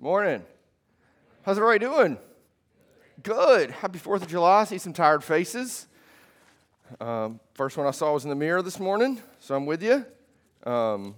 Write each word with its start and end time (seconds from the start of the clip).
Morning. 0.00 0.44
How's 1.42 1.58
everybody 1.58 1.80
doing? 1.80 2.18
Good. 3.24 3.72
Happy 3.72 3.98
4th 3.98 4.22
of 4.22 4.28
July. 4.28 4.60
I 4.60 4.64
see 4.64 4.78
some 4.78 4.92
tired 4.92 5.24
faces. 5.24 5.88
Um, 7.00 7.40
first 7.54 7.76
one 7.76 7.84
I 7.84 7.90
saw 7.90 8.12
was 8.12 8.22
in 8.22 8.30
the 8.30 8.36
mirror 8.36 8.62
this 8.62 8.78
morning, 8.78 9.20
so 9.40 9.56
I'm 9.56 9.66
with 9.66 9.82
you. 9.82 10.06
Um, 10.62 11.16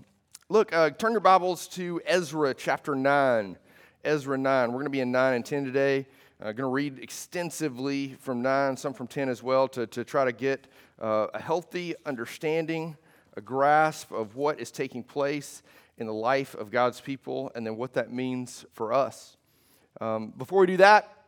look, 0.48 0.72
uh, 0.72 0.88
turn 0.88 1.12
your 1.12 1.20
Bibles 1.20 1.68
to 1.68 2.00
Ezra 2.06 2.54
chapter 2.54 2.94
9. 2.94 3.58
Ezra 4.02 4.38
9. 4.38 4.68
We're 4.68 4.76
going 4.76 4.84
to 4.84 4.90
be 4.90 5.00
in 5.00 5.12
9 5.12 5.34
and 5.34 5.44
10 5.44 5.66
today. 5.66 6.06
I'm 6.40 6.46
uh, 6.46 6.52
going 6.52 6.70
to 6.70 6.72
read 6.72 7.00
extensively 7.00 8.16
from 8.18 8.40
9, 8.40 8.78
some 8.78 8.94
from 8.94 9.08
10 9.08 9.28
as 9.28 9.42
well, 9.42 9.68
to, 9.68 9.86
to 9.88 10.04
try 10.04 10.24
to 10.24 10.32
get 10.32 10.68
uh, 11.02 11.26
a 11.34 11.38
healthy 11.38 11.96
understanding, 12.06 12.96
a 13.36 13.42
grasp 13.42 14.10
of 14.10 14.36
what 14.36 14.58
is 14.58 14.70
taking 14.70 15.02
place 15.02 15.62
in 16.00 16.06
the 16.06 16.14
life 16.14 16.54
of 16.54 16.70
God's 16.70 17.00
people 17.00 17.52
and 17.54 17.64
then 17.64 17.76
what 17.76 17.92
that 17.92 18.12
means 18.12 18.64
for 18.72 18.92
us. 18.92 19.36
Um, 20.00 20.32
before 20.36 20.60
we 20.60 20.66
do 20.66 20.78
that, 20.78 21.20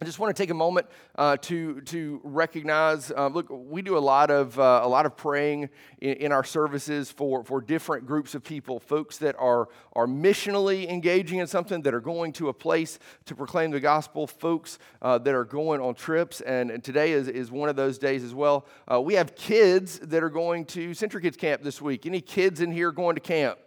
I 0.00 0.04
just 0.04 0.20
want 0.20 0.36
to 0.36 0.40
take 0.40 0.50
a 0.50 0.54
moment 0.54 0.86
uh, 1.16 1.38
to, 1.38 1.80
to 1.80 2.20
recognize. 2.22 3.10
Uh, 3.10 3.26
look, 3.26 3.46
we 3.50 3.82
do 3.82 3.96
a 3.96 3.98
lot 3.98 4.30
of, 4.30 4.56
uh, 4.56 4.80
a 4.84 4.88
lot 4.88 5.06
of 5.06 5.16
praying 5.16 5.70
in, 6.00 6.14
in, 6.14 6.32
our 6.32 6.44
services 6.44 7.10
for, 7.10 7.42
for 7.42 7.60
different 7.60 8.06
groups 8.06 8.36
of 8.36 8.44
people, 8.44 8.78
folks 8.78 9.18
that 9.18 9.34
are, 9.40 9.68
are 9.94 10.06
missionally 10.06 10.88
engaging 10.88 11.40
in 11.40 11.48
something, 11.48 11.82
that 11.82 11.94
are 11.94 12.00
going 12.00 12.32
to 12.34 12.48
a 12.48 12.52
place 12.52 13.00
to 13.24 13.34
proclaim 13.34 13.72
the 13.72 13.80
gospel, 13.80 14.28
folks 14.28 14.78
uh, 15.02 15.18
that 15.18 15.34
are 15.34 15.44
going 15.44 15.80
on 15.80 15.96
trips. 15.96 16.40
And, 16.42 16.70
and, 16.70 16.84
today 16.84 17.10
is, 17.10 17.26
is 17.26 17.50
one 17.50 17.68
of 17.68 17.74
those 17.74 17.98
days 17.98 18.22
as 18.22 18.34
well. 18.34 18.66
Uh, 18.92 19.00
we 19.00 19.14
have 19.14 19.34
kids 19.34 19.98
that 19.98 20.22
are 20.22 20.30
going 20.30 20.64
to 20.66 20.90
CentriKids 20.90 21.36
Camp 21.36 21.64
this 21.64 21.82
week. 21.82 22.06
Any 22.06 22.20
kids 22.20 22.60
in 22.60 22.70
here 22.70 22.92
going 22.92 23.16
to 23.16 23.20
camp? 23.20 23.58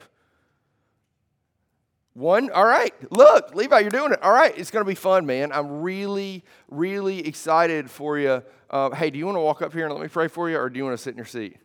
One? 2.14 2.52
All 2.52 2.66
right. 2.66 2.94
Look, 3.12 3.56
Levi, 3.56 3.80
you're 3.80 3.90
doing 3.90 4.12
it. 4.12 4.22
All 4.22 4.34
right. 4.34 4.54
It's 4.58 4.70
going 4.70 4.84
to 4.84 4.90
be 4.90 4.96
fun, 4.96 5.26
man. 5.26 5.52
I'm 5.52 5.82
really, 5.82 6.44
really 6.70 7.26
excited 7.26 7.90
for 7.90 8.20
you. 8.20 8.44
Uh, 8.70 8.90
hey, 8.92 9.10
do 9.10 9.18
you 9.18 9.26
want 9.26 9.38
to 9.38 9.42
walk 9.42 9.62
up 9.62 9.74
here 9.74 9.86
and 9.86 9.94
let 9.94 10.02
me 10.02 10.10
pray 10.10 10.28
for 10.28 10.50
you, 10.50 10.58
or 10.58 10.70
do 10.70 10.78
you 10.78 10.84
want 10.84 10.98
to 10.98 11.02
sit 11.02 11.12
in 11.12 11.18
your 11.18 11.26
seat? 11.26 11.58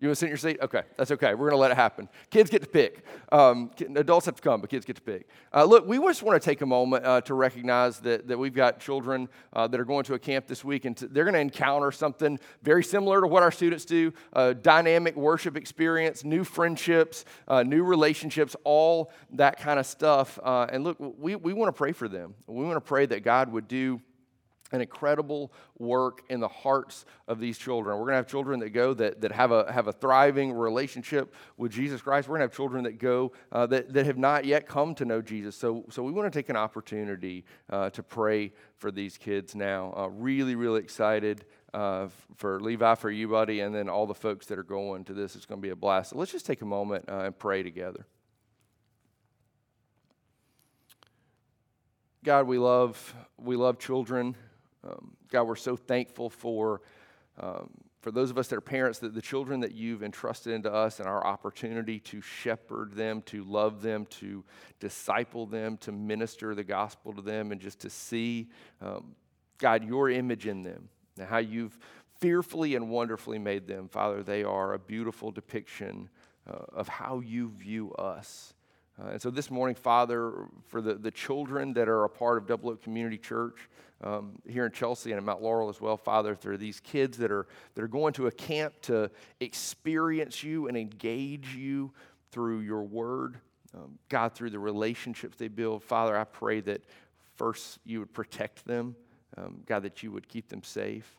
You 0.00 0.08
want 0.08 0.16
to 0.16 0.20
sit 0.20 0.26
in 0.26 0.30
your 0.30 0.38
seat? 0.38 0.58
Okay, 0.62 0.82
that's 0.96 1.10
okay. 1.10 1.34
We're 1.34 1.50
going 1.50 1.58
to 1.58 1.58
let 1.58 1.70
it 1.70 1.76
happen. 1.76 2.08
Kids 2.30 2.48
get 2.48 2.62
to 2.62 2.68
pick. 2.68 3.04
Um, 3.30 3.70
adults 3.96 4.24
have 4.24 4.34
to 4.36 4.40
come, 4.42 4.62
but 4.62 4.70
kids 4.70 4.86
get 4.86 4.96
to 4.96 5.02
pick. 5.02 5.28
Uh, 5.52 5.64
look, 5.64 5.86
we 5.86 5.98
just 5.98 6.22
want 6.22 6.40
to 6.40 6.44
take 6.44 6.62
a 6.62 6.66
moment 6.66 7.04
uh, 7.04 7.20
to 7.20 7.34
recognize 7.34 8.00
that, 8.00 8.26
that 8.26 8.38
we've 8.38 8.54
got 8.54 8.80
children 8.80 9.28
uh, 9.52 9.68
that 9.68 9.78
are 9.78 9.84
going 9.84 10.04
to 10.04 10.14
a 10.14 10.18
camp 10.18 10.46
this 10.46 10.64
week, 10.64 10.86
and 10.86 10.96
they're 10.96 11.24
going 11.24 11.34
to 11.34 11.40
encounter 11.40 11.92
something 11.92 12.40
very 12.62 12.82
similar 12.82 13.20
to 13.20 13.26
what 13.26 13.42
our 13.42 13.50
students 13.50 13.84
do 13.84 14.10
a 14.32 14.54
dynamic 14.54 15.16
worship 15.16 15.54
experience, 15.54 16.24
new 16.24 16.44
friendships, 16.44 17.26
uh, 17.46 17.62
new 17.62 17.84
relationships, 17.84 18.56
all 18.64 19.12
that 19.32 19.60
kind 19.60 19.78
of 19.78 19.84
stuff. 19.84 20.38
Uh, 20.42 20.66
and 20.72 20.82
look, 20.82 20.96
we, 20.98 21.36
we 21.36 21.52
want 21.52 21.68
to 21.68 21.76
pray 21.76 21.92
for 21.92 22.08
them. 22.08 22.34
We 22.46 22.64
want 22.64 22.76
to 22.76 22.80
pray 22.80 23.04
that 23.04 23.22
God 23.22 23.52
would 23.52 23.68
do 23.68 24.00
an 24.72 24.80
incredible 24.80 25.52
work 25.78 26.22
in 26.28 26.40
the 26.40 26.48
hearts 26.48 27.04
of 27.26 27.40
these 27.40 27.58
children. 27.58 27.96
We're 27.98 28.04
going 28.04 28.12
to 28.12 28.16
have 28.16 28.26
children 28.26 28.60
that 28.60 28.70
go 28.70 28.94
that, 28.94 29.20
that 29.20 29.32
have, 29.32 29.50
a, 29.52 29.70
have 29.72 29.88
a 29.88 29.92
thriving 29.92 30.52
relationship 30.52 31.34
with 31.56 31.72
Jesus 31.72 32.00
Christ. 32.00 32.28
We're 32.28 32.38
going 32.38 32.48
to 32.48 32.52
have 32.52 32.56
children 32.56 32.84
that 32.84 32.98
go 32.98 33.32
uh, 33.52 33.66
that, 33.66 33.92
that 33.92 34.06
have 34.06 34.18
not 34.18 34.44
yet 34.44 34.66
come 34.66 34.94
to 34.96 35.04
know 35.04 35.20
Jesus. 35.20 35.56
So, 35.56 35.84
so 35.90 36.02
we 36.02 36.12
want 36.12 36.32
to 36.32 36.38
take 36.38 36.48
an 36.48 36.56
opportunity 36.56 37.44
uh, 37.68 37.90
to 37.90 38.02
pray 38.02 38.52
for 38.76 38.90
these 38.90 39.18
kids 39.18 39.54
now. 39.54 39.92
Uh, 39.96 40.08
really, 40.08 40.54
really 40.54 40.80
excited 40.80 41.44
uh, 41.74 42.08
for 42.36 42.60
Levi, 42.60 42.94
for 42.94 43.10
you, 43.10 43.28
buddy, 43.28 43.60
and 43.60 43.74
then 43.74 43.88
all 43.88 44.06
the 44.06 44.14
folks 44.14 44.46
that 44.46 44.58
are 44.58 44.64
going 44.64 45.04
to 45.04 45.14
this. 45.14 45.36
It's 45.36 45.46
going 45.46 45.60
to 45.60 45.66
be 45.66 45.70
a 45.70 45.76
blast. 45.76 46.10
So 46.10 46.18
let's 46.18 46.32
just 46.32 46.46
take 46.46 46.62
a 46.62 46.66
moment 46.66 47.08
uh, 47.08 47.20
and 47.20 47.38
pray 47.38 47.62
together. 47.62 48.06
God, 52.22 52.46
we 52.46 52.58
love 52.58 53.14
we 53.38 53.56
love 53.56 53.78
children. 53.78 54.36
Um, 54.84 55.16
God, 55.30 55.44
we're 55.44 55.56
so 55.56 55.76
thankful 55.76 56.30
for, 56.30 56.80
um, 57.38 57.70
for 58.00 58.10
those 58.10 58.30
of 58.30 58.38
us 58.38 58.48
that 58.48 58.56
are 58.56 58.62
parents, 58.62 58.98
that 59.00 59.14
the 59.14 59.22
children 59.22 59.60
that 59.60 59.72
you've 59.72 60.02
entrusted 60.02 60.52
into 60.52 60.72
us 60.72 61.00
and 61.00 61.08
our 61.08 61.26
opportunity 61.26 61.98
to 62.00 62.20
shepherd 62.20 62.94
them, 62.94 63.22
to 63.22 63.44
love 63.44 63.82
them, 63.82 64.06
to 64.06 64.44
disciple 64.78 65.46
them, 65.46 65.76
to 65.78 65.92
minister 65.92 66.54
the 66.54 66.64
gospel 66.64 67.12
to 67.12 67.22
them, 67.22 67.52
and 67.52 67.60
just 67.60 67.80
to 67.80 67.90
see, 67.90 68.48
um, 68.80 69.14
God, 69.58 69.84
your 69.84 70.08
image 70.08 70.46
in 70.46 70.62
them 70.62 70.88
and 71.18 71.28
how 71.28 71.38
you've 71.38 71.78
fearfully 72.20 72.74
and 72.74 72.88
wonderfully 72.90 73.38
made 73.38 73.66
them. 73.66 73.88
Father, 73.88 74.22
they 74.22 74.44
are 74.44 74.74
a 74.74 74.78
beautiful 74.78 75.30
depiction 75.30 76.08
uh, 76.48 76.64
of 76.72 76.88
how 76.88 77.20
you 77.20 77.50
view 77.50 77.92
us. 77.94 78.54
Uh, 79.00 79.10
and 79.10 79.22
so 79.22 79.30
this 79.30 79.50
morning, 79.50 79.74
Father, 79.74 80.46
for 80.68 80.82
the, 80.82 80.94
the 80.94 81.10
children 81.10 81.72
that 81.74 81.88
are 81.88 82.04
a 82.04 82.08
part 82.08 82.38
of 82.38 82.46
Double 82.46 82.70
Oak 82.70 82.82
Community 82.82 83.16
Church 83.16 83.68
um, 84.02 84.32
here 84.48 84.66
in 84.66 84.72
Chelsea 84.72 85.10
and 85.10 85.18
in 85.18 85.24
Mount 85.24 85.42
Laurel 85.42 85.68
as 85.68 85.80
well, 85.80 85.96
Father, 85.96 86.36
there 86.40 86.52
are 86.52 86.56
these 86.56 86.80
kids 86.80 87.18
that 87.18 87.30
are, 87.30 87.46
that 87.74 87.82
are 87.82 87.88
going 87.88 88.12
to 88.14 88.26
a 88.26 88.30
camp 88.32 88.74
to 88.82 89.10
experience 89.40 90.42
you 90.42 90.68
and 90.68 90.76
engage 90.76 91.54
you 91.54 91.92
through 92.30 92.60
your 92.60 92.82
word, 92.82 93.40
um, 93.74 93.98
God, 94.08 94.34
through 94.34 94.50
the 94.50 94.58
relationships 94.58 95.36
they 95.36 95.48
build. 95.48 95.82
Father, 95.82 96.16
I 96.16 96.24
pray 96.24 96.60
that 96.60 96.82
first 97.34 97.78
you 97.84 98.00
would 98.00 98.12
protect 98.14 98.64
them, 98.64 98.96
um, 99.36 99.60
God, 99.66 99.82
that 99.82 100.02
you 100.02 100.12
would 100.12 100.28
keep 100.28 100.48
them 100.48 100.62
safe. 100.62 101.16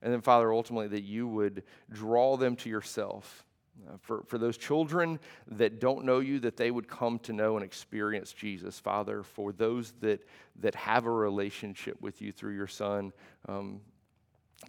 And 0.00 0.12
then, 0.12 0.20
Father, 0.20 0.52
ultimately, 0.52 0.88
that 0.88 1.02
you 1.04 1.26
would 1.28 1.62
draw 1.90 2.36
them 2.36 2.56
to 2.56 2.68
yourself. 2.68 3.44
Uh, 3.88 3.96
for, 4.00 4.22
for 4.26 4.38
those 4.38 4.56
children 4.56 5.18
that 5.50 5.80
don't 5.80 6.04
know 6.04 6.20
you, 6.20 6.38
that 6.38 6.56
they 6.56 6.70
would 6.70 6.86
come 6.86 7.18
to 7.18 7.32
know 7.32 7.56
and 7.56 7.64
experience 7.64 8.32
Jesus, 8.32 8.78
Father. 8.78 9.22
For 9.22 9.50
those 9.50 9.92
that, 10.00 10.24
that 10.60 10.74
have 10.74 11.06
a 11.06 11.10
relationship 11.10 12.00
with 12.00 12.20
you 12.20 12.32
through 12.32 12.54
your 12.54 12.66
Son, 12.66 13.12
um, 13.48 13.80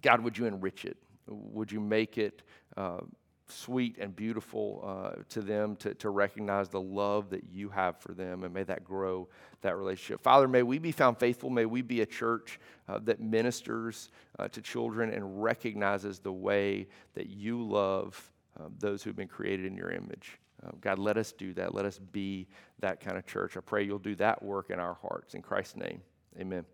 God, 0.02 0.20
would 0.20 0.36
you 0.36 0.46
enrich 0.46 0.84
it? 0.84 0.96
Would 1.26 1.70
you 1.70 1.80
make 1.80 2.18
it 2.18 2.42
uh, 2.76 3.00
sweet 3.48 3.98
and 3.98 4.14
beautiful 4.16 4.82
uh, 4.84 5.22
to 5.28 5.42
them 5.42 5.76
to, 5.76 5.94
to 5.94 6.10
recognize 6.10 6.68
the 6.68 6.80
love 6.80 7.30
that 7.30 7.44
you 7.52 7.68
have 7.68 7.98
for 7.98 8.12
them, 8.12 8.42
and 8.42 8.54
may 8.54 8.62
that 8.62 8.84
grow 8.84 9.28
that 9.60 9.76
relationship. 9.76 10.22
Father, 10.22 10.48
may 10.48 10.62
we 10.62 10.78
be 10.78 10.92
found 10.92 11.18
faithful. 11.18 11.50
May 11.50 11.66
we 11.66 11.82
be 11.82 12.00
a 12.00 12.06
church 12.06 12.58
uh, 12.88 12.98
that 13.04 13.20
ministers 13.20 14.10
uh, 14.38 14.48
to 14.48 14.60
children 14.60 15.12
and 15.12 15.42
recognizes 15.42 16.18
the 16.18 16.32
way 16.32 16.86
that 17.14 17.28
you 17.28 17.62
love 17.62 18.32
um, 18.58 18.74
those 18.78 19.02
who've 19.02 19.16
been 19.16 19.28
created 19.28 19.66
in 19.66 19.76
your 19.76 19.90
image. 19.90 20.38
Um, 20.64 20.76
God, 20.80 20.98
let 20.98 21.16
us 21.16 21.32
do 21.32 21.52
that. 21.54 21.74
Let 21.74 21.84
us 21.84 21.98
be 21.98 22.48
that 22.80 23.00
kind 23.00 23.18
of 23.18 23.26
church. 23.26 23.56
I 23.56 23.60
pray 23.60 23.84
you'll 23.84 23.98
do 23.98 24.14
that 24.16 24.42
work 24.42 24.70
in 24.70 24.78
our 24.78 24.94
hearts. 24.94 25.34
In 25.34 25.42
Christ's 25.42 25.76
name, 25.76 26.00
amen. 26.38 26.64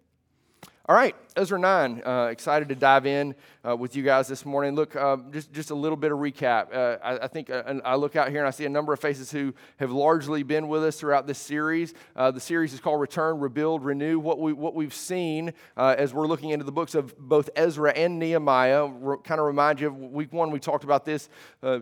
All 0.91 0.97
right, 0.97 1.15
Ezra 1.37 1.57
9. 1.57 2.03
Uh, 2.05 2.29
excited 2.33 2.69
to 2.69 2.75
dive 2.75 3.07
in 3.07 3.37
uh, 3.65 3.77
with 3.77 3.95
you 3.95 4.03
guys 4.03 4.27
this 4.27 4.45
morning. 4.45 4.75
Look, 4.75 4.97
uh, 4.97 5.19
just, 5.31 5.53
just 5.53 5.71
a 5.71 5.75
little 5.77 5.97
bit 5.97 6.11
of 6.11 6.19
recap. 6.19 6.75
Uh, 6.75 6.99
I, 7.01 7.19
I, 7.27 7.29
think 7.29 7.49
uh, 7.49 7.63
I 7.85 7.95
look 7.95 8.17
out 8.17 8.29
here 8.31 8.41
and 8.41 8.49
I 8.49 8.51
see 8.51 8.65
a 8.65 8.69
number 8.69 8.93
of 8.93 8.99
faces 8.99 9.31
who 9.31 9.55
have 9.77 9.93
largely 9.93 10.43
been 10.43 10.67
with 10.67 10.83
us 10.83 10.99
throughout 10.99 11.29
this 11.29 11.39
series. 11.39 11.95
Uh, 12.17 12.33
the 12.33 12.41
series 12.41 12.73
is 12.73 12.81
called 12.81 13.01
Return, 13.01 13.39
Rebuild, 13.39 13.85
Renew. 13.85 14.19
What, 14.19 14.41
we, 14.41 14.53
what 14.53 14.75
we've 14.75 14.93
seen 14.93 15.53
as 15.77 16.13
we're 16.13 16.27
looking 16.27 16.51
into 16.51 16.65
the 16.65 16.73
books 16.73 16.97
of 16.97 17.17
both 17.17 17.51
Ezra 17.55 17.93
and 17.93 18.19
Nehemiah, 18.19 18.89
re- 18.89 19.19
kind 19.23 19.41
of 19.41 19.47
remind 19.47 19.79
you 19.79 19.87
of 19.87 19.97
week 19.97 20.33
one, 20.33 20.51
we 20.51 20.59
talked 20.59 20.83
about 20.83 21.05
this. 21.05 21.29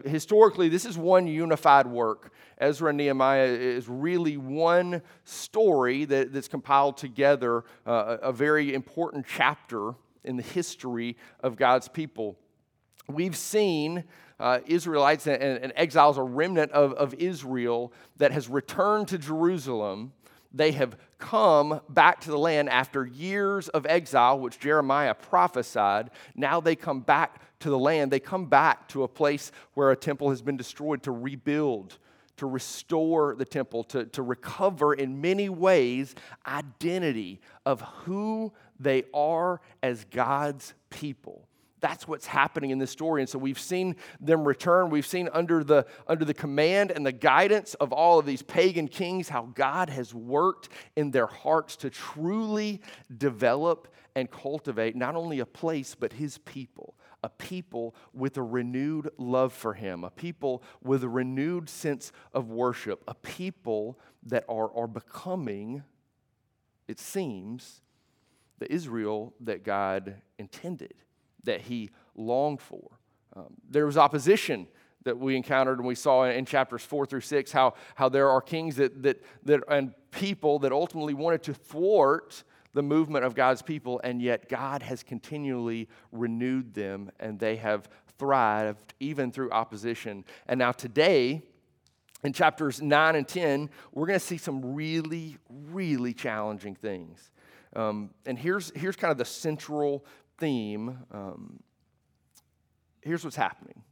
historically, 0.04 0.68
this 0.68 0.84
is 0.84 0.98
one 0.98 1.26
unified 1.26 1.86
work. 1.86 2.30
Ezra 2.58 2.88
and 2.88 2.98
Nehemiah 2.98 3.46
is 3.46 3.88
really 3.88 4.36
one 4.36 5.02
story 5.24 6.04
that, 6.06 6.32
that's 6.32 6.48
compiled 6.48 6.96
together, 6.96 7.64
uh, 7.86 8.18
a, 8.22 8.32
very 8.32 8.74
important 8.74 9.26
chapter 9.26 9.94
in 10.24 10.36
the 10.36 10.42
history 10.42 11.16
of 11.40 11.56
God's 11.56 11.88
people. 11.88 12.36
We've 13.08 13.36
seen 13.36 14.04
uh, 14.40 14.60
Israelites 14.66 15.26
and, 15.26 15.42
and, 15.42 15.72
exiles, 15.76 16.18
a 16.18 16.22
remnant 16.22 16.72
of, 16.72 16.92
of 16.94 17.14
Israel 17.14 17.92
that 18.16 18.32
has 18.32 18.48
returned 18.48 19.08
to 19.08 19.18
Jerusalem. 19.18 20.12
They 20.52 20.72
have 20.72 20.96
come 21.18 21.80
back 21.88 22.20
to 22.22 22.30
the 22.30 22.38
land 22.38 22.68
after 22.70 23.06
years 23.06 23.68
of 23.68 23.86
exile, 23.86 24.38
which 24.38 24.58
Jeremiah 24.58 25.14
prophesied. 25.14 26.10
Now 26.34 26.60
they 26.60 26.76
come 26.76 27.00
back 27.00 27.42
to 27.60 27.70
the 27.70 27.78
land. 27.78 28.10
They 28.10 28.20
come 28.20 28.46
back 28.46 28.88
to 28.88 29.02
a 29.02 29.08
place 29.08 29.52
where 29.74 29.90
a 29.90 29.96
temple 29.96 30.30
has 30.30 30.42
been 30.42 30.56
destroyed 30.56 31.02
to 31.04 31.12
rebuild 31.12 31.98
to 32.38 32.46
restore 32.46 33.34
the 33.36 33.44
temple, 33.44 33.84
to, 33.84 34.06
to 34.06 34.22
recover 34.22 34.94
in 34.94 35.20
many 35.20 35.48
ways 35.48 36.14
identity 36.46 37.40
of 37.66 37.80
who 37.80 38.52
they 38.80 39.04
are 39.12 39.60
as 39.82 40.04
God's 40.04 40.74
people. 40.90 41.48
That's 41.80 42.08
what's 42.08 42.26
happening 42.26 42.70
in 42.70 42.78
this 42.78 42.90
story. 42.90 43.22
And 43.22 43.28
so 43.28 43.38
we've 43.38 43.58
seen 43.58 43.96
them 44.20 44.46
return. 44.46 44.90
We've 44.90 45.06
seen 45.06 45.28
under 45.32 45.62
the, 45.62 45.86
under 46.08 46.24
the 46.24 46.34
command 46.34 46.90
and 46.90 47.06
the 47.06 47.12
guidance 47.12 47.74
of 47.74 47.92
all 47.92 48.18
of 48.18 48.26
these 48.26 48.42
pagan 48.42 48.88
kings 48.88 49.28
how 49.28 49.50
God 49.54 49.88
has 49.88 50.12
worked 50.12 50.70
in 50.96 51.12
their 51.12 51.28
hearts 51.28 51.76
to 51.76 51.90
truly 51.90 52.82
develop 53.16 53.94
and 54.16 54.28
cultivate 54.28 54.96
not 54.96 55.14
only 55.14 55.38
a 55.38 55.46
place, 55.46 55.94
but 55.94 56.12
his 56.12 56.38
people 56.38 56.94
a 57.22 57.28
people 57.28 57.94
with 58.12 58.36
a 58.36 58.42
renewed 58.42 59.10
love 59.18 59.52
for 59.52 59.74
Him, 59.74 60.04
a 60.04 60.10
people 60.10 60.62
with 60.82 61.02
a 61.02 61.08
renewed 61.08 61.68
sense 61.68 62.12
of 62.32 62.50
worship, 62.50 63.02
a 63.08 63.14
people 63.14 63.98
that 64.24 64.44
are, 64.48 64.74
are 64.76 64.86
becoming, 64.86 65.82
it 66.86 66.98
seems, 66.98 67.82
the 68.58 68.72
Israel 68.72 69.34
that 69.40 69.64
God 69.64 70.16
intended, 70.38 70.94
that 71.44 71.62
He 71.62 71.90
longed 72.14 72.60
for. 72.60 72.98
Um, 73.34 73.54
there 73.68 73.86
was 73.86 73.96
opposition 73.96 74.66
that 75.04 75.18
we 75.18 75.36
encountered 75.36 75.78
and 75.78 75.86
we 75.86 75.94
saw 75.94 76.24
in, 76.24 76.44
chapters 76.44 76.82
four 76.82 77.06
through 77.06 77.20
six 77.20 77.52
how, 77.52 77.74
how 77.94 78.08
there 78.08 78.28
are 78.28 78.40
kings 78.40 78.76
that, 78.76 79.02
that, 79.02 79.22
that, 79.44 79.60
and 79.68 79.94
people 80.10 80.58
that 80.58 80.72
ultimately 80.72 81.14
wanted 81.14 81.42
to 81.44 81.54
thwart 81.54 82.42
the 82.74 82.82
movement 82.82 83.24
of 83.24 83.34
God's 83.34 83.62
people, 83.62 84.00
and 84.04 84.20
yet 84.20 84.48
God 84.48 84.82
has 84.82 85.02
continually 85.02 85.88
renewed 86.12 86.74
them 86.74 87.10
and 87.18 87.38
they 87.38 87.56
have 87.56 87.88
thrived 88.18 88.94
even 89.00 89.30
through 89.30 89.50
opposition. 89.50 90.24
And 90.46 90.58
now, 90.58 90.72
today, 90.72 91.42
in 92.24 92.32
chapters 92.32 92.82
9 92.82 93.16
and 93.16 93.26
10, 93.26 93.70
we're 93.92 94.06
going 94.06 94.18
to 94.18 94.24
see 94.24 94.38
some 94.38 94.74
really, 94.74 95.38
really 95.48 96.12
challenging 96.12 96.74
things. 96.74 97.30
Um, 97.76 98.10
and 98.26 98.38
here's, 98.38 98.72
here's 98.74 98.96
kind 98.96 99.12
of 99.12 99.18
the 99.18 99.24
central 99.24 100.04
theme. 100.38 100.98
Um, 101.12 101.60
here's 103.02 103.24
what's 103.24 103.36
happening. 103.36 103.82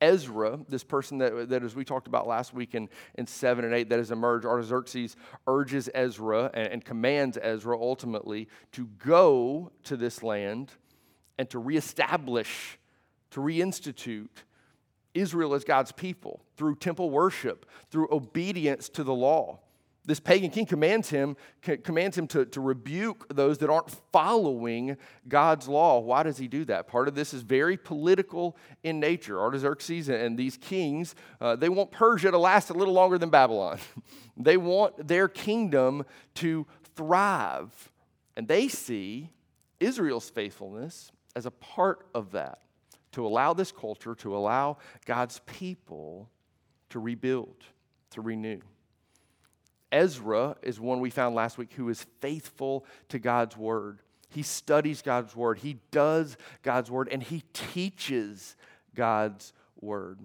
Ezra, 0.00 0.58
this 0.68 0.84
person 0.84 1.18
that, 1.18 1.48
that 1.48 1.62
as 1.62 1.74
we 1.74 1.84
talked 1.84 2.06
about 2.06 2.26
last 2.26 2.52
week 2.52 2.74
in, 2.74 2.88
in 3.14 3.26
7 3.26 3.64
and 3.64 3.74
8, 3.74 3.88
that 3.88 3.98
has 3.98 4.10
emerged, 4.10 4.44
Artaxerxes 4.44 5.16
urges 5.46 5.88
Ezra 5.94 6.50
and, 6.54 6.68
and 6.68 6.84
commands 6.84 7.38
Ezra 7.40 7.78
ultimately 7.78 8.48
to 8.72 8.86
go 9.04 9.70
to 9.84 9.96
this 9.96 10.22
land 10.22 10.72
and 11.38 11.48
to 11.50 11.58
reestablish, 11.58 12.78
to 13.30 13.40
reinstitute 13.40 14.28
Israel 15.14 15.54
as 15.54 15.64
God's 15.64 15.92
people 15.92 16.42
through 16.56 16.76
temple 16.76 17.10
worship, 17.10 17.66
through 17.90 18.08
obedience 18.12 18.88
to 18.90 19.02
the 19.02 19.14
law. 19.14 19.60
This 20.06 20.20
pagan 20.20 20.50
king 20.50 20.66
commands 20.66 21.10
him, 21.10 21.36
commands 21.82 22.16
him 22.16 22.28
to, 22.28 22.44
to 22.46 22.60
rebuke 22.60 23.26
those 23.34 23.58
that 23.58 23.68
aren't 23.68 23.90
following 24.12 24.96
God's 25.26 25.66
law. 25.66 25.98
Why 25.98 26.22
does 26.22 26.38
he 26.38 26.46
do 26.46 26.64
that? 26.66 26.86
Part 26.86 27.08
of 27.08 27.16
this 27.16 27.34
is 27.34 27.42
very 27.42 27.76
political 27.76 28.56
in 28.84 29.00
nature. 29.00 29.40
Artaxerxes 29.40 30.08
and 30.08 30.38
these 30.38 30.56
kings, 30.56 31.16
uh, 31.40 31.56
they 31.56 31.68
want 31.68 31.90
Persia 31.90 32.30
to 32.30 32.38
last 32.38 32.70
a 32.70 32.72
little 32.72 32.94
longer 32.94 33.18
than 33.18 33.30
Babylon. 33.30 33.80
they 34.36 34.56
want 34.56 35.08
their 35.08 35.26
kingdom 35.26 36.04
to 36.36 36.66
thrive. 36.94 37.90
And 38.36 38.46
they 38.46 38.68
see 38.68 39.30
Israel's 39.80 40.30
faithfulness 40.30 41.10
as 41.34 41.46
a 41.46 41.50
part 41.50 42.06
of 42.14 42.30
that, 42.32 42.60
to 43.12 43.26
allow 43.26 43.52
this 43.52 43.72
culture, 43.72 44.14
to 44.14 44.36
allow 44.36 44.78
God's 45.04 45.40
people 45.46 46.30
to 46.90 47.00
rebuild, 47.00 47.56
to 48.10 48.20
renew. 48.20 48.60
Ezra 49.92 50.56
is 50.62 50.80
one 50.80 51.00
we 51.00 51.10
found 51.10 51.34
last 51.34 51.58
week 51.58 51.72
who 51.74 51.88
is 51.88 52.06
faithful 52.20 52.84
to 53.08 53.18
God's 53.18 53.56
word. 53.56 54.00
He 54.28 54.42
studies 54.42 55.02
God's 55.02 55.34
word, 55.34 55.58
he 55.58 55.78
does 55.90 56.36
God's 56.62 56.90
word, 56.90 57.08
and 57.10 57.22
he 57.22 57.44
teaches 57.52 58.56
God's 58.94 59.52
word. 59.80 60.18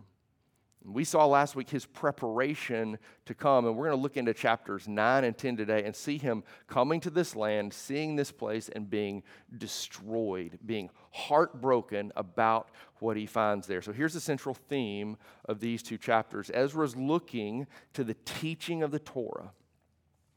We 0.84 1.04
saw 1.04 1.26
last 1.26 1.56
week 1.56 1.70
his 1.70 1.86
preparation 1.86 2.98
to 3.26 3.34
come, 3.36 3.68
and 3.68 3.76
we're 3.76 3.88
going 3.88 3.98
to 3.98 4.02
look 4.02 4.18
into 4.18 4.34
chapters 4.34 4.88
9 4.88 5.24
and 5.24 5.38
10 5.38 5.58
today 5.58 5.84
and 5.84 5.96
see 5.96 6.18
him 6.18 6.44
coming 6.68 7.00
to 7.02 7.12
this 7.12 7.36
land, 7.36 7.72
seeing 7.72 8.16
this 8.16 8.32
place, 8.32 8.68
and 8.68 8.90
being 8.90 9.22
destroyed, 9.58 10.58
being 10.66 10.90
heartbroken 11.12 12.12
about 12.16 12.70
what 13.00 13.16
he 13.16 13.28
finds 13.28 13.68
there. 13.68 13.82
So 13.84 13.92
here's 13.92 14.16
the 14.16 14.20
central 14.20 14.56
theme 14.56 15.18
of 15.46 15.60
these 15.60 15.84
two 15.84 16.00
chapters 16.00 16.50
Ezra's 16.52 16.96
looking 16.96 17.68
to 17.94 18.04
the 18.04 18.16
teaching 18.26 18.82
of 18.82 18.92
the 18.92 19.00
Torah 19.00 19.52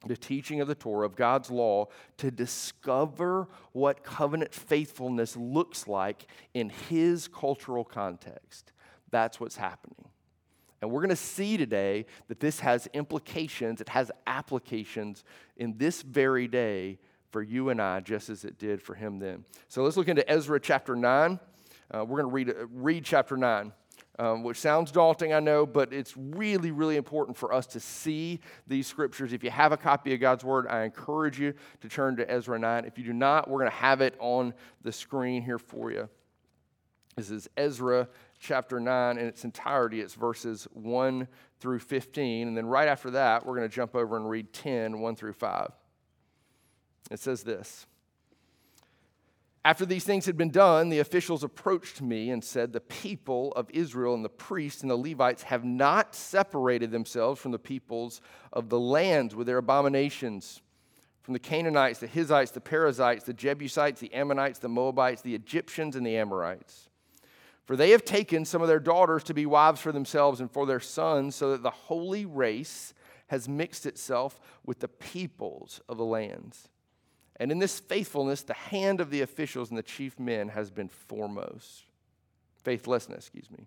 the 0.06 0.16
teaching 0.16 0.60
of 0.60 0.68
the 0.68 0.74
Torah, 0.74 1.06
of 1.06 1.16
God's 1.16 1.50
law, 1.50 1.86
to 2.18 2.30
discover 2.30 3.48
what 3.72 4.04
covenant 4.04 4.52
faithfulness 4.52 5.34
looks 5.34 5.88
like 5.88 6.26
in 6.52 6.68
his 6.68 7.26
cultural 7.26 7.84
context. 7.84 8.72
That's 9.10 9.40
what's 9.40 9.56
happening. 9.56 10.10
And 10.84 10.92
we're 10.92 11.00
going 11.00 11.08
to 11.08 11.16
see 11.16 11.56
today 11.56 12.04
that 12.28 12.40
this 12.40 12.60
has 12.60 12.86
implications, 12.92 13.80
it 13.80 13.88
has 13.88 14.10
applications 14.26 15.24
in 15.56 15.78
this 15.78 16.02
very 16.02 16.46
day 16.46 16.98
for 17.30 17.40
you 17.40 17.70
and 17.70 17.80
I, 17.80 18.00
just 18.00 18.28
as 18.28 18.44
it 18.44 18.58
did 18.58 18.82
for 18.82 18.94
him 18.94 19.18
then. 19.18 19.46
So 19.68 19.82
let's 19.82 19.96
look 19.96 20.08
into 20.08 20.30
Ezra 20.30 20.60
chapter 20.60 20.94
9. 20.94 21.40
Uh, 21.90 22.04
we're 22.04 22.22
going 22.22 22.44
to 22.44 22.52
read, 22.52 22.68
read 22.70 23.04
chapter 23.04 23.38
9 23.38 23.72
um, 24.18 24.42
which 24.42 24.58
sounds 24.58 24.92
daunting, 24.92 25.32
I 25.32 25.40
know, 25.40 25.64
but 25.64 25.92
it's 25.92 26.14
really, 26.16 26.70
really 26.70 26.96
important 26.96 27.36
for 27.36 27.52
us 27.52 27.66
to 27.68 27.80
see 27.80 28.40
these 28.66 28.86
scriptures. 28.86 29.32
If 29.32 29.42
you 29.42 29.50
have 29.50 29.72
a 29.72 29.76
copy 29.76 30.12
of 30.12 30.20
God's 30.20 30.44
Word, 30.44 30.66
I 30.68 30.84
encourage 30.84 31.40
you 31.40 31.54
to 31.80 31.88
turn 31.88 32.16
to 32.16 32.30
Ezra 32.30 32.58
9. 32.58 32.84
If 32.84 32.98
you 32.98 33.04
do 33.04 33.14
not, 33.14 33.48
we're 33.48 33.60
going 33.60 33.70
to 33.70 33.76
have 33.76 34.02
it 34.02 34.14
on 34.18 34.54
the 34.82 34.92
screen 34.92 35.42
here 35.42 35.58
for 35.58 35.90
you. 35.90 36.10
This 37.16 37.30
is 37.30 37.48
Ezra 37.56 38.08
chapter 38.44 38.78
9 38.78 39.18
in 39.18 39.26
its 39.26 39.44
entirety. 39.44 40.00
It's 40.00 40.14
verses 40.14 40.68
1 40.74 41.26
through 41.60 41.78
15. 41.80 42.48
And 42.48 42.56
then 42.56 42.66
right 42.66 42.88
after 42.88 43.10
that, 43.12 43.44
we're 43.44 43.56
going 43.56 43.68
to 43.68 43.74
jump 43.74 43.96
over 43.96 44.16
and 44.16 44.28
read 44.28 44.52
10, 44.52 45.00
1 45.00 45.16
through 45.16 45.32
5. 45.32 45.72
It 47.10 47.18
says 47.18 47.42
this. 47.42 47.86
After 49.64 49.86
these 49.86 50.04
things 50.04 50.26
had 50.26 50.36
been 50.36 50.50
done, 50.50 50.90
the 50.90 50.98
officials 50.98 51.42
approached 51.42 52.02
me 52.02 52.30
and 52.30 52.44
said, 52.44 52.72
The 52.72 52.80
people 52.80 53.52
of 53.52 53.70
Israel 53.70 54.14
and 54.14 54.22
the 54.22 54.28
priests 54.28 54.82
and 54.82 54.90
the 54.90 54.96
Levites 54.96 55.44
have 55.44 55.64
not 55.64 56.14
separated 56.14 56.90
themselves 56.90 57.40
from 57.40 57.50
the 57.50 57.58
peoples 57.58 58.20
of 58.52 58.68
the 58.68 58.78
lands 58.78 59.34
with 59.34 59.46
their 59.46 59.58
abominations. 59.58 60.60
From 61.22 61.32
the 61.32 61.40
Canaanites, 61.40 62.00
the 62.00 62.06
Hittites, 62.06 62.50
the 62.50 62.60
Perizzites, 62.60 63.24
the 63.24 63.32
Jebusites, 63.32 64.00
the 64.00 64.12
Ammonites, 64.12 64.58
the 64.58 64.68
Moabites, 64.68 65.22
the 65.22 65.34
Egyptians, 65.34 65.96
and 65.96 66.06
the 66.06 66.18
Amorites. 66.18 66.90
For 67.64 67.76
they 67.76 67.90
have 67.90 68.04
taken 68.04 68.44
some 68.44 68.60
of 68.62 68.68
their 68.68 68.80
daughters 68.80 69.24
to 69.24 69.34
be 69.34 69.46
wives 69.46 69.80
for 69.80 69.92
themselves 69.92 70.40
and 70.40 70.50
for 70.50 70.66
their 70.66 70.80
sons, 70.80 71.34
so 71.34 71.50
that 71.52 71.62
the 71.62 71.70
holy 71.70 72.26
race 72.26 72.92
has 73.28 73.48
mixed 73.48 73.86
itself 73.86 74.38
with 74.66 74.80
the 74.80 74.88
peoples 74.88 75.80
of 75.88 75.96
the 75.96 76.04
lands. 76.04 76.68
And 77.36 77.50
in 77.50 77.58
this 77.58 77.80
faithfulness, 77.80 78.42
the 78.42 78.54
hand 78.54 79.00
of 79.00 79.10
the 79.10 79.22
officials 79.22 79.70
and 79.70 79.78
the 79.78 79.82
chief 79.82 80.20
men 80.20 80.48
has 80.48 80.70
been 80.70 80.88
foremost. 80.88 81.84
Faithlessness, 82.62 83.26
excuse 83.26 83.50
me. 83.50 83.66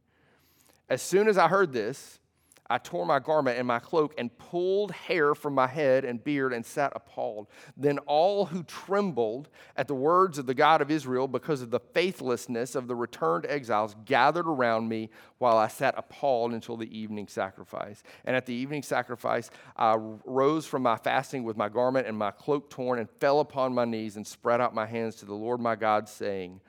As 0.89 1.01
soon 1.01 1.27
as 1.27 1.38
I 1.38 1.47
heard 1.47 1.73
this, 1.73 2.19
I 2.69 2.77
tore 2.77 3.05
my 3.05 3.19
garment 3.19 3.57
and 3.57 3.67
my 3.67 3.79
cloak 3.79 4.13
and 4.17 4.35
pulled 4.37 4.91
hair 4.91 5.33
from 5.35 5.55
my 5.55 5.67
head 5.67 6.03
and 6.03 6.23
beard 6.23 6.53
and 6.53 6.65
sat 6.65 6.91
appalled. 6.95 7.47
Then 7.77 7.97
all 7.99 8.45
who 8.45 8.63
trembled 8.63 9.50
at 9.75 9.88
the 9.88 9.95
words 9.95 10.38
of 10.38 10.45
the 10.45 10.53
God 10.53 10.81
of 10.81 10.91
Israel 10.91 11.27
because 11.27 11.62
of 11.62 11.71
the 11.71 11.79
faithlessness 11.79 12.75
of 12.75 12.88
the 12.88 12.95
returned 12.95 13.45
exiles 13.47 13.95
gathered 14.05 14.47
around 14.47 14.89
me 14.89 15.09
while 15.38 15.57
I 15.57 15.67
sat 15.67 15.93
appalled 15.97 16.53
until 16.53 16.77
the 16.77 16.97
evening 16.97 17.27
sacrifice. 17.27 18.03
And 18.25 18.36
at 18.36 18.45
the 18.45 18.53
evening 18.53 18.83
sacrifice, 18.83 19.50
I 19.75 19.95
rose 19.95 20.65
from 20.65 20.83
my 20.83 20.97
fasting 20.97 21.43
with 21.43 21.55
my 21.55 21.69
garment 21.69 22.07
and 22.07 22.17
my 22.17 22.31
cloak 22.31 22.69
torn 22.69 23.00
and 23.00 23.09
fell 23.09 23.39
upon 23.39 23.74
my 23.74 23.86
knees 23.86 24.17
and 24.17 24.27
spread 24.27 24.59
out 24.59 24.75
my 24.75 24.86
hands 24.86 25.15
to 25.17 25.25
the 25.25 25.33
Lord 25.33 25.62
my 25.62 25.75
God, 25.75 26.09
saying, 26.09 26.59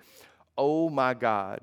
Oh 0.56 0.88
my 0.88 1.14
God, 1.14 1.60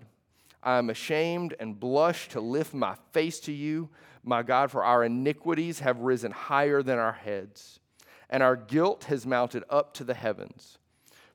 I 0.64 0.78
am 0.78 0.90
ashamed 0.90 1.54
and 1.60 1.80
blush 1.80 2.28
to 2.30 2.42
lift 2.42 2.74
my 2.74 2.96
face 3.12 3.40
to 3.42 3.52
you 3.52 3.90
my 4.26 4.44
God, 4.44 4.72
for 4.72 4.84
our 4.84 5.04
iniquities 5.04 5.80
have 5.80 6.00
risen 6.00 6.32
higher 6.32 6.82
than 6.82 6.98
our 6.98 7.14
heads, 7.14 7.80
and 8.30 8.42
our 8.42 8.56
guilt 8.56 9.06
has 9.06 9.26
mounted 9.26 9.64
up 9.70 9.94
to 9.96 10.04
the 10.04 10.14
heavens. 10.14 10.78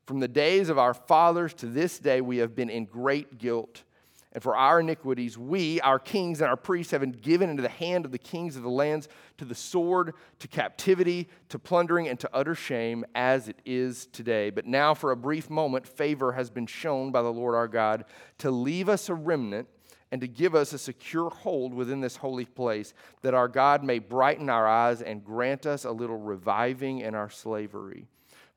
From 0.06 0.20
the 0.20 0.28
days 0.28 0.68
of 0.68 0.78
our 0.78 0.92
fathers 0.92 1.54
to 1.54 1.66
this 1.66 1.99
day, 1.99 2.20
we 2.20 2.38
have 2.38 2.56
been 2.56 2.70
in 2.70 2.85
great 2.85 3.38
guilt. 3.38 3.85
And 4.32 4.42
for 4.42 4.56
our 4.56 4.78
iniquities, 4.78 5.37
we, 5.37 5.80
our 5.80 5.99
kings 5.99 6.40
and 6.40 6.49
our 6.49 6.56
priests, 6.56 6.92
have 6.92 7.00
been 7.00 7.11
given 7.11 7.50
into 7.50 7.62
the 7.62 7.68
hand 7.68 8.04
of 8.04 8.12
the 8.12 8.18
kings 8.18 8.56
of 8.56 8.62
the 8.62 8.70
lands 8.70 9.09
to 9.38 9.44
the 9.44 9.56
sword, 9.56 10.14
to 10.38 10.49
captivity, 10.49 11.28
to 11.49 11.59
plundering, 11.59 12.09
and 12.09 12.18
to 12.20 12.30
utter 12.32 12.54
shame, 12.54 13.04
as 13.14 13.49
it 13.49 13.61
is 13.64 14.06
today. 14.06 14.50
But 14.50 14.66
now, 14.66 14.94
for 14.94 15.11
a 15.11 15.16
brief 15.16 15.50
moment, 15.50 15.87
favor 15.87 16.32
has 16.32 16.49
been 16.49 16.66
shown 16.66 17.11
by 17.11 17.23
the 17.23 17.32
Lord 17.32 17.56
our 17.56 17.66
God 17.66 18.04
to 18.38 18.52
leave 18.52 18.88
us 18.88 19.09
a 19.09 19.14
remnant 19.14 19.68
and 20.12 20.21
to 20.21 20.29
give 20.29 20.55
us 20.55 20.73
a 20.73 20.79
secure 20.79 21.31
hold 21.31 21.73
within 21.73 22.00
this 22.00 22.17
holy 22.17 22.45
place, 22.45 22.95
that 23.23 23.35
our 23.35 23.49
God 23.49 23.85
may 23.85 23.99
brighten 23.99 24.50
our 24.50 24.67
eyes 24.67 25.02
and 25.02 25.25
grant 25.25 25.67
us 25.67 25.85
a 25.85 25.93
little 25.93 26.19
reviving 26.19 27.00
in 27.00 27.14
our 27.14 27.31
slavery. 27.31 28.09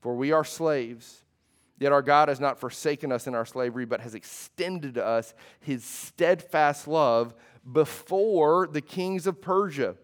For 0.02 0.16
we 0.16 0.32
are 0.32 0.44
slaves, 0.44 1.24
yet 1.80 1.92
our 1.92 2.02
God 2.02 2.30
has 2.30 2.40
not 2.40 2.60
forsaken 2.60 3.12
us 3.12 3.28
in 3.28 3.36
our 3.36 3.46
slavery, 3.46 3.86
but 3.86 4.02
has 4.02 4.16
extended 4.16 4.96
to 4.96 5.06
us 5.06 5.34
his 5.60 5.84
steadfast 5.84 6.88
love 6.88 7.34
before 7.72 8.68
the 8.68 8.82
kings 8.82 9.28
of 9.28 9.42
Persia. 9.42 9.96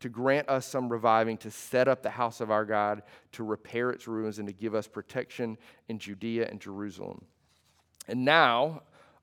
To 0.00 0.08
grant 0.08 0.48
us 0.48 0.66
some 0.66 0.88
reviving, 0.88 1.36
to 1.38 1.50
set 1.52 1.86
up 1.86 2.02
the 2.02 2.10
house 2.10 2.40
of 2.40 2.50
our 2.50 2.64
God, 2.64 3.04
to 3.32 3.44
repair 3.44 3.90
its 3.90 4.08
ruins, 4.08 4.40
and 4.40 4.48
to 4.48 4.52
give 4.52 4.74
us 4.74 4.88
protection 4.88 5.56
in 5.88 6.00
Judea 6.00 6.48
and 6.48 6.60
Jerusalem. 6.60 7.24
And 8.08 8.24
now, 8.24 8.82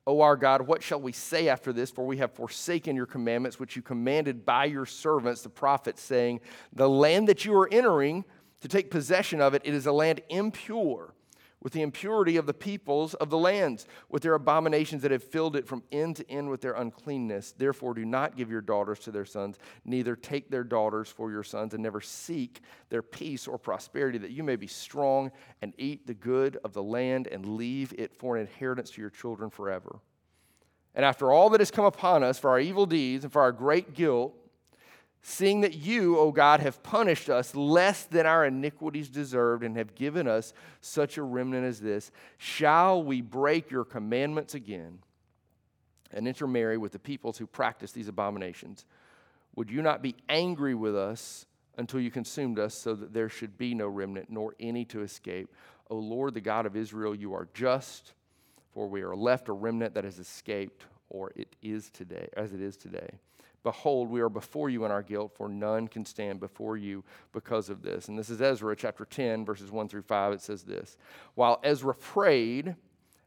O 0.10 0.22
our 0.22 0.36
God, 0.36 0.64
what 0.64 0.82
shall 0.82 1.00
we 1.00 1.12
say 1.12 1.50
after 1.50 1.72
this? 1.72 1.92
For 1.92 2.04
we 2.04 2.18
have 2.18 2.32
forsaken 2.32 2.96
your 2.96 3.06
commandments, 3.06 3.60
which 3.60 3.76
you 3.76 3.84
commanded 3.84 4.44
by 4.44 4.66
your 4.66 4.88
servants, 4.88 5.44
the 5.44 5.50
prophets, 5.50 6.02
saying, 6.02 6.40
The 6.74 6.90
land 6.90 7.28
that 7.28 7.46
you 7.46 7.56
are 7.56 7.72
entering 7.72 8.26
to 8.62 8.68
take 8.68 8.90
possession 8.90 9.40
of 9.40 9.54
it, 9.54 9.62
it 9.64 9.76
is 9.76 9.86
a 9.86 9.92
land 9.92 10.22
impure 10.30 11.14
with 11.62 11.74
the 11.74 11.82
impurity 11.82 12.38
of 12.38 12.46
the 12.46 12.54
peoples 12.54 13.14
of 13.16 13.30
the 13.30 13.38
lands, 13.38 13.86
with 14.10 14.24
their 14.24 14.34
abominations 14.34 15.02
that 15.02 15.12
have 15.12 15.24
filled 15.24 15.56
it 15.56 15.68
from 15.68 15.84
end 15.92 16.16
to 16.16 16.30
end 16.32 16.50
with 16.50 16.62
their 16.62 16.74
uncleanness. 16.74 17.54
Therefore, 17.58 17.94
do 17.94 18.06
not 18.06 18.38
give 18.38 18.50
your 18.50 18.62
daughters 18.62 19.00
to 19.00 19.12
their 19.12 19.26
sons, 19.26 19.58
neither 19.84 20.16
take 20.16 20.50
their 20.50 20.64
daughters 20.64 21.10
for 21.10 21.32
your 21.32 21.44
sons, 21.44 21.74
and 21.74 21.84
never 21.84 22.02
seek 22.02 22.62
their 22.90 23.02
peace 23.02 23.48
or 23.48 23.58
prosperity, 23.58 24.18
that 24.20 24.32
you 24.32 24.44
may 24.44 24.56
be 24.56 24.68
strong 24.68 25.32
and 25.62 25.74
eat 25.78 26.08
the 26.08 26.14
good 26.14 26.58
of 26.64 26.74
the 26.74 26.84
land 26.84 27.28
and 27.28 27.46
leave 27.46 27.94
it 27.98 28.16
for 28.16 28.36
an 28.36 28.42
inheritance 28.42 28.92
to 28.92 29.02
your 29.02 29.10
children 29.10 29.50
forever. 29.50 30.00
And 30.96 31.06
after 31.06 31.32
all 31.32 31.50
that 31.52 31.62
has 31.62 31.72
come 31.72 31.86
upon 31.86 32.24
us 32.24 32.40
for 32.40 32.50
our 32.50 32.60
evil 32.60 32.86
deeds 32.86 33.24
and 33.24 33.32
for 33.32 33.42
our 33.42 33.52
great 33.52 33.94
guilt, 33.94 34.34
Seeing 35.22 35.62
that 35.62 35.76
you, 35.76 36.18
O 36.18 36.32
God, 36.32 36.62
have 36.62 36.82
punished 36.82 37.30
us 37.30 37.54
less 37.54 38.06
than 38.06 38.26
our 38.26 38.46
iniquities 38.46 39.10
deserved 39.10 39.64
and 39.64 39.76
have 39.76 39.94
given 39.94 40.28
us 40.28 40.54
such 40.82 41.18
a 41.18 41.24
remnant 41.24 41.66
as 41.66 41.82
this, 41.82 42.12
shall 42.38 43.04
we 43.04 43.22
break 43.22 43.70
your 43.70 43.84
commandments 43.84 44.54
again 44.54 45.00
and 46.12 46.28
intermarry 46.28 46.78
with 46.78 46.94
the 46.94 47.00
peoples 47.00 47.38
who 47.38 47.46
practice 47.46 47.92
these 47.92 48.08
abominations? 48.08 48.86
Would 49.56 49.70
you 49.70 49.82
not 49.82 50.02
be 50.02 50.16
angry 50.30 50.74
with 50.74 50.96
us 50.96 51.46
until 51.78 52.00
you 52.00 52.12
consumed 52.12 52.58
us, 52.58 52.74
so 52.74 52.94
that 52.96 53.14
there 53.14 53.30
should 53.30 53.58
be 53.58 53.74
no 53.74 53.88
remnant 53.88 54.30
nor 54.30 54.56
any 54.60 54.86
to 54.86 55.02
escape? 55.02 55.54
O 55.90 55.96
Lord, 55.98 56.34
the 56.34 56.42
God 56.42 56.66
of 56.66 56.76
Israel, 56.76 57.14
you 57.14 57.34
are 57.34 57.48
just, 57.54 58.14
for 58.74 58.88
we 58.88 59.02
are 59.02 59.16
left 59.16 59.50
a 59.50 59.54
remnant 59.54 59.94
that 59.96 60.04
has 60.06 60.20
escaped, 60.20 60.86
or 61.10 61.32
it 61.36 61.56
is 61.62 61.90
today, 61.90 62.30
as 62.38 62.54
it 62.54 62.62
is 62.62 62.78
today. 62.78 63.10
Behold, 63.70 64.10
we 64.10 64.20
are 64.20 64.30
before 64.30 64.72
you 64.72 64.84
in 64.84 64.90
our 64.90 65.04
guilt, 65.04 65.32
for 65.36 65.48
none 65.48 65.88
can 65.88 66.04
stand 66.04 66.40
before 66.40 66.76
you 66.76 67.04
because 67.34 67.70
of 67.70 67.84
this. 67.84 68.08
And 68.08 68.18
this 68.18 68.32
is 68.32 68.42
Ezra 68.42 68.76
chapter 68.76 69.06
10, 69.06 69.46
verses 69.46 69.70
1 69.70 69.88
through 69.88 70.02
5. 70.02 70.34
It 70.34 70.42
says 70.42 70.64
this 70.64 70.98
While 71.36 71.60
Ezra 71.64 71.94
prayed 71.94 72.76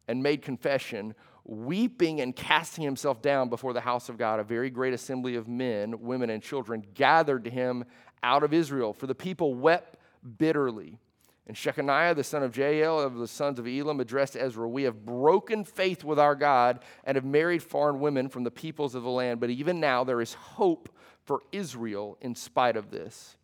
and 0.08 0.20
made 0.20 0.42
confession, 0.42 1.14
weeping 1.44 2.20
and 2.20 2.34
casting 2.34 2.82
himself 2.82 3.22
down 3.22 3.50
before 3.50 3.72
the 3.72 3.82
house 3.82 4.08
of 4.08 4.18
God, 4.18 4.40
a 4.40 4.42
very 4.42 4.68
great 4.68 4.92
assembly 4.92 5.36
of 5.36 5.46
men, 5.46 6.00
women, 6.00 6.28
and 6.28 6.42
children 6.42 6.84
gathered 6.92 7.44
to 7.44 7.50
him 7.50 7.84
out 8.24 8.42
of 8.42 8.52
Israel, 8.52 8.92
for 8.92 9.06
the 9.06 9.14
people 9.14 9.54
wept 9.54 9.96
bitterly. 10.38 10.98
And 11.46 11.56
Shechaniah, 11.56 12.14
the 12.14 12.22
son 12.22 12.42
of 12.42 12.56
Jael 12.56 13.00
of 13.00 13.16
the 13.16 13.26
sons 13.26 13.58
of 13.58 13.66
Elam, 13.66 13.98
addressed 13.98 14.36
Ezra 14.36 14.68
We 14.68 14.84
have 14.84 15.04
broken 15.04 15.64
faith 15.64 16.04
with 16.04 16.18
our 16.18 16.36
God 16.36 16.80
and 17.04 17.16
have 17.16 17.24
married 17.24 17.62
foreign 17.62 17.98
women 17.98 18.28
from 18.28 18.44
the 18.44 18.50
peoples 18.50 18.94
of 18.94 19.02
the 19.02 19.10
land, 19.10 19.40
but 19.40 19.50
even 19.50 19.80
now 19.80 20.04
there 20.04 20.20
is 20.20 20.34
hope 20.34 20.88
for 21.24 21.42
Israel 21.50 22.16
in 22.20 22.34
spite 22.34 22.76
of 22.76 22.90
this. 22.90 23.36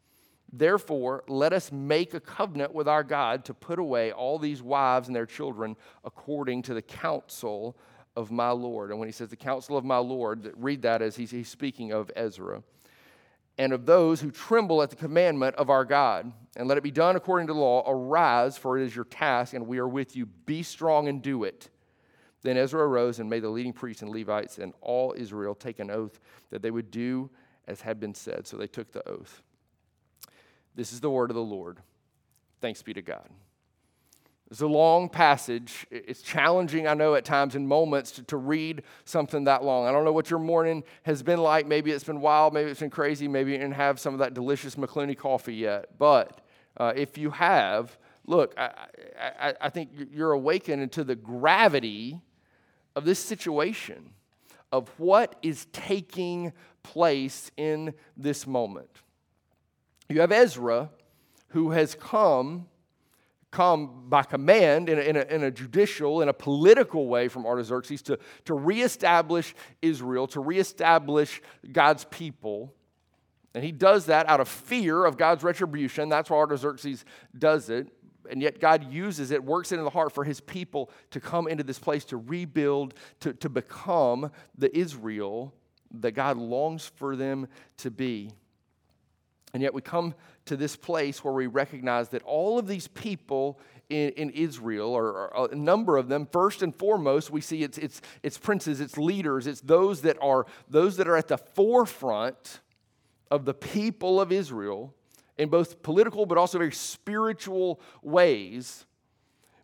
Therefore, 0.50 1.25
let 1.28 1.52
us 1.52 1.71
make 1.73 2.14
a 2.14 2.21
covenant 2.21 2.73
with 2.73 2.88
our 2.88 3.02
God 3.02 3.45
to 3.47 3.55
put 3.55 3.78
away 3.78 4.12
all 4.12 4.38
these 4.38 4.62
wives 4.62 5.09
and 5.09 5.14
their 5.14 5.26
children 5.26 5.76
according 6.05 6.62
to 6.62 6.75
the 6.75 6.83
counsel 6.83 7.76
of 8.17 8.31
my 8.31 8.50
Lord. 8.50 8.90
And 8.90 8.99
when 8.99 9.09
he 9.09 9.12
says 9.12 9.28
the 9.28 9.37
counsel 9.37 9.76
of 9.76 9.85
my 9.85 9.99
Lord, 9.99 10.52
read 10.57 10.83
that 10.83 11.02
as 11.02 11.17
he's, 11.17 11.31
he's 11.31 11.49
speaking 11.49 11.93
of 11.93 12.11
Ezra 12.17 12.62
and 13.59 13.73
of 13.73 13.87
those 13.87 14.21
who 14.21 14.31
tremble 14.31 14.83
at 14.83 14.91
the 14.91 14.97
commandment 14.97 15.57
of 15.57 15.69
our 15.69 15.85
God. 15.85 16.33
And 16.57 16.69
let 16.69 16.79
it 16.79 16.85
be 16.85 16.91
done 16.91 17.17
according 17.17 17.49
to 17.49 17.53
the 17.53 17.59
law. 17.59 17.85
Arise, 17.87 18.57
for 18.57 18.79
it 18.79 18.85
is 18.85 18.95
your 18.95 19.05
task, 19.05 19.55
and 19.55 19.67
we 19.67 19.79
are 19.79 19.88
with 19.88 20.17
you. 20.17 20.27
Be 20.27 20.62
strong 20.62 21.09
and 21.09 21.23
do 21.23 21.45
it. 21.45 21.69
Then 22.43 22.57
Ezra 22.57 22.87
arose 22.87 23.19
and 23.19 23.29
made 23.29 23.43
the 23.43 23.49
leading 23.49 23.73
priests 23.73 24.03
and 24.03 24.11
Levites 24.11 24.59
and 24.59 24.73
all 24.81 25.15
Israel 25.17 25.55
take 25.55 25.81
an 25.81 25.91
oath 25.91 26.21
that 26.50 26.62
they 26.62 26.71
would 26.71 26.91
do 26.91 27.31
as 27.67 27.81
had 27.81 28.00
been 28.00 28.15
said. 28.15 28.47
So 28.47 28.57
they 28.57 28.67
took 28.67 28.93
the 28.93 29.07
oath. 29.09 29.43
This 30.75 30.93
is 30.93 31.00
the 31.00 31.11
word 31.11 31.31
of 31.31 31.35
the 31.35 31.43
Lord. 31.43 31.81
Thanks 32.61 32.83
be 32.83 32.95
to 32.95 33.03
God. 33.03 33.29
It's 34.50 34.62
a 34.62 34.67
long 34.67 35.11
passage. 35.11 35.87
It's 35.90 36.23
challenging, 36.23 36.87
I 36.87 36.95
know, 36.95 37.14
at 37.14 37.26
times 37.26 37.55
in 37.55 37.67
moments 37.67 38.12
to, 38.12 38.23
to, 38.25 38.38
read 38.38 38.83
something 39.05 39.45
that 39.45 39.62
long. 39.62 39.87
I 39.87 39.93
don't 39.93 40.07
know 40.07 40.12
what 40.12 40.31
your 40.31 40.38
morning 40.38 40.85
has 41.02 41.23
been 41.23 41.40
like. 41.40 41.67
Maybe 41.67 41.90
it's 41.90 42.05
been 42.05 42.23
wild. 42.23 42.55
Maybe 42.55 42.71
it's 42.71 42.81
been 42.81 42.88
crazy. 42.88 43.28
Maybe 43.28 43.52
you 43.52 43.59
didn't 43.59 43.75
have 43.75 44.00
some 44.00 44.14
of 44.14 44.21
that 44.21 44.33
delicious 44.33 44.76
McClooney 44.76 45.17
coffee 45.17 45.55
yet. 45.55 45.99
But 45.99 46.40
uh, 46.78 46.95
if 46.97 47.19
you 47.19 47.31
have, 47.31 47.99
look, 48.26 48.55
I, 48.57 48.71
I, 49.21 49.55
I 49.61 49.69
think 49.69 49.90
you're 50.12 50.33
awakened 50.33 50.93
to 50.93 51.05
the 51.05 51.14
gravity 51.14 52.19
of 52.97 53.05
this 53.05 53.19
situation, 53.19 54.11
of 54.73 54.88
what 54.97 55.37
is 55.43 55.67
taking 55.73 56.55
place 56.83 57.50
in 57.59 57.93
this 58.17 58.47
moment. 58.47 58.88
You 60.09 60.23
have 60.23 60.33
Ezra, 60.33 60.88
who 61.49 61.73
has 61.73 61.95
come 61.95 62.67
come 63.50 64.05
by 64.09 64.23
command 64.23 64.88
in 64.88 64.99
a, 64.99 65.02
in 65.02 65.17
a, 65.17 65.23
in 65.23 65.43
a, 65.45 65.50
judicial, 65.50 66.21
in 66.21 66.28
a 66.28 66.35
political 66.35 67.09
way 67.09 67.28
from 67.28 67.47
Artaxerxes 67.47 68.02
to, 68.02 68.19
to 68.45 68.55
reestablish 68.55 69.55
Israel, 69.81 70.26
to 70.28 70.40
reestablish 70.40 71.40
God's 71.73 72.05
people. 72.05 72.75
And 73.55 73.64
he 73.64 73.73
does 73.73 74.07
that 74.07 74.28
out 74.28 74.40
of 74.40 74.49
fear 74.49 75.05
of 75.05 75.17
God's 75.17 75.43
retribution. 75.43 76.09
That's 76.09 76.28
why 76.28 76.37
Artaxerxes 76.37 77.05
does 77.37 77.71
it. 77.71 77.88
And 78.31 78.43
yet 78.43 78.61
God 78.61 78.93
uses 78.93 79.31
it, 79.31 79.43
works 79.43 79.73
it 79.73 79.78
in 79.78 79.85
the 79.85 79.90
heart 79.90 80.12
for 80.12 80.25
his 80.25 80.40
people 80.40 80.90
to 81.11 81.21
come 81.21 81.49
into 81.49 81.64
this 81.64 81.78
place 81.78 82.05
to 82.07 82.19
rebuild, 82.19 82.93
to, 83.21 83.33
to 83.33 83.49
become 83.49 84.31
the 84.57 84.76
Israel 84.76 85.55
that 86.00 86.12
God 86.12 86.37
longs 86.37 86.93
for 86.97 87.17
them 87.17 87.49
to 87.78 87.90
be. 87.90 88.31
And 89.55 89.62
yet 89.62 89.73
we 89.73 89.81
come 89.81 90.14
to 90.49 90.57
this 90.57 90.76
place 90.76 91.23
where 91.23 91.33
we 91.33 91.47
recognize 91.47 92.09
that 92.11 92.23
all 92.23 92.59
of 92.59 92.67
these 92.67 92.88
people 92.88 93.59
in, 93.88 94.11
in 94.11 94.31
Israel, 94.31 94.93
or, 94.93 95.31
or, 95.31 95.49
a 95.50 95.55
number 95.55 95.97
of 95.97 96.09
them, 96.09 96.26
first 96.31 96.62
and 96.62 96.75
foremost, 96.75 97.31
we 97.31 97.40
see 97.40 97.62
it's, 97.62 97.78
it's, 97.78 98.02
it's 98.23 98.37
princes, 98.37 98.81
it's 98.81 98.99
leaders, 98.99 99.47
it's 99.47 99.62
those 99.62 100.02
that 100.02 100.19
are 100.21 100.47
those 100.69 100.97
that 100.99 101.09
are 101.09 101.17
at 101.17 101.28
the 101.28 101.38
forefront 101.38 102.61
of 103.31 103.45
the 103.45 103.55
people 103.55 104.21
of 104.21 104.31
Israel 104.31 104.95
in 105.38 105.49
both 105.49 105.83
political 105.83 106.26
but 106.26 106.37
also 106.37 106.59
very 106.59 106.73
spiritual 106.73 107.81
ways. 108.02 108.85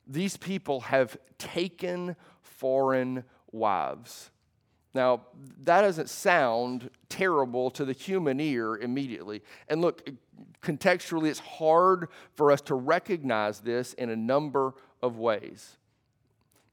These 0.06 0.36
people 0.36 0.82
have 0.82 1.16
taken 1.38 2.16
foreign 2.42 3.24
wives. 3.52 4.30
Now, 4.94 5.22
that 5.62 5.82
doesn't 5.82 6.08
sound 6.08 6.88
terrible 7.08 7.70
to 7.72 7.84
the 7.84 7.92
human 7.92 8.40
ear 8.40 8.76
immediately. 8.76 9.42
And 9.68 9.80
look, 9.80 10.08
contextually, 10.62 11.28
it's 11.28 11.40
hard 11.40 12.08
for 12.34 12.52
us 12.52 12.60
to 12.62 12.74
recognize 12.74 13.60
this 13.60 13.92
in 13.94 14.08
a 14.08 14.16
number 14.16 14.74
of 15.02 15.18
ways. 15.18 15.76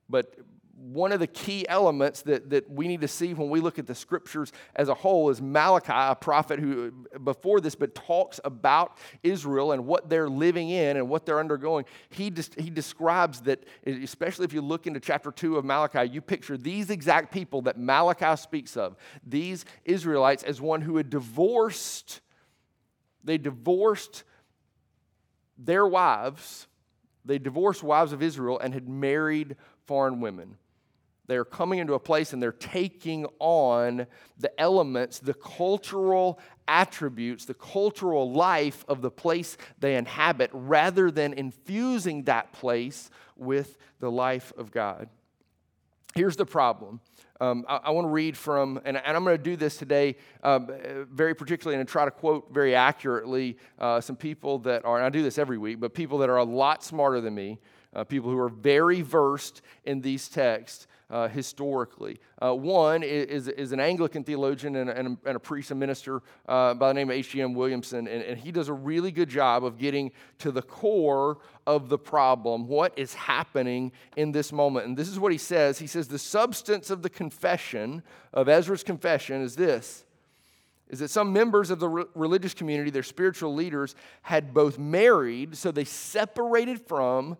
But 0.07 0.35
one 0.81 1.11
of 1.11 1.19
the 1.19 1.27
key 1.27 1.67
elements 1.69 2.23
that, 2.23 2.49
that 2.49 2.69
we 2.69 2.87
need 2.87 3.01
to 3.01 3.07
see 3.07 3.33
when 3.33 3.49
we 3.49 3.59
look 3.59 3.77
at 3.77 3.85
the 3.85 3.93
scriptures 3.93 4.51
as 4.75 4.89
a 4.89 4.93
whole 4.93 5.29
is 5.29 5.41
Malachi, 5.41 5.93
a 5.93 6.15
prophet 6.15 6.59
who, 6.59 6.91
before 7.23 7.61
this, 7.61 7.75
but 7.75 7.93
talks 7.93 8.39
about 8.43 8.97
Israel 9.21 9.73
and 9.73 9.85
what 9.85 10.09
they're 10.09 10.29
living 10.29 10.69
in 10.69 10.97
and 10.97 11.07
what 11.07 11.25
they're 11.25 11.39
undergoing. 11.39 11.85
He, 12.09 12.31
just, 12.31 12.59
he 12.59 12.69
describes 12.69 13.41
that, 13.41 13.63
especially 13.85 14.45
if 14.45 14.53
you 14.53 14.61
look 14.61 14.87
into 14.87 14.99
chapter 14.99 15.31
2 15.31 15.57
of 15.57 15.65
Malachi, 15.65 16.09
you 16.09 16.19
picture 16.19 16.57
these 16.57 16.89
exact 16.89 17.31
people 17.31 17.61
that 17.63 17.77
Malachi 17.77 18.35
speaks 18.35 18.75
of, 18.75 18.95
these 19.25 19.65
Israelites, 19.85 20.43
as 20.43 20.59
one 20.59 20.81
who 20.81 20.97
had 20.97 21.09
divorced, 21.09 22.21
they 23.23 23.37
divorced 23.37 24.23
their 25.59 25.85
wives, 25.85 26.67
they 27.23 27.37
divorced 27.37 27.83
wives 27.83 28.13
of 28.13 28.23
Israel 28.23 28.59
and 28.59 28.73
had 28.73 28.89
married 28.89 29.57
foreign 29.85 30.19
women. 30.21 30.57
They're 31.31 31.45
coming 31.45 31.79
into 31.79 31.93
a 31.93 31.99
place 31.99 32.33
and 32.33 32.43
they're 32.43 32.51
taking 32.51 33.25
on 33.39 34.05
the 34.37 34.51
elements, 34.59 35.19
the 35.19 35.33
cultural 35.33 36.39
attributes, 36.67 37.45
the 37.45 37.53
cultural 37.53 38.29
life 38.33 38.83
of 38.89 39.01
the 39.01 39.09
place 39.09 39.55
they 39.79 39.95
inhabit, 39.95 40.49
rather 40.51 41.09
than 41.09 41.31
infusing 41.31 42.23
that 42.23 42.51
place 42.51 43.09
with 43.37 43.77
the 44.01 44.11
life 44.11 44.51
of 44.57 44.71
God. 44.71 45.07
Here's 46.15 46.35
the 46.35 46.45
problem 46.45 46.99
Um, 47.39 47.63
I, 47.65 47.77
I 47.85 47.89
want 47.91 48.07
to 48.07 48.11
read 48.11 48.35
from, 48.35 48.81
and, 48.83 48.97
and 48.97 49.15
I'm 49.15 49.23
going 49.23 49.37
to 49.37 49.43
do 49.43 49.55
this 49.55 49.77
today 49.77 50.17
um, 50.43 50.69
very 51.09 51.33
particularly 51.33 51.79
and 51.79 51.87
try 51.87 52.03
to 52.03 52.11
quote 52.11 52.53
very 52.53 52.75
accurately 52.75 53.57
uh, 53.79 54.01
some 54.01 54.17
people 54.17 54.59
that 54.59 54.83
are, 54.83 55.01
I 55.01 55.09
do 55.09 55.23
this 55.23 55.37
every 55.37 55.57
week, 55.57 55.79
but 55.79 55.93
people 55.93 56.17
that 56.17 56.29
are 56.29 56.37
a 56.39 56.43
lot 56.43 56.83
smarter 56.83 57.21
than 57.21 57.33
me, 57.33 57.59
uh, 57.93 58.03
people 58.03 58.29
who 58.29 58.39
are 58.39 58.49
very 58.49 59.01
versed 59.01 59.61
in 59.85 60.01
these 60.01 60.27
texts 60.27 60.87
uh, 61.11 61.27
historically. 61.27 62.19
Uh, 62.41 62.55
one 62.55 63.03
is, 63.03 63.49
is 63.49 63.73
an 63.73 63.81
Anglican 63.81 64.23
theologian 64.23 64.77
and 64.77 64.89
and 64.89 65.17
and 65.25 65.35
a 65.35 65.39
priest 65.39 65.69
and 65.69 65.79
minister 65.79 66.21
uh, 66.47 66.73
by 66.73 66.87
the 66.87 66.93
name 66.93 67.09
of 67.09 67.17
H.G.M. 67.17 67.53
Williamson, 67.53 68.07
and, 68.07 68.23
and 68.23 68.39
he 68.39 68.51
does 68.51 68.69
a 68.69 68.73
really 68.73 69.11
good 69.11 69.29
job 69.29 69.65
of 69.65 69.77
getting 69.77 70.11
to 70.39 70.51
the 70.51 70.61
core 70.61 71.39
of 71.67 71.89
the 71.89 71.97
problem, 71.97 72.67
what 72.67 72.97
is 72.97 73.13
happening 73.13 73.91
in 74.15 74.31
this 74.31 74.53
moment. 74.53 74.85
And 74.87 74.97
this 74.97 75.09
is 75.09 75.19
what 75.19 75.33
he 75.33 75.37
says 75.37 75.79
He 75.79 75.87
says, 75.87 76.07
The 76.07 76.19
substance 76.19 76.89
of 76.89 77.01
the 77.01 77.09
confession, 77.09 78.03
of 78.33 78.47
Ezra's 78.47 78.83
confession, 78.83 79.41
is 79.41 79.55
this 79.55 80.05
is 80.87 80.99
that 80.99 81.09
some 81.09 81.31
members 81.31 81.71
of 81.71 81.79
the 81.79 81.87
re- 81.87 82.03
religious 82.15 82.53
community, 82.53 82.89
their 82.89 83.01
spiritual 83.01 83.55
leaders, 83.55 83.95
had 84.23 84.53
both 84.53 84.77
married, 84.77 85.55
so 85.55 85.71
they 85.71 85.85
separated 85.85 86.81
from 86.81 87.37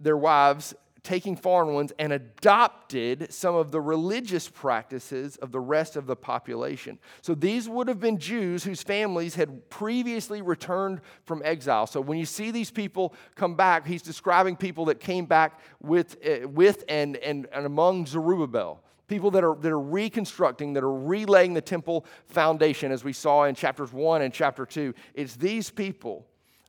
their 0.00 0.16
wives 0.16 0.74
taking 1.02 1.36
foreign 1.36 1.74
ones 1.74 1.92
and 1.98 2.12
adopted 2.12 3.32
some 3.32 3.54
of 3.54 3.70
the 3.70 3.80
religious 3.80 4.48
practices 4.48 5.36
of 5.36 5.52
the 5.52 5.60
rest 5.60 5.96
of 5.96 6.06
the 6.06 6.16
population. 6.16 6.98
So 7.22 7.34
these 7.34 7.68
would 7.68 7.88
have 7.88 7.98
been 7.98 8.18
Jews 8.18 8.64
whose 8.64 8.82
families 8.82 9.34
had 9.34 9.70
previously 9.70 10.42
returned 10.42 11.00
from 11.24 11.40
exile. 11.44 11.86
So 11.86 12.00
when 12.00 12.18
you 12.18 12.26
see 12.26 12.50
these 12.50 12.70
people 12.70 13.14
come 13.36 13.54
back, 13.54 13.86
he's 13.86 14.02
describing 14.02 14.56
people 14.56 14.84
that 14.86 15.00
came 15.00 15.24
back 15.24 15.60
with, 15.80 16.16
uh, 16.26 16.46
with 16.48 16.84
and, 16.88 17.16
and, 17.16 17.46
and 17.52 17.64
among 17.64 18.06
Zerubbabel 18.06 18.82
people 19.06 19.30
that 19.30 19.42
are, 19.42 19.54
that 19.54 19.72
are 19.72 19.80
reconstructing, 19.80 20.74
that 20.74 20.84
are 20.84 20.92
relaying 20.92 21.54
the 21.54 21.62
temple 21.62 22.04
foundation, 22.26 22.92
as 22.92 23.02
we 23.02 23.14
saw 23.14 23.44
in 23.44 23.54
chapters 23.54 23.90
1 23.90 24.20
and 24.20 24.34
chapter 24.34 24.66
2. 24.66 24.92
It's 25.14 25.36
these 25.36 25.70
people, 25.70 26.26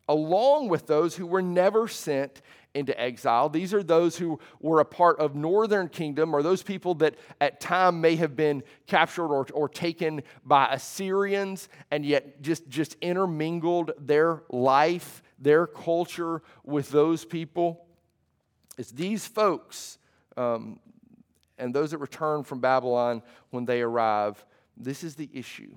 along 0.07 0.69
with 0.69 0.87
those 0.87 1.17
who 1.17 1.27
were 1.27 1.41
never 1.41 1.89
sent 1.89 2.41
into 2.73 2.99
exile. 2.99 3.49
These 3.49 3.73
are 3.73 3.81
those 3.81 4.17
who 4.17 4.39
were 4.59 4.79
a 4.79 4.85
part 4.85 5.19
of 5.19 5.35
northern 5.35 5.89
kingdom 5.89 6.35
or 6.35 6.43
those 6.43 6.61
people 6.61 6.95
that 6.95 7.15
at 7.41 7.59
time 7.59 7.99
may 7.99 8.15
have 8.17 8.35
been 8.35 8.63
captured 8.85 9.27
or, 9.27 9.47
or 9.53 9.67
taken 9.67 10.21
by 10.45 10.67
Assyrians 10.71 11.67
and 11.89 12.05
yet 12.05 12.41
just, 12.41 12.67
just 12.69 12.95
intermingled 13.01 13.91
their 13.99 14.43
life, 14.49 15.23
their 15.39 15.65
culture 15.65 16.43
with 16.63 16.89
those 16.91 17.25
people. 17.25 17.85
It's 18.77 18.91
these 18.91 19.25
folks 19.25 19.97
um, 20.37 20.79
and 21.57 21.73
those 21.73 21.91
that 21.91 21.97
return 21.97 22.43
from 22.43 22.59
Babylon 22.59 23.23
when 23.49 23.65
they 23.65 23.81
arrive. 23.81 24.43
This 24.77 25.03
is 25.03 25.15
the 25.15 25.29
issue. 25.33 25.75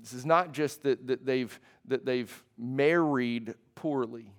This 0.00 0.12
is 0.14 0.24
not 0.24 0.52
just 0.52 0.82
that, 0.84 1.06
that, 1.08 1.26
they've, 1.26 1.60
that 1.86 2.06
they've 2.06 2.44
married 2.56 3.54
poorly. 3.74 4.32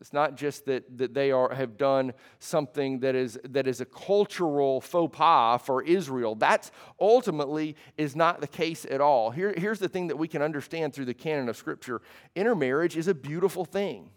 It's 0.00 0.12
not 0.14 0.36
just 0.36 0.64
that, 0.64 0.96
that 0.96 1.12
they 1.12 1.30
are, 1.30 1.54
have 1.54 1.76
done 1.76 2.14
something 2.38 3.00
that 3.00 3.14
is, 3.14 3.38
that 3.44 3.66
is 3.66 3.82
a 3.82 3.84
cultural 3.84 4.80
faux 4.80 5.14
pas 5.14 5.60
for 5.62 5.82
Israel. 5.82 6.34
That 6.36 6.70
ultimately 6.98 7.76
is 7.98 8.16
not 8.16 8.40
the 8.40 8.46
case 8.46 8.86
at 8.90 9.02
all. 9.02 9.30
Here, 9.30 9.54
here's 9.56 9.78
the 9.78 9.88
thing 9.88 10.06
that 10.06 10.16
we 10.16 10.26
can 10.26 10.40
understand 10.40 10.94
through 10.94 11.04
the 11.04 11.14
canon 11.14 11.48
of 11.48 11.56
Scripture 11.56 12.00
intermarriage 12.34 12.96
is 12.96 13.08
a 13.08 13.14
beautiful 13.14 13.64
thing. 13.64 14.10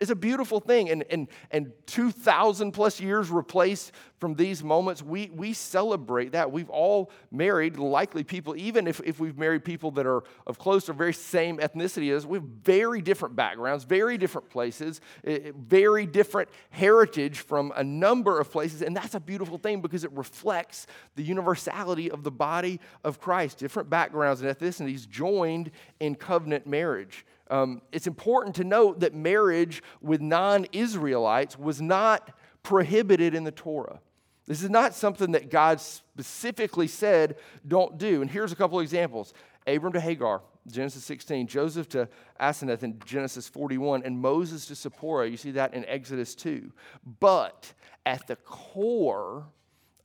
It's 0.00 0.12
a 0.12 0.16
beautiful 0.16 0.60
thing. 0.60 0.90
And, 0.90 1.04
and, 1.10 1.28
and 1.50 1.72
2,000 1.86 2.70
plus 2.72 3.00
years 3.00 3.30
replaced 3.30 3.92
from 4.18 4.34
these 4.34 4.62
moments, 4.62 5.02
we, 5.02 5.30
we 5.34 5.52
celebrate 5.52 6.32
that. 6.32 6.50
We've 6.52 6.70
all 6.70 7.10
married 7.30 7.78
likely 7.78 8.22
people, 8.24 8.56
even 8.56 8.86
if, 8.86 9.00
if 9.04 9.18
we've 9.18 9.38
married 9.38 9.64
people 9.64 9.90
that 9.92 10.06
are 10.06 10.22
of 10.46 10.58
close 10.58 10.88
or 10.88 10.92
very 10.92 11.12
same 11.12 11.58
ethnicity 11.58 12.14
as 12.14 12.26
we 12.26 12.38
have 12.38 12.44
very 12.44 13.00
different 13.00 13.34
backgrounds, 13.34 13.84
very 13.84 14.18
different 14.18 14.50
places, 14.50 15.00
eh, 15.24 15.38
eh, 15.44 15.52
very 15.56 16.06
different 16.06 16.48
heritage 16.70 17.40
from 17.40 17.72
a 17.76 17.82
number 17.82 18.38
of 18.40 18.50
places. 18.50 18.82
And 18.82 18.96
that's 18.96 19.14
a 19.14 19.20
beautiful 19.20 19.58
thing 19.58 19.80
because 19.80 20.04
it 20.04 20.12
reflects 20.12 20.86
the 21.16 21.22
universality 21.22 22.10
of 22.10 22.22
the 22.22 22.32
body 22.32 22.80
of 23.04 23.20
Christ, 23.20 23.58
different 23.58 23.90
backgrounds 23.90 24.42
and 24.42 24.56
ethnicities 24.56 25.08
joined 25.08 25.70
in 25.98 26.14
covenant 26.14 26.66
marriage. 26.66 27.24
Um, 27.50 27.82
it's 27.92 28.06
important 28.06 28.56
to 28.56 28.64
note 28.64 29.00
that 29.00 29.14
marriage 29.14 29.82
with 30.00 30.20
non 30.20 30.66
Israelites 30.72 31.58
was 31.58 31.80
not 31.80 32.30
prohibited 32.62 33.34
in 33.34 33.44
the 33.44 33.50
Torah. 33.50 34.00
This 34.46 34.62
is 34.62 34.70
not 34.70 34.94
something 34.94 35.32
that 35.32 35.50
God 35.50 35.80
specifically 35.80 36.88
said 36.88 37.36
don't 37.66 37.98
do. 37.98 38.22
And 38.22 38.30
here's 38.30 38.52
a 38.52 38.56
couple 38.56 38.78
of 38.78 38.82
examples 38.82 39.34
Abram 39.66 39.92
to 39.92 40.00
Hagar, 40.00 40.42
Genesis 40.66 41.04
16, 41.04 41.46
Joseph 41.46 41.88
to 41.90 42.08
Aseneth 42.40 42.82
in 42.82 42.98
Genesis 43.04 43.48
41, 43.48 44.02
and 44.04 44.18
Moses 44.18 44.66
to 44.66 44.74
Zipporah. 44.74 45.28
You 45.28 45.36
see 45.36 45.50
that 45.52 45.74
in 45.74 45.84
Exodus 45.84 46.34
2. 46.34 46.72
But 47.20 47.72
at 48.06 48.26
the 48.26 48.36
core 48.36 49.46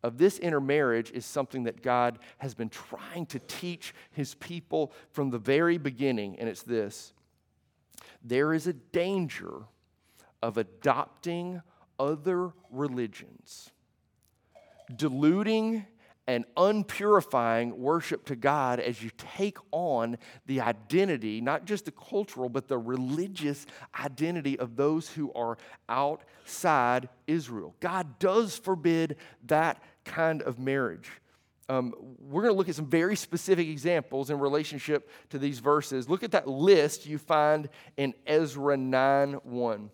of 0.04 0.18
this 0.18 0.38
intermarriage 0.40 1.12
is 1.12 1.26
something 1.26 1.64
that 1.64 1.82
God 1.82 2.20
has 2.40 2.54
been 2.54 2.70
trying 2.70 3.26
to 3.28 3.40
teach 3.40 3.94
his 4.12 4.36
people 4.36 4.92
from 5.12 5.30
the 5.30 5.40
very 5.40 5.78
beginning, 5.78 6.38
and 6.38 6.50
it's 6.50 6.64
this 6.64 7.14
there 8.24 8.54
is 8.54 8.68
a 8.68 8.74
danger 8.74 9.64
of 10.42 10.58
adopting 10.58 11.62
other 12.00 12.52
religions, 12.72 13.72
diluting 14.96 15.86
and 16.26 16.46
unpurifying 16.56 17.78
worship 17.78 18.26
to 18.26 18.36
God 18.36 18.80
as 18.80 19.04
you 19.04 19.12
take 19.18 19.58
on 19.72 20.18
the 20.46 20.62
identity, 20.62 21.42
not 21.42 21.66
just 21.66 21.86
the 21.86 21.92
cultural, 21.92 22.48
but 22.48 22.68
the 22.68 22.78
religious 22.78 23.66
identity 24.00 24.58
of 24.58 24.78
those 24.78 25.10
who 25.10 25.34
are 25.34 25.58
outside 25.90 27.10
Israel. 27.28 27.76
God 27.82 28.20
does 28.20 28.58
forbid 28.58 29.18
that 29.48 29.84
kind 30.06 30.42
of 30.42 30.60
marriage. 30.60 31.10
Um, 31.70 31.94
we're 32.20 32.42
going 32.42 32.54
to 32.54 32.58
look 32.58 32.70
at 32.70 32.76
some 32.76 32.88
very 32.88 33.16
specific 33.16 33.68
examples 33.68 34.30
in 34.30 34.40
relationship 34.40 35.10
to 35.30 35.40
these 35.40 35.60
verses. 35.60 36.10
Look 36.10 36.24
at 36.24 36.32
that 36.32 36.48
list 36.48 37.06
you 37.06 37.18
find 37.18 37.70
in 37.98 38.14
Ezra 38.28 38.76
9 38.76 39.34
1. 39.34 39.90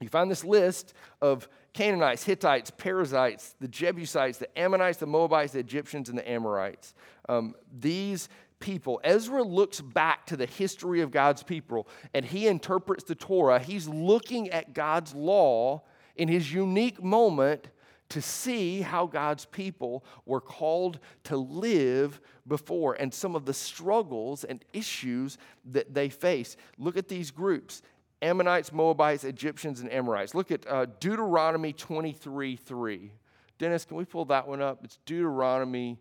You 0.00 0.08
find 0.08 0.30
this 0.30 0.44
list 0.44 0.94
of 1.22 1.48
Canaanites, 1.72 2.24
Hittites, 2.24 2.70
Perizzites, 2.70 3.54
the 3.60 3.68
Jebusites, 3.68 4.38
the 4.38 4.58
Ammonites, 4.58 4.98
the 4.98 5.06
Moabites, 5.06 5.52
the 5.52 5.58
Egyptians, 5.60 6.08
and 6.08 6.18
the 6.18 6.28
Amorites. 6.28 6.94
Um, 7.28 7.54
these 7.72 8.28
people, 8.60 9.00
Ezra 9.02 9.42
looks 9.42 9.80
back 9.80 10.26
to 10.26 10.36
the 10.36 10.46
history 10.46 11.00
of 11.00 11.10
God's 11.10 11.42
people 11.42 11.88
and 12.14 12.24
he 12.24 12.46
interprets 12.46 13.04
the 13.04 13.14
Torah. 13.14 13.58
He's 13.58 13.88
looking 13.88 14.50
at 14.50 14.72
God's 14.72 15.14
law 15.14 15.82
in 16.16 16.28
his 16.28 16.52
unique 16.52 17.02
moment 17.02 17.68
to 18.10 18.20
see 18.20 18.80
how 18.80 19.06
God's 19.06 19.44
people 19.44 20.04
were 20.26 20.40
called 20.40 20.98
to 21.24 21.36
live 21.36 22.20
before 22.46 22.94
and 22.94 23.12
some 23.12 23.34
of 23.34 23.44
the 23.44 23.54
struggles 23.54 24.44
and 24.44 24.64
issues 24.72 25.38
that 25.64 25.94
they 25.94 26.08
faced. 26.08 26.58
Look 26.78 26.96
at 26.96 27.08
these 27.08 27.30
groups 27.30 27.82
Ammonites, 28.22 28.72
Moabites, 28.72 29.24
Egyptians, 29.24 29.80
and 29.80 29.92
Amorites. 29.92 30.34
Look 30.34 30.50
at 30.50 30.66
uh, 30.66 30.86
Deuteronomy 30.98 31.72
23 31.72 32.56
3. 32.56 33.12
Dennis, 33.58 33.84
can 33.84 33.96
we 33.96 34.04
pull 34.04 34.24
that 34.26 34.48
one 34.48 34.62
up? 34.62 34.80
It's 34.82 34.98
Deuteronomy 35.04 35.98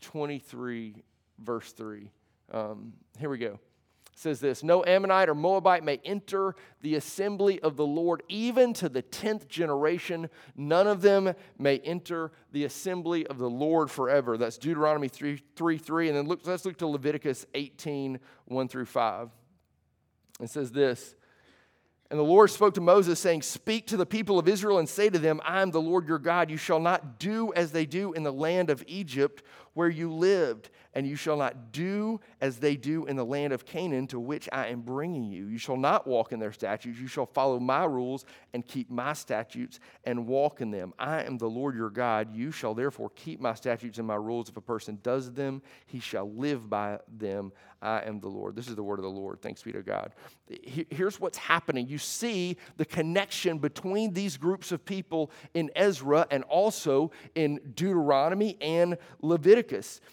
23, 0.00 1.02
verse 1.38 1.72
3. 1.72 2.10
Um, 2.52 2.92
here 3.18 3.28
we 3.28 3.38
go 3.38 3.58
says 4.14 4.40
this 4.40 4.62
No 4.62 4.84
Ammonite 4.84 5.28
or 5.28 5.34
Moabite 5.34 5.84
may 5.84 6.00
enter 6.04 6.54
the 6.82 6.94
assembly 6.94 7.60
of 7.60 7.76
the 7.76 7.86
Lord, 7.86 8.22
even 8.28 8.72
to 8.74 8.88
the 8.88 9.02
tenth 9.02 9.48
generation. 9.48 10.30
None 10.56 10.86
of 10.86 11.02
them 11.02 11.34
may 11.58 11.78
enter 11.78 12.32
the 12.52 12.64
assembly 12.64 13.26
of 13.26 13.38
the 13.38 13.50
Lord 13.50 13.90
forever. 13.90 14.36
That's 14.36 14.58
Deuteronomy 14.58 15.08
3 15.08 15.40
3. 15.56 15.78
3. 15.78 16.08
And 16.08 16.16
then 16.16 16.26
look, 16.26 16.46
let's 16.46 16.64
look 16.64 16.78
to 16.78 16.86
Leviticus 16.86 17.46
18 17.54 18.18
1 18.46 18.68
through 18.68 18.86
5. 18.86 19.30
It 20.40 20.50
says 20.50 20.72
this 20.72 21.14
and 22.10 22.20
the 22.20 22.24
Lord 22.24 22.50
spoke 22.50 22.74
to 22.74 22.80
Moses, 22.80 23.18
saying, 23.18 23.42
Speak 23.42 23.88
to 23.88 23.96
the 23.96 24.06
people 24.06 24.38
of 24.38 24.46
Israel 24.46 24.78
and 24.78 24.88
say 24.88 25.08
to 25.08 25.18
them, 25.18 25.40
I 25.44 25.62
am 25.62 25.70
the 25.70 25.80
Lord 25.80 26.06
your 26.06 26.20
God. 26.20 26.48
You 26.48 26.56
shall 26.56 26.78
not 26.78 27.18
do 27.18 27.52
as 27.54 27.72
they 27.72 27.86
do 27.86 28.12
in 28.12 28.22
the 28.22 28.32
land 28.32 28.70
of 28.70 28.84
Egypt, 28.86 29.42
where 29.74 29.88
you 29.88 30.12
lived, 30.12 30.70
and 30.94 31.06
you 31.06 31.16
shall 31.16 31.36
not 31.36 31.72
do 31.72 32.20
as 32.40 32.58
they 32.58 32.76
do 32.76 33.04
in 33.06 33.16
the 33.16 33.24
land 33.24 33.52
of 33.52 33.66
Canaan 33.66 34.06
to 34.06 34.20
which 34.20 34.48
I 34.52 34.68
am 34.68 34.82
bringing 34.82 35.24
you. 35.24 35.46
You 35.46 35.58
shall 35.58 35.76
not 35.76 36.06
walk 36.06 36.32
in 36.32 36.38
their 36.38 36.52
statutes. 36.52 36.98
You 36.98 37.08
shall 37.08 37.26
follow 37.26 37.58
my 37.58 37.84
rules 37.84 38.24
and 38.52 38.64
keep 38.64 38.90
my 38.90 39.12
statutes 39.12 39.80
and 40.04 40.26
walk 40.28 40.60
in 40.60 40.70
them. 40.70 40.94
I 40.98 41.22
am 41.24 41.36
the 41.36 41.50
Lord 41.50 41.74
your 41.74 41.90
God. 41.90 42.34
You 42.34 42.52
shall 42.52 42.74
therefore 42.74 43.10
keep 43.16 43.40
my 43.40 43.54
statutes 43.54 43.98
and 43.98 44.06
my 44.06 44.14
rules. 44.14 44.48
If 44.48 44.56
a 44.56 44.60
person 44.60 45.00
does 45.02 45.32
them, 45.32 45.62
he 45.86 45.98
shall 45.98 46.30
live 46.30 46.70
by 46.70 47.00
them. 47.18 47.52
I 47.82 48.02
am 48.06 48.20
the 48.20 48.28
Lord. 48.28 48.54
This 48.56 48.68
is 48.68 48.76
the 48.76 48.82
word 48.82 48.98
of 48.98 49.02
the 49.02 49.10
Lord. 49.10 49.42
Thanks 49.42 49.62
be 49.62 49.72
to 49.72 49.82
God. 49.82 50.12
Here's 50.48 51.20
what's 51.20 51.36
happening. 51.36 51.86
You 51.86 51.98
see 51.98 52.56
the 52.76 52.84
connection 52.84 53.58
between 53.58 54.14
these 54.14 54.36
groups 54.36 54.72
of 54.72 54.84
people 54.84 55.30
in 55.52 55.70
Ezra 55.74 56.26
and 56.30 56.44
also 56.44 57.10
in 57.34 57.60
Deuteronomy 57.74 58.56
and 58.60 58.96
Leviticus. 59.20 59.63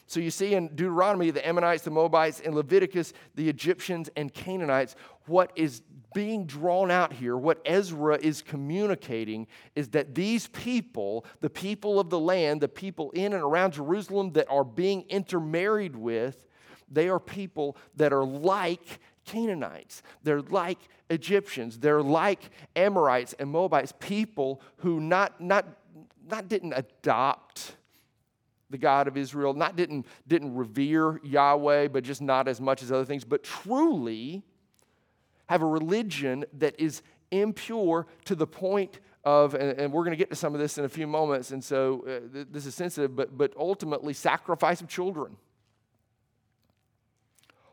So 0.08 0.20
you 0.20 0.32
see 0.32 0.54
in 0.54 0.70
Deuteronomy 0.70 1.32
the 1.32 1.46
Ammonites, 1.48 1.84
the 1.84 1.92
Moabites, 1.92 2.40
in 2.40 2.56
Leviticus 2.56 3.14
the 3.36 3.50
Egyptians 3.50 4.10
and 4.16 4.34
Canaanites. 4.34 4.96
What 5.28 5.52
is 5.56 5.82
being 6.14 6.46
drawn 6.46 6.92
out 6.92 7.14
here, 7.14 7.38
what 7.38 7.62
Ezra 7.66 8.18
is 8.22 8.42
communicating, 8.42 9.48
is 9.76 9.90
that 9.90 10.14
these 10.14 10.48
people, 10.48 11.26
the 11.40 11.50
people 11.50 12.00
of 12.00 12.10
the 12.10 12.20
land, 12.20 12.62
the 12.62 12.68
people 12.68 13.12
in 13.12 13.34
and 13.34 13.44
around 13.44 13.74
Jerusalem 13.74 14.32
that 14.34 14.50
are 14.50 14.64
being 14.64 15.06
intermarried 15.10 15.96
with, 15.96 16.48
they 16.90 17.08
are 17.08 17.20
people 17.20 17.78
that 17.96 18.12
are 18.12 18.26
like 18.26 19.00
Canaanites. 19.26 20.04
They're 20.24 20.42
like 20.42 20.80
Egyptians. 21.10 21.80
They're 21.80 22.02
like 22.02 22.50
Amorites 22.76 23.34
and 23.40 23.50
Moabites, 23.50 23.94
people 24.00 24.62
who 24.78 25.00
not, 25.00 25.40
not, 25.40 25.66
not 26.30 26.48
didn't 26.50 26.74
adopt 26.74 27.76
the 28.72 28.78
God 28.78 29.08
of 29.08 29.18
Israel, 29.18 29.54
not 29.54 29.76
didn't, 29.76 30.06
didn't 30.28 30.56
revere 30.56 31.20
Yahweh, 31.24 31.90
but 31.90 32.04
just 32.04 32.22
not 32.22 32.48
as 32.48 32.60
much 32.60 32.82
as 32.82 32.92
other 32.92 33.06
things, 33.06 33.24
but 33.24 33.44
truly 33.44 34.44
have 35.48 35.62
a 35.62 35.66
religion 35.66 36.46
that 36.54 36.80
is 36.80 37.02
impure 37.30 38.08
to 38.26 38.36
the 38.36 38.48
point 38.48 39.00
of, 39.24 39.54
and, 39.54 39.78
and 39.80 39.94
we're 39.94 40.04
going 40.04 40.12
to 40.12 40.18
get 40.18 40.30
to 40.30 40.36
some 40.36 40.54
of 40.54 40.60
this 40.60 40.78
in 40.78 40.86
a 40.86 40.90
few 40.90 41.06
moments, 41.06 41.52
and 41.52 41.64
so 41.64 42.04
uh, 42.08 42.34
th- 42.34 42.48
this 42.52 42.66
is 42.66 42.74
sensitive, 42.74 43.16
but, 43.16 43.38
but 43.38 43.54
ultimately 43.58 44.14
sacrifice 44.14 44.82
of 44.82 44.88
children 44.88 45.38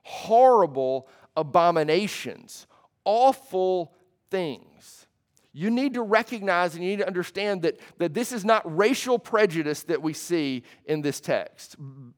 horrible 0.09 1.07
abominations, 1.37 2.67
awful 3.05 3.93
things. 4.31 4.98
You 5.59 5.71
need 5.71 5.95
to 5.95 6.03
recognize 6.03 6.77
and 6.77 6.85
you 6.85 6.91
need 6.91 7.01
to 7.01 7.07
understand 7.09 7.63
that, 7.63 7.81
that 7.99 8.15
this 8.15 8.31
is 8.31 8.45
not 8.45 8.63
racial 8.77 9.19
prejudice 9.19 9.83
that 9.83 10.01
we 10.01 10.13
see 10.13 10.63
in 10.85 11.03
this 11.03 11.19
text. 11.19 11.75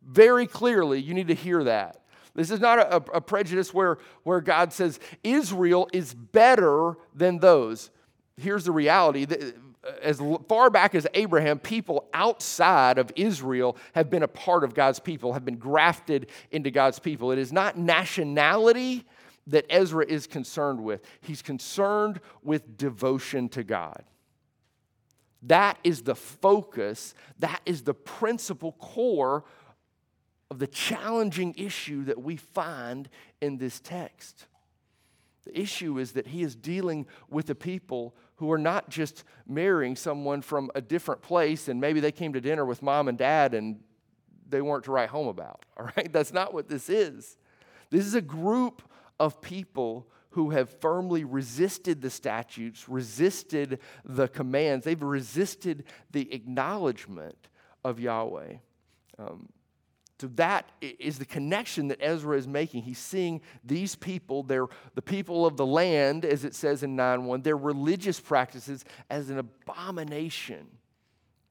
Very 0.06 0.46
clearly, 0.46 1.00
you 1.00 1.14
need 1.14 1.28
to 1.28 1.34
hear 1.34 1.64
that. 1.64 2.02
This 2.34 2.50
is 2.50 2.60
not 2.60 2.78
a, 2.78 2.96
a 3.14 3.20
prejudice 3.22 3.72
where, 3.72 3.96
where 4.24 4.42
God 4.42 4.74
says 4.74 5.00
Israel 5.24 5.88
is 5.90 6.12
better 6.12 6.98
than 7.14 7.38
those. 7.38 7.90
Here's 8.36 8.64
the 8.64 8.72
reality 8.72 9.24
that 9.24 9.42
uh, 9.42 9.92
as 10.02 10.20
far 10.46 10.68
back 10.68 10.94
as 10.94 11.06
Abraham, 11.14 11.58
people 11.58 12.10
outside 12.12 12.98
of 12.98 13.10
Israel 13.16 13.78
have 13.94 14.10
been 14.10 14.22
a 14.22 14.28
part 14.28 14.64
of 14.64 14.74
God's 14.74 15.00
people, 15.00 15.32
have 15.32 15.46
been 15.46 15.56
grafted 15.56 16.26
into 16.50 16.70
God's 16.70 16.98
people. 16.98 17.32
It 17.32 17.38
is 17.38 17.54
not 17.54 17.78
nationality 17.78 19.06
that 19.50 19.66
Ezra 19.68 20.04
is 20.06 20.26
concerned 20.26 20.82
with, 20.82 21.02
he's 21.20 21.42
concerned 21.42 22.20
with 22.42 22.76
devotion 22.76 23.48
to 23.50 23.62
God. 23.62 24.04
That 25.42 25.78
is 25.84 26.02
the 26.02 26.14
focus, 26.14 27.14
that 27.38 27.60
is 27.64 27.82
the 27.82 27.94
principal 27.94 28.72
core 28.72 29.44
of 30.50 30.58
the 30.58 30.66
challenging 30.66 31.54
issue 31.56 32.04
that 32.04 32.20
we 32.20 32.36
find 32.36 33.08
in 33.40 33.58
this 33.58 33.80
text. 33.80 34.46
The 35.44 35.58
issue 35.58 35.98
is 35.98 36.12
that 36.12 36.28
he 36.28 36.42
is 36.42 36.54
dealing 36.54 37.06
with 37.30 37.48
a 37.48 37.54
people 37.54 38.14
who 38.36 38.52
are 38.52 38.58
not 38.58 38.90
just 38.90 39.24
marrying 39.46 39.96
someone 39.96 40.42
from 40.42 40.70
a 40.74 40.80
different 40.80 41.22
place 41.22 41.68
and 41.68 41.80
maybe 41.80 42.00
they 42.00 42.12
came 42.12 42.32
to 42.34 42.40
dinner 42.40 42.64
with 42.64 42.82
mom 42.82 43.08
and 43.08 43.16
dad 43.16 43.54
and 43.54 43.80
they 44.48 44.60
weren't 44.60 44.84
to 44.84 44.90
write 44.90 45.08
home 45.08 45.28
about. 45.28 45.64
All 45.76 45.88
right? 45.96 46.12
That's 46.12 46.32
not 46.32 46.52
what 46.52 46.68
this 46.68 46.90
is. 46.90 47.38
This 47.90 48.04
is 48.04 48.14
a 48.14 48.20
group 48.20 48.82
of 49.20 49.40
people 49.40 50.08
who 50.30 50.50
have 50.50 50.70
firmly 50.80 51.24
resisted 51.24 52.00
the 52.00 52.10
statutes, 52.10 52.88
resisted 52.88 53.78
the 54.04 54.26
commands, 54.26 54.84
they've 54.84 55.02
resisted 55.02 55.84
the 56.10 56.32
acknowledgement 56.32 57.48
of 57.84 58.00
Yahweh. 58.00 58.54
Um, 59.18 59.48
so 60.20 60.28
that 60.34 60.70
is 60.80 61.18
the 61.18 61.24
connection 61.24 61.88
that 61.88 61.98
Ezra 62.00 62.36
is 62.36 62.46
making. 62.46 62.82
He's 62.82 62.98
seeing 62.98 63.40
these 63.64 63.94
people, 63.94 64.42
they're 64.42 64.66
the 64.94 65.02
people 65.02 65.46
of 65.46 65.56
the 65.56 65.66
land, 65.66 66.24
as 66.24 66.44
it 66.44 66.54
says 66.54 66.82
in 66.82 66.96
9 66.96 67.24
1, 67.24 67.42
their 67.42 67.56
religious 67.56 68.20
practices 68.20 68.84
as 69.08 69.30
an 69.30 69.38
abomination 69.38 70.66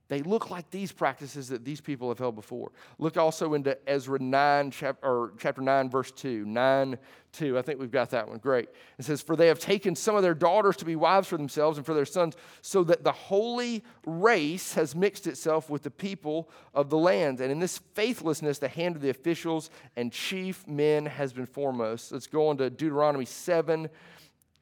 they 0.09 0.23
look 0.23 0.49
like 0.49 0.71
these 0.71 0.91
practices 0.91 1.49
that 1.49 1.63
these 1.63 1.79
people 1.79 2.09
have 2.09 2.17
held 2.17 2.33
before. 2.33 2.71
Look 2.97 3.15
also 3.15 3.53
into 3.53 3.77
Ezra 3.87 4.17
9, 4.17 4.71
chap- 4.71 4.97
or 5.03 5.33
chapter 5.37 5.61
9, 5.61 5.87
verse 5.87 6.11
2. 6.11 6.45
9, 6.45 6.97
2. 7.33 7.59
I 7.59 7.61
think 7.61 7.79
we've 7.79 7.91
got 7.91 8.09
that 8.09 8.27
one. 8.27 8.39
Great. 8.39 8.69
It 8.97 9.05
says, 9.05 9.21
For 9.21 9.35
they 9.35 9.47
have 9.47 9.59
taken 9.59 9.95
some 9.95 10.15
of 10.15 10.23
their 10.23 10.33
daughters 10.33 10.77
to 10.77 10.85
be 10.85 10.95
wives 10.95 11.27
for 11.27 11.37
themselves 11.37 11.77
and 11.77 11.85
for 11.85 11.93
their 11.93 12.05
sons, 12.05 12.35
so 12.63 12.83
that 12.85 13.03
the 13.03 13.11
holy 13.11 13.83
race 14.03 14.73
has 14.73 14.95
mixed 14.95 15.27
itself 15.27 15.69
with 15.69 15.83
the 15.83 15.91
people 15.91 16.49
of 16.73 16.89
the 16.89 16.97
land. 16.97 17.39
And 17.39 17.51
in 17.51 17.59
this 17.59 17.77
faithlessness, 17.93 18.57
the 18.57 18.67
hand 18.67 18.95
of 18.95 19.03
the 19.03 19.11
officials 19.11 19.69
and 19.95 20.11
chief 20.11 20.67
men 20.67 21.05
has 21.05 21.33
been 21.33 21.45
foremost. 21.45 22.11
Let's 22.11 22.25
go 22.25 22.47
on 22.47 22.57
to 22.57 22.71
Deuteronomy 22.71 23.25
7, 23.25 23.87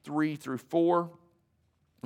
3 0.03 0.35
through 0.35 0.57
4. 0.57 1.09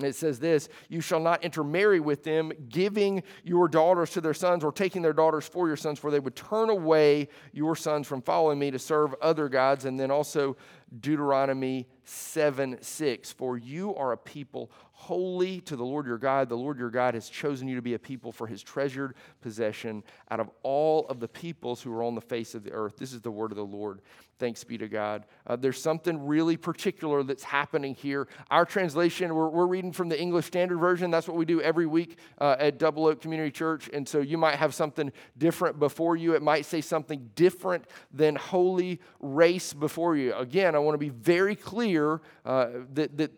And 0.02 0.10
it 0.10 0.16
says 0.16 0.40
this 0.40 0.70
You 0.90 1.02
shall 1.02 1.20
not 1.20 1.44
intermarry 1.44 2.00
with 2.00 2.24
them, 2.24 2.52
giving 2.70 3.24
your 3.44 3.68
daughters 3.68 4.12
to 4.12 4.22
their 4.22 4.34
sons 4.34 4.64
or 4.64 4.72
taking 4.72 5.02
their 5.02 5.14
daughters 5.14 5.48
for 5.48 5.68
your 5.68 5.78
sons, 5.78 6.00
for 6.00 6.12
they 6.12 6.20
would 6.20 6.36
turn 6.36 6.70
away 6.70 7.30
your 7.54 7.76
sons 7.76 8.08
from 8.08 8.22
following 8.22 8.60
me 8.60 8.72
to 8.72 8.80
serve 8.80 9.14
other 9.22 9.50
gods. 9.50 9.86
And 9.86 10.00
then 10.00 10.12
also 10.12 10.58
Deuteronomy 11.00 11.88
7 12.04 12.78
6. 12.82 13.32
For 13.32 13.58
you 13.58 13.96
are 13.96 14.12
a 14.12 14.18
people 14.18 14.72
holy 15.02 15.60
to 15.62 15.76
the 15.76 15.84
Lord 15.84 16.06
your 16.06 16.20
God. 16.20 16.48
The 16.48 16.56
Lord 16.56 16.78
your 16.78 16.92
God 16.92 17.16
has 17.16 17.28
chosen 17.28 17.68
you 17.68 17.76
to 17.76 17.82
be 17.82 17.96
a 17.96 18.00
people 18.00 18.32
for 18.32 18.46
his 18.46 18.62
treasured 18.62 19.16
possession 19.42 20.04
out 20.30 20.40
of 20.40 20.52
all 20.62 21.08
of 21.08 21.20
the 21.20 21.28
peoples 21.28 21.82
who 21.82 21.92
are 21.92 22.04
on 22.04 22.14
the 22.14 22.22
face 22.22 22.54
of 22.54 22.64
the 22.64 22.72
earth. 22.72 22.98
This 22.98 23.12
is 23.12 23.20
the 23.20 23.32
word 23.32 23.52
of 23.52 23.58
the 23.58 23.66
Lord. 23.66 24.02
Thanks 24.38 24.64
be 24.64 24.78
to 24.78 24.88
God. 24.88 25.26
Uh, 25.48 25.56
there's 25.56 25.82
something 25.82 26.28
really 26.28 26.56
particular 26.56 27.24
that's 27.24 27.44
happening 27.44 27.96
here. 27.96 28.28
Our 28.52 28.64
translation, 28.64 29.34
we're, 29.34 29.50
we're, 29.50 29.66
reading 29.66 29.92
from 29.92 30.08
the 30.08 30.20
English 30.20 30.46
Standard 30.46 30.78
Version. 30.78 31.10
That's 31.10 31.28
what 31.28 31.38
we 31.38 31.46
do 31.46 31.62
every 31.62 31.88
week 31.88 32.20
uh, 32.40 32.56
at 32.60 32.78
Double 32.78 33.08
Oak 33.08 33.22
Community 33.22 33.52
Church. 33.52 33.90
And 33.92 34.08
so 34.08 34.20
you 34.20 34.38
might 34.38 34.58
have 34.58 34.76
something 34.76 35.12
different 35.36 35.80
before 35.80 36.16
you. 36.16 36.36
It 36.36 36.44
might 36.44 36.66
say 36.66 36.82
something 36.82 37.32
different 37.36 37.86
than 38.14 38.36
holy 38.36 39.00
race 39.20 39.74
before 39.74 40.16
you. 40.16 40.36
Again, 40.36 40.76
I 40.76 40.80
want 40.80 40.94
to 40.94 41.00
be 41.00 41.10
very 41.10 41.56
clear 41.56 42.22
uh, 42.46 42.68
that, 42.94 43.18
that 43.18 43.32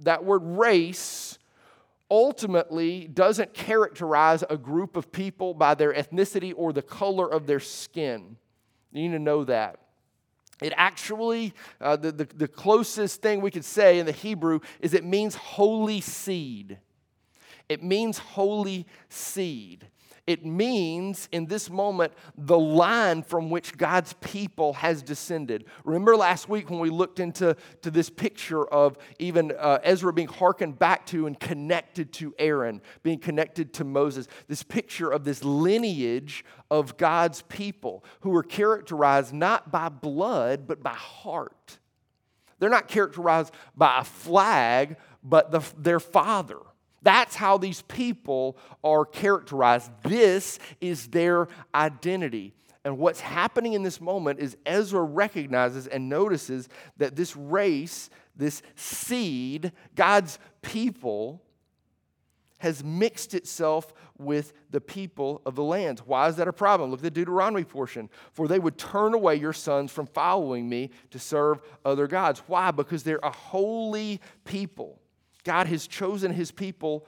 that 0.00 0.24
word 0.24 0.42
race 0.42 1.38
ultimately 2.10 3.06
doesn't 3.06 3.54
characterize 3.54 4.42
a 4.50 4.56
group 4.56 4.96
of 4.96 5.12
people 5.12 5.54
by 5.54 5.74
their 5.74 5.92
ethnicity 5.92 6.52
or 6.56 6.72
the 6.72 6.82
color 6.82 7.30
of 7.30 7.46
their 7.46 7.60
skin. 7.60 8.36
You 8.92 9.02
need 9.02 9.12
to 9.12 9.18
know 9.18 9.44
that. 9.44 9.78
It 10.60 10.74
actually, 10.76 11.54
uh, 11.80 11.96
the, 11.96 12.12
the, 12.12 12.24
the 12.24 12.48
closest 12.48 13.22
thing 13.22 13.40
we 13.40 13.50
could 13.50 13.64
say 13.64 13.98
in 13.98 14.06
the 14.06 14.12
Hebrew 14.12 14.60
is 14.80 14.92
it 14.92 15.04
means 15.04 15.34
holy 15.34 16.00
seed. 16.00 16.78
It 17.68 17.82
means 17.82 18.18
holy 18.18 18.86
seed. 19.08 19.86
It 20.30 20.46
means 20.46 21.28
in 21.32 21.46
this 21.46 21.68
moment 21.68 22.12
the 22.38 22.56
line 22.56 23.24
from 23.24 23.50
which 23.50 23.76
God's 23.76 24.12
people 24.20 24.74
has 24.74 25.02
descended. 25.02 25.64
Remember 25.84 26.14
last 26.16 26.48
week 26.48 26.70
when 26.70 26.78
we 26.78 26.88
looked 26.88 27.18
into 27.18 27.56
to 27.82 27.90
this 27.90 28.08
picture 28.08 28.64
of 28.64 28.96
even 29.18 29.50
uh, 29.58 29.80
Ezra 29.82 30.12
being 30.12 30.28
hearkened 30.28 30.78
back 30.78 31.04
to 31.06 31.26
and 31.26 31.38
connected 31.40 32.12
to 32.12 32.32
Aaron, 32.38 32.80
being 33.02 33.18
connected 33.18 33.72
to 33.72 33.84
Moses. 33.84 34.28
This 34.46 34.62
picture 34.62 35.10
of 35.10 35.24
this 35.24 35.42
lineage 35.42 36.44
of 36.70 36.96
God's 36.96 37.42
people 37.42 38.04
who 38.20 38.32
are 38.36 38.44
characterized 38.44 39.34
not 39.34 39.72
by 39.72 39.88
blood 39.88 40.68
but 40.68 40.80
by 40.80 40.94
heart. 40.94 41.80
They're 42.60 42.70
not 42.70 42.86
characterized 42.86 43.52
by 43.76 43.98
a 43.98 44.04
flag, 44.04 44.96
but 45.24 45.50
the, 45.50 45.64
their 45.76 45.98
father. 45.98 46.58
That's 47.02 47.34
how 47.34 47.58
these 47.58 47.82
people 47.82 48.58
are 48.84 49.04
characterized. 49.04 49.90
This 50.02 50.58
is 50.80 51.08
their 51.08 51.48
identity. 51.74 52.54
And 52.84 52.98
what's 52.98 53.20
happening 53.20 53.74
in 53.74 53.82
this 53.82 54.00
moment 54.00 54.40
is 54.40 54.56
Ezra 54.64 55.02
recognizes 55.02 55.86
and 55.86 56.08
notices 56.08 56.68
that 56.96 57.16
this 57.16 57.36
race, 57.36 58.10
this 58.36 58.62
seed, 58.74 59.72
God's 59.94 60.38
people, 60.62 61.42
has 62.58 62.84
mixed 62.84 63.34
itself 63.34 63.92
with 64.18 64.52
the 64.70 64.80
people 64.80 65.40
of 65.46 65.54
the 65.54 65.62
lands. 65.62 66.02
Why 66.04 66.28
is 66.28 66.36
that 66.36 66.46
a 66.46 66.52
problem? 66.52 66.90
Look 66.90 67.00
at 67.00 67.04
the 67.04 67.10
Deuteronomy 67.10 67.64
portion. 67.64 68.10
For 68.32 68.46
they 68.46 68.58
would 68.58 68.76
turn 68.76 69.14
away 69.14 69.36
your 69.36 69.54
sons 69.54 69.90
from 69.90 70.06
following 70.06 70.68
me 70.68 70.90
to 71.10 71.18
serve 71.18 71.60
other 71.86 72.06
gods. 72.06 72.42
Why? 72.46 72.70
Because 72.70 73.02
they're 73.02 73.20
a 73.22 73.30
holy 73.30 74.20
people. 74.44 74.99
God 75.44 75.66
has 75.66 75.86
chosen 75.86 76.32
his 76.32 76.50
people 76.50 77.06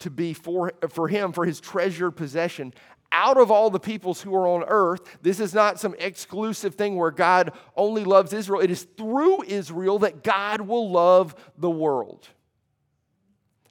to 0.00 0.10
be 0.10 0.32
for, 0.32 0.72
for 0.88 1.08
him, 1.08 1.32
for 1.32 1.44
his 1.44 1.60
treasured 1.60 2.12
possession. 2.12 2.72
Out 3.12 3.38
of 3.38 3.50
all 3.50 3.70
the 3.70 3.80
peoples 3.80 4.22
who 4.22 4.34
are 4.34 4.46
on 4.46 4.64
earth, 4.68 5.18
this 5.20 5.40
is 5.40 5.52
not 5.52 5.80
some 5.80 5.94
exclusive 5.98 6.74
thing 6.74 6.96
where 6.96 7.10
God 7.10 7.52
only 7.76 8.04
loves 8.04 8.32
Israel. 8.32 8.60
It 8.60 8.70
is 8.70 8.86
through 8.96 9.42
Israel 9.44 9.98
that 10.00 10.22
God 10.22 10.60
will 10.60 10.90
love 10.90 11.34
the 11.58 11.70
world. 11.70 12.28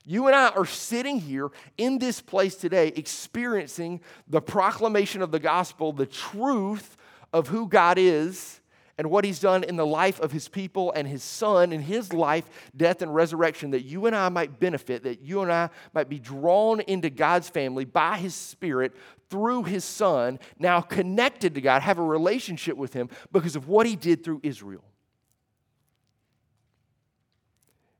You 0.05 0.27
and 0.27 0.35
I 0.35 0.49
are 0.49 0.65
sitting 0.65 1.19
here 1.19 1.51
in 1.77 1.99
this 1.99 2.19
place 2.19 2.55
today 2.55 2.87
experiencing 2.95 4.01
the 4.27 4.41
proclamation 4.41 5.21
of 5.21 5.31
the 5.31 5.39
gospel, 5.39 5.93
the 5.93 6.05
truth 6.05 6.97
of 7.31 7.47
who 7.47 7.67
God 7.67 7.97
is 7.97 8.58
and 8.99 9.09
what 9.09 9.23
he's 9.23 9.39
done 9.39 9.63
in 9.63 9.77
the 9.77 9.85
life 9.85 10.19
of 10.19 10.33
his 10.33 10.49
people 10.49 10.91
and 10.91 11.07
his 11.07 11.23
son 11.23 11.71
in 11.71 11.81
his 11.81 12.11
life, 12.11 12.43
death, 12.75 13.01
and 13.01 13.15
resurrection, 13.15 13.71
that 13.71 13.85
you 13.85 14.07
and 14.07 14.15
I 14.15 14.27
might 14.27 14.59
benefit, 14.59 15.03
that 15.03 15.21
you 15.21 15.41
and 15.41 15.49
I 15.49 15.69
might 15.93 16.09
be 16.09 16.19
drawn 16.19 16.81
into 16.81 17.09
God's 17.09 17.47
family 17.47 17.85
by 17.85 18.17
his 18.17 18.35
spirit 18.35 18.93
through 19.29 19.63
his 19.63 19.85
son, 19.85 20.37
now 20.59 20.81
connected 20.81 21.55
to 21.55 21.61
God, 21.61 21.81
have 21.81 21.97
a 21.97 22.03
relationship 22.03 22.75
with 22.75 22.91
him 22.91 23.07
because 23.31 23.55
of 23.55 23.69
what 23.69 23.87
he 23.87 23.95
did 23.95 24.21
through 24.21 24.41
Israel. 24.43 24.83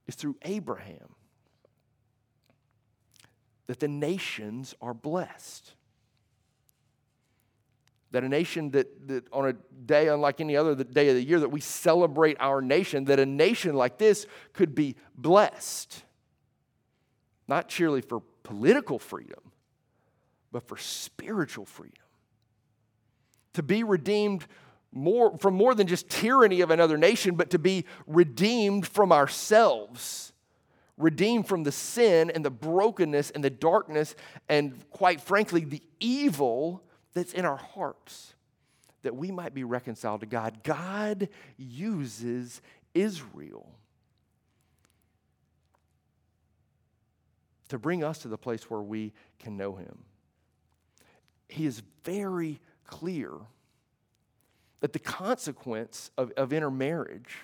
It's 0.06 0.18
through 0.18 0.36
Abraham 0.42 1.16
that 3.68 3.80
the 3.80 3.88
nations 3.88 4.76
are 4.82 4.94
blessed 4.94 5.76
that 8.12 8.24
a 8.24 8.30
nation 8.30 8.72
that, 8.72 9.08
that 9.08 9.24
on 9.32 9.50
a 9.50 9.54
day 9.86 10.08
unlike 10.08 10.42
any 10.42 10.56
other 10.56 10.76
day 10.84 11.10
of 11.10 11.16
the 11.16 11.24
year 11.24 11.40
that 11.40 11.50
we 11.50 11.62
celebrate 11.62 12.38
our 12.40 12.62
nation 12.62 13.06
that 13.06 13.20
a 13.20 13.26
nation 13.26 13.76
like 13.76 13.98
this 13.98 14.26
could 14.54 14.74
be 14.76 14.96
blessed 15.16 16.04
not 17.48 17.70
surely 17.72 18.02
for 18.02 18.22
political 18.44 19.00
freedom 19.00 19.52
but 20.52 20.68
for 20.68 20.78
spiritual 20.78 21.66
freedom. 21.66 22.04
To 23.54 23.64
be 23.64 23.84
redeemed 23.84 24.46
more 24.92 25.38
from 25.38 25.54
more 25.54 25.76
than 25.76 25.86
just 25.86 26.10
tyranny 26.10 26.62
of 26.62 26.72
another 26.72 26.98
nation 26.98 27.36
but 27.36 27.52
to 27.52 27.60
be 27.60 27.86
redeemed 28.08 28.88
from 28.88 29.12
ourselves 29.12 30.34
redeemed 30.98 31.48
from 31.48 31.64
the 31.64 31.72
sin 31.72 32.32
and 32.32 32.44
the 32.44 32.50
brokenness 32.50 33.30
and 33.32 33.44
the 33.44 33.50
darkness 33.50 34.16
and 34.50 34.74
quite 34.90 35.22
frankly 35.22 35.64
the 35.64 35.82
evil 36.00 36.84
that's 37.14 37.34
in 37.34 37.46
our 37.46 37.58
hearts 37.58 38.34
that 39.02 39.16
we 39.16 39.32
might 39.32 39.54
be 39.54 39.64
reconciled 39.64 40.22
to 40.22 40.26
God. 40.26 40.64
God 40.64 41.30
uses 41.58 42.62
Israel 42.94 43.70
to 47.70 47.78
bring 47.78 48.04
us 48.04 48.20
to 48.20 48.28
the 48.28 48.38
place 48.38 48.70
where 48.70 48.82
we 48.82 49.14
can 49.40 49.56
know 49.56 49.76
Him. 49.76 50.00
He 51.48 51.66
is 51.66 51.82
very 52.04 52.60
clear 52.86 53.32
that 54.82 54.94
the 54.94 55.00
consequence 55.00 56.12
of, 56.18 56.32
of 56.32 56.52
intermarriage, 56.52 57.38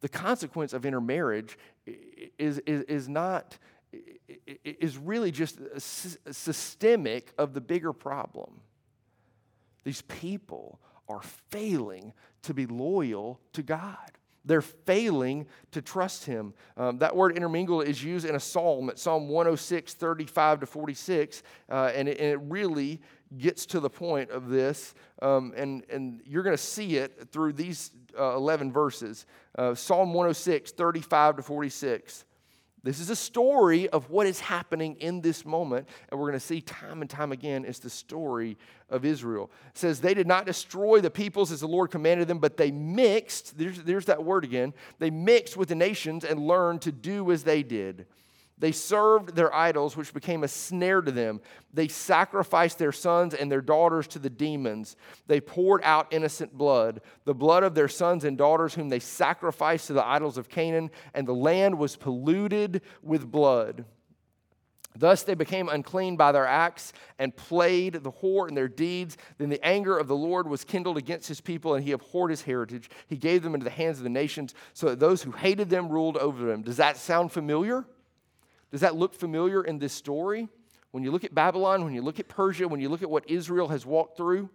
the 0.00 0.08
consequence 0.08 0.72
of 0.72 0.84
intermarriage 0.84 1.58
is, 2.38 2.58
is, 2.60 2.82
is 2.82 3.08
not 3.08 3.58
is 4.64 4.98
really 4.98 5.30
just 5.30 5.60
systemic 5.78 7.32
of 7.38 7.54
the 7.54 7.60
bigger 7.60 7.92
problem. 7.92 8.60
These 9.84 10.02
people 10.02 10.80
are 11.08 11.22
failing 11.50 12.12
to 12.42 12.54
be 12.54 12.66
loyal 12.66 13.40
to 13.52 13.62
God. 13.62 14.12
They're 14.44 14.62
failing 14.62 15.46
to 15.70 15.80
trust 15.80 16.24
Him. 16.24 16.54
Um, 16.76 16.98
that 16.98 17.14
word 17.14 17.36
intermingle 17.36 17.80
is 17.80 18.02
used 18.02 18.26
in 18.26 18.34
a 18.34 18.40
psalm 18.40 18.90
at 18.90 18.98
Psalm 18.98 19.28
106, 19.28 19.94
35 19.94 20.60
to 20.60 20.66
46, 20.66 21.42
uh, 21.70 21.92
and, 21.94 22.08
it, 22.08 22.18
and, 22.18 22.28
it, 22.32 22.40
really 22.42 23.00
gets 23.38 23.66
to 23.66 23.80
the 23.80 23.88
point 23.88 24.30
of 24.30 24.48
this. 24.48 24.94
Um, 25.20 25.52
and, 25.56 25.84
and 25.88 26.20
you're 26.26 26.42
going 26.42 26.56
to 26.56 26.62
see 26.62 26.96
it 26.96 27.28
through 27.30 27.52
these 27.52 27.92
uh, 28.18 28.34
11 28.34 28.72
verses. 28.72 29.26
Uh, 29.56 29.74
Psalm 29.74 30.12
106, 30.12 30.72
35 30.72 31.36
to 31.36 31.42
46. 31.42 32.24
This 32.84 32.98
is 32.98 33.10
a 33.10 33.16
story 33.16 33.88
of 33.88 34.10
what 34.10 34.26
is 34.26 34.40
happening 34.40 34.96
in 34.96 35.20
this 35.20 35.44
moment, 35.44 35.88
and 36.08 36.18
we're 36.18 36.28
going 36.28 36.40
to 36.40 36.44
see 36.44 36.60
time 36.60 37.00
and 37.00 37.08
time 37.08 37.30
again 37.30 37.64
it's 37.64 37.78
the 37.78 37.90
story 37.90 38.58
of 38.90 39.04
Israel. 39.04 39.52
It 39.68 39.78
says, 39.78 40.00
They 40.00 40.14
did 40.14 40.26
not 40.26 40.46
destroy 40.46 41.00
the 41.00 41.10
peoples 41.10 41.52
as 41.52 41.60
the 41.60 41.68
Lord 41.68 41.92
commanded 41.92 42.26
them, 42.26 42.38
but 42.38 42.56
they 42.56 42.72
mixed, 42.72 43.56
there's, 43.56 43.82
there's 43.84 44.06
that 44.06 44.24
word 44.24 44.42
again, 44.42 44.74
they 44.98 45.10
mixed 45.10 45.56
with 45.56 45.68
the 45.68 45.76
nations 45.76 46.24
and 46.24 46.40
learned 46.40 46.82
to 46.82 46.92
do 46.92 47.30
as 47.30 47.44
they 47.44 47.62
did. 47.62 48.06
They 48.58 48.72
served 48.72 49.34
their 49.34 49.52
idols, 49.52 49.96
which 49.96 50.14
became 50.14 50.44
a 50.44 50.48
snare 50.48 51.00
to 51.02 51.10
them. 51.10 51.40
They 51.74 51.88
sacrificed 51.88 52.78
their 52.78 52.92
sons 52.92 53.34
and 53.34 53.50
their 53.50 53.60
daughters 53.60 54.06
to 54.08 54.18
the 54.18 54.30
demons. 54.30 54.96
They 55.26 55.40
poured 55.40 55.80
out 55.82 56.12
innocent 56.12 56.56
blood, 56.56 57.00
the 57.24 57.34
blood 57.34 57.64
of 57.64 57.74
their 57.74 57.88
sons 57.88 58.24
and 58.24 58.38
daughters, 58.38 58.74
whom 58.74 58.88
they 58.88 59.00
sacrificed 59.00 59.88
to 59.88 59.94
the 59.94 60.06
idols 60.06 60.38
of 60.38 60.48
Canaan, 60.48 60.90
and 61.12 61.26
the 61.26 61.34
land 61.34 61.78
was 61.78 61.96
polluted 61.96 62.82
with 63.02 63.30
blood. 63.30 63.84
Thus 64.94 65.22
they 65.22 65.34
became 65.34 65.68
unclean 65.68 66.16
by 66.16 66.32
their 66.32 66.46
acts 66.46 66.92
and 67.18 67.34
played 67.34 67.94
the 67.94 68.12
whore 68.12 68.48
in 68.48 68.54
their 68.54 68.68
deeds. 68.68 69.16
Then 69.38 69.48
the 69.48 69.64
anger 69.64 69.96
of 69.96 70.06
the 70.06 70.14
Lord 70.14 70.46
was 70.46 70.64
kindled 70.64 70.98
against 70.98 71.28
his 71.28 71.40
people, 71.40 71.74
and 71.74 71.84
he 71.84 71.92
abhorred 71.92 72.30
his 72.30 72.42
heritage. 72.42 72.90
He 73.06 73.16
gave 73.16 73.42
them 73.42 73.54
into 73.54 73.64
the 73.64 73.70
hands 73.70 73.98
of 73.98 74.04
the 74.04 74.10
nations, 74.10 74.54
so 74.74 74.90
that 74.90 75.00
those 75.00 75.22
who 75.22 75.30
hated 75.32 75.70
them 75.70 75.88
ruled 75.88 76.18
over 76.18 76.46
them. 76.46 76.62
Does 76.62 76.76
that 76.76 76.96
sound 76.96 77.32
familiar? 77.32 77.86
Does 78.72 78.80
that 78.80 78.96
look 78.96 79.14
familiar 79.14 79.62
in 79.62 79.78
this 79.78 79.92
story? 79.92 80.48
When 80.90 81.04
you 81.04 81.10
look 81.10 81.24
at 81.24 81.34
Babylon, 81.34 81.84
when 81.84 81.94
you 81.94 82.02
look 82.02 82.18
at 82.18 82.28
Persia, 82.28 82.66
when 82.66 82.80
you 82.80 82.88
look 82.88 83.02
at 83.02 83.10
what 83.10 83.30
Israel 83.30 83.68
has 83.68 83.86
walked 83.86 84.16
through, 84.16 84.50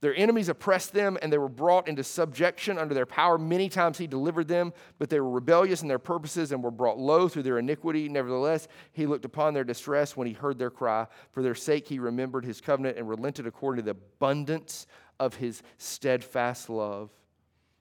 their 0.00 0.14
enemies 0.14 0.48
oppressed 0.48 0.92
them 0.92 1.18
and 1.20 1.32
they 1.32 1.38
were 1.38 1.48
brought 1.48 1.88
into 1.88 2.04
subjection 2.04 2.78
under 2.78 2.94
their 2.94 3.06
power. 3.06 3.36
Many 3.36 3.68
times 3.68 3.98
he 3.98 4.06
delivered 4.06 4.46
them, 4.46 4.72
but 4.98 5.10
they 5.10 5.18
were 5.18 5.30
rebellious 5.30 5.82
in 5.82 5.88
their 5.88 5.98
purposes 5.98 6.52
and 6.52 6.62
were 6.62 6.70
brought 6.70 6.98
low 6.98 7.28
through 7.28 7.42
their 7.42 7.58
iniquity. 7.58 8.08
Nevertheless, 8.08 8.68
he 8.92 9.06
looked 9.06 9.24
upon 9.24 9.54
their 9.54 9.64
distress 9.64 10.16
when 10.16 10.28
he 10.28 10.32
heard 10.32 10.58
their 10.58 10.70
cry. 10.70 11.06
For 11.32 11.42
their 11.42 11.56
sake, 11.56 11.88
he 11.88 11.98
remembered 11.98 12.44
his 12.44 12.60
covenant 12.60 12.96
and 12.96 13.08
relented 13.08 13.46
according 13.46 13.84
to 13.84 13.92
the 13.92 13.98
abundance 13.98 14.86
of 15.18 15.34
his 15.34 15.62
steadfast 15.78 16.70
love. 16.70 17.10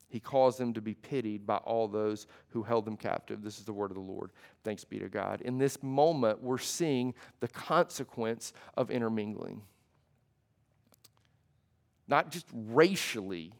He 0.09 0.19
caused 0.19 0.57
them 0.57 0.73
to 0.73 0.81
be 0.81 0.93
pitied 0.93 1.45
by 1.45 1.57
all 1.57 1.87
those 1.87 2.27
who 2.49 2.63
held 2.63 2.85
them 2.85 2.95
captive. 2.95 3.43
This 3.43 3.59
is 3.59 3.65
the 3.65 3.73
word 3.73 3.91
of 3.91 3.95
the 3.95 4.01
Lord. 4.01 4.31
Thanks 4.63 4.85
be 4.85 4.99
to 4.99 5.09
God. 5.09 5.41
In 5.41 5.57
this 5.57 5.83
moment, 5.83 6.41
we're 6.41 6.57
seeing 6.57 7.13
the 7.41 7.47
consequence 7.49 8.53
of 8.75 8.89
intermingling. 8.89 9.61
Not 12.07 12.31
just 12.31 12.45
racially, 12.53 13.51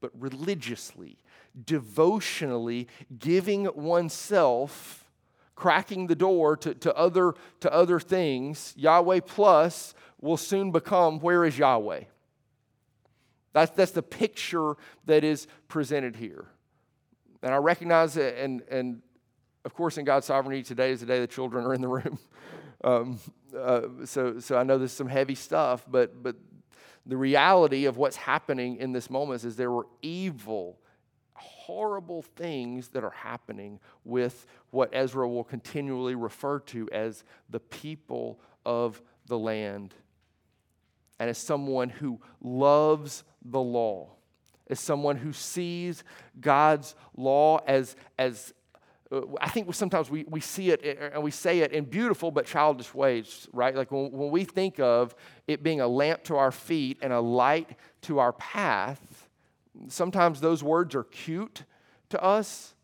but 0.00 0.12
religiously, 0.16 1.18
devotionally, 1.64 2.86
giving 3.18 3.64
oneself, 3.64 5.10
cracking 5.56 6.06
the 6.06 6.14
door 6.14 6.56
to, 6.56 6.72
to, 6.74 6.94
other, 6.94 7.34
to 7.60 7.72
other 7.72 7.98
things. 7.98 8.74
Yahweh 8.76 9.20
plus 9.26 9.92
will 10.20 10.36
soon 10.36 10.70
become 10.70 11.18
where 11.18 11.44
is 11.44 11.58
Yahweh? 11.58 12.04
That's, 13.52 13.70
that's 13.72 13.92
the 13.92 14.02
picture 14.02 14.74
that 15.06 15.24
is 15.24 15.46
presented 15.68 16.16
here. 16.16 16.46
And 17.42 17.54
I 17.54 17.56
recognize 17.58 18.16
it, 18.16 18.36
and, 18.36 18.62
and 18.70 19.02
of 19.64 19.74
course, 19.74 19.98
in 19.98 20.04
God's 20.04 20.26
sovereignty, 20.26 20.62
today 20.62 20.90
is 20.90 21.00
the 21.00 21.06
day 21.06 21.20
the 21.20 21.26
children 21.26 21.64
are 21.64 21.74
in 21.74 21.80
the 21.80 21.88
room. 21.88 22.18
Um, 22.84 23.18
uh, 23.60 23.80
so, 24.04 24.38
so 24.38 24.56
I 24.56 24.62
know 24.62 24.78
this 24.78 24.92
is 24.92 24.96
some 24.96 25.08
heavy 25.08 25.34
stuff, 25.34 25.84
but, 25.90 26.22
but 26.22 26.36
the 27.06 27.16
reality 27.16 27.86
of 27.86 27.96
what's 27.96 28.14
happening 28.14 28.76
in 28.76 28.92
this 28.92 29.10
moment 29.10 29.42
is 29.42 29.56
there 29.56 29.72
were 29.72 29.88
evil, 30.00 30.78
horrible 31.34 32.22
things 32.22 32.88
that 32.90 33.02
are 33.02 33.10
happening 33.10 33.80
with 34.04 34.46
what 34.70 34.90
Ezra 34.92 35.28
will 35.28 35.42
continually 35.42 36.14
refer 36.14 36.60
to 36.60 36.88
as 36.92 37.24
the 37.50 37.58
people 37.58 38.38
of 38.64 39.02
the 39.26 39.38
land 39.38 39.94
and 41.18 41.28
as 41.28 41.38
someone 41.38 41.88
who 41.88 42.20
loves 42.40 43.24
the 43.50 43.60
law, 43.60 44.10
as 44.68 44.80
someone 44.80 45.16
who 45.16 45.32
sees 45.32 46.04
God's 46.40 46.94
law 47.16 47.58
as, 47.66 47.96
as 48.18 48.52
uh, 49.10 49.22
I 49.40 49.48
think 49.48 49.74
sometimes 49.74 50.10
we, 50.10 50.24
we 50.28 50.40
see 50.40 50.70
it 50.70 50.84
uh, 50.84 51.14
and 51.14 51.22
we 51.22 51.30
say 51.30 51.60
it 51.60 51.72
in 51.72 51.84
beautiful 51.84 52.30
but 52.30 52.44
childish 52.46 52.94
ways, 52.94 53.48
right? 53.52 53.74
Like 53.74 53.90
when, 53.90 54.12
when 54.12 54.30
we 54.30 54.44
think 54.44 54.78
of 54.78 55.14
it 55.46 55.62
being 55.62 55.80
a 55.80 55.88
lamp 55.88 56.24
to 56.24 56.36
our 56.36 56.52
feet 56.52 56.98
and 57.00 57.12
a 57.12 57.20
light 57.20 57.76
to 58.02 58.18
our 58.18 58.32
path, 58.34 59.28
sometimes 59.88 60.40
those 60.40 60.62
words 60.62 60.94
are 60.94 61.04
cute 61.04 61.64
to 62.10 62.22
us. 62.22 62.74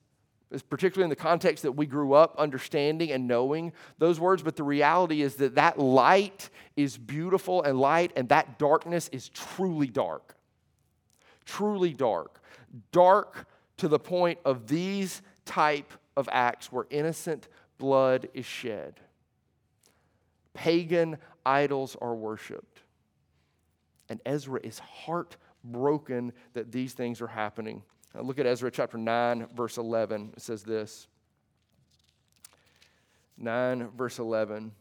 particularly 0.63 1.05
in 1.05 1.11
the 1.11 1.17
context 1.17 1.63
that 1.63 1.73
we 1.73 1.87
grew 1.87 2.13
up 2.13 2.35
understanding 2.39 3.11
and 3.11 3.27
knowing 3.27 3.73
those 3.99 4.21
words. 4.21 4.43
But 4.43 4.57
the 4.57 4.63
reality 4.63 5.23
is 5.23 5.37
that 5.37 5.57
that 5.57 5.79
light 5.79 6.51
is 6.77 6.97
beautiful 6.97 7.63
and 7.63 7.79
light, 7.79 8.13
and 8.17 8.29
that 8.29 8.59
darkness 8.59 9.09
is 9.13 9.29
truly 9.29 9.89
dark. 9.89 10.34
Truly 11.45 11.93
dark. 11.93 12.41
Dark 12.93 13.47
to 13.77 13.89
the 13.89 13.99
point 13.99 14.39
of 14.45 14.67
these 14.67 15.23
type 15.45 15.93
of 16.17 16.29
acts 16.33 16.73
where 16.73 16.87
innocent 16.91 17.49
blood 17.79 18.29
is 18.35 18.47
shed. 18.47 19.01
Pagan 20.55 21.19
idols 21.45 21.97
are 22.01 22.15
worshiped. 22.15 22.81
And 24.09 24.21
Ezra 24.25 24.61
is 24.63 24.79
heartbroken 24.79 26.33
that 26.53 26.71
these 26.71 26.93
things 26.93 27.21
are 27.21 27.27
happening. 27.27 27.83
Now 28.15 28.23
look 28.23 28.39
at 28.39 28.47
Ezra 28.47 28.71
chapter 28.71 28.99
9, 28.99 29.49
verse 29.55 29.77
11. 29.77 30.35
It 30.37 30.43
says 30.43 30.63
this 30.63 31.09
9, 33.37 33.89
verse 33.97 34.19
11. 34.19 34.73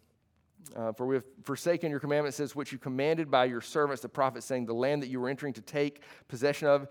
Uh, 0.76 0.91
for 0.91 1.06
we 1.06 1.15
have 1.15 1.26
forsaken 1.43 1.91
your 1.91 1.99
commandments, 1.99 2.38
says, 2.38 2.56
which 2.56 2.71
you 2.71 2.78
commanded 2.78 3.30
by 3.30 3.45
your 3.45 3.62
servants, 3.62 4.02
the 4.02 4.10
prophets, 4.10 4.45
saying, 4.45 4.65
The 4.65 4.73
land 4.73 5.04
that 5.04 5.10
you 5.10 5.19
were 5.19 5.30
entering 5.30 5.54
to 5.54 5.62
take 5.62 6.02
possession 6.28 6.67
of, 6.67 6.88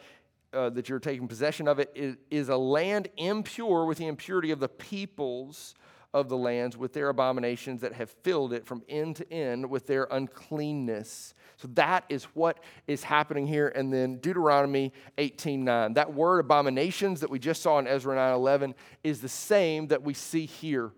uh, 0.53 0.71
that 0.71 0.89
you're 0.89 1.01
taking 1.01 1.27
possession 1.27 1.67
of 1.67 1.79
it, 1.79 1.91
is, 1.95 2.17
is 2.31 2.49
a 2.49 2.57
land 2.57 3.09
impure 3.17 3.85
with 3.87 3.99
the 3.99 4.07
impurity 4.07 4.51
of 4.51 4.61
the 4.61 4.69
peoples 4.69 5.75
of 6.15 6.29
the 6.29 6.37
lands 6.37 6.77
with 6.77 6.93
their 6.93 7.09
abominations 7.09 7.81
that 7.81 7.95
have 7.95 8.11
filled 8.11 8.53
it 8.53 8.67
from 8.67 8.83
end 8.89 9.17
to 9.17 9.33
end 9.33 9.69
with 9.69 9.87
their 9.87 10.07
uncleanness. 10.11 11.35
So 11.57 11.69
that 11.75 12.05
is 12.09 12.25
what 12.25 12.63
is 12.87 13.03
happening 13.03 13.47
here. 13.47 13.69
And 13.69 13.93
then 13.93 14.19
Deuteronomy 14.19 14.93
18:9. 15.17 15.95
That 15.95 16.13
word 16.13 16.41
abominations 16.41 17.21
that 17.21 17.31
we 17.31 17.39
just 17.39 17.63
saw 17.63 17.79
in 17.79 17.87
Ezra 17.87 18.15
9:11 18.15 18.75
is 19.03 19.21
the 19.21 19.29
same 19.29 19.87
that 19.89 20.03
we 20.03 20.13
see 20.13 20.45
here. 20.45 20.93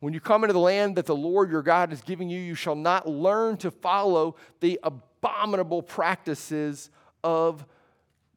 When 0.00 0.12
you 0.12 0.20
come 0.20 0.44
into 0.44 0.52
the 0.52 0.58
land 0.58 0.96
that 0.96 1.06
the 1.06 1.16
Lord 1.16 1.50
your 1.50 1.62
God 1.62 1.92
is 1.92 2.02
giving 2.02 2.28
you, 2.28 2.40
you 2.40 2.54
shall 2.54 2.74
not 2.74 3.08
learn 3.08 3.56
to 3.58 3.70
follow 3.70 4.36
the 4.60 4.78
abominable 4.82 5.82
practices 5.82 6.90
of 7.24 7.64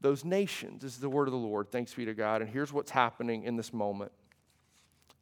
those 0.01 0.23
nations. 0.23 0.81
This 0.81 0.93
is 0.93 0.99
the 0.99 1.09
word 1.09 1.27
of 1.27 1.33
the 1.33 1.37
Lord. 1.37 1.69
Thanks 1.69 1.93
be 1.93 2.05
to 2.05 2.13
God. 2.13 2.41
And 2.41 2.49
here's 2.49 2.71
what's 2.71 2.91
happening 2.91 3.43
in 3.43 3.57
this 3.57 3.73
moment. 3.73 4.11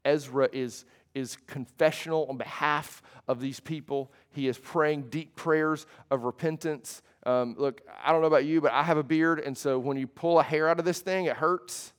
Ezra 0.05 0.47
is 0.53 0.85
is 1.17 1.35
confessional 1.47 2.27
on 2.29 2.37
behalf 2.37 3.01
of 3.27 3.39
these 3.39 3.59
people. 3.59 4.11
He 4.29 4.47
is 4.47 4.57
praying 4.57 5.09
deep 5.09 5.35
prayers 5.35 5.87
of 6.11 6.23
repentance. 6.23 7.01
Um, 7.23 7.55
look, 7.57 7.81
I 8.03 8.11
don't 8.11 8.21
know 8.21 8.27
about 8.27 8.45
you, 8.45 8.61
but 8.61 8.71
I 8.71 8.83
have 8.83 8.97
a 8.97 9.03
beard, 9.03 9.39
and 9.39 9.57
so 9.57 9.79
when 9.79 9.97
you 9.97 10.05
pull 10.05 10.39
a 10.39 10.43
hair 10.43 10.69
out 10.69 10.77
of 10.77 10.85
this 10.85 10.99
thing, 10.99 11.25
it 11.25 11.35
hurts. 11.35 11.91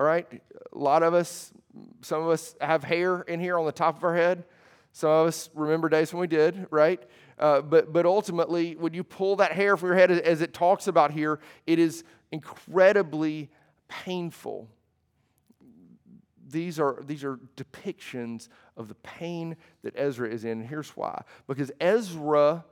All 0.00 0.06
right? 0.06 0.26
A 0.72 0.78
lot 0.78 1.02
of 1.02 1.14
us, 1.14 1.52
some 2.00 2.22
of 2.22 2.30
us 2.30 2.56
have 2.60 2.82
hair 2.82 3.20
in 3.20 3.38
here 3.38 3.58
on 3.58 3.66
the 3.66 3.72
top 3.72 3.98
of 3.98 4.04
our 4.04 4.16
head. 4.16 4.44
Some 4.92 5.10
of 5.10 5.28
us 5.28 5.50
remember 5.54 5.88
days 5.88 6.12
when 6.12 6.20
we 6.20 6.26
did, 6.26 6.66
right? 6.70 7.00
Uh, 7.38 7.60
but, 7.60 7.92
but 7.92 8.06
ultimately, 8.06 8.74
when 8.74 8.94
you 8.94 9.04
pull 9.04 9.36
that 9.36 9.52
hair 9.52 9.76
from 9.76 9.90
your 9.90 9.96
head, 9.96 10.10
as 10.10 10.40
it 10.40 10.52
talks 10.52 10.88
about 10.88 11.12
here, 11.12 11.38
it 11.66 11.78
is 11.78 12.02
incredibly 12.32 13.50
painful 13.88 14.68
these 16.50 16.80
are, 16.80 16.98
these 17.06 17.24
are 17.24 17.38
depictions 17.56 18.48
of 18.76 18.88
the 18.88 18.94
pain 18.96 19.56
that 19.82 19.94
Ezra 19.96 20.28
is 20.28 20.44
in. 20.44 20.62
Here's 20.62 20.90
why. 20.90 21.22
Because 21.46 21.70
Ezra, 21.80 22.64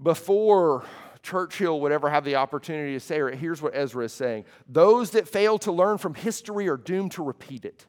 before 0.00 0.84
Churchill 1.22 1.80
would 1.80 1.92
ever 1.92 2.10
have 2.10 2.24
the 2.24 2.36
opportunity 2.36 2.94
to 2.94 3.00
say 3.00 3.20
it, 3.20 3.34
here's 3.36 3.62
what 3.62 3.74
Ezra 3.76 4.04
is 4.04 4.12
saying 4.12 4.44
Those 4.68 5.10
that 5.12 5.28
fail 5.28 5.58
to 5.60 5.72
learn 5.72 5.98
from 5.98 6.14
history 6.14 6.68
are 6.68 6.76
doomed 6.76 7.12
to 7.12 7.22
repeat 7.22 7.64
it. 7.64 7.86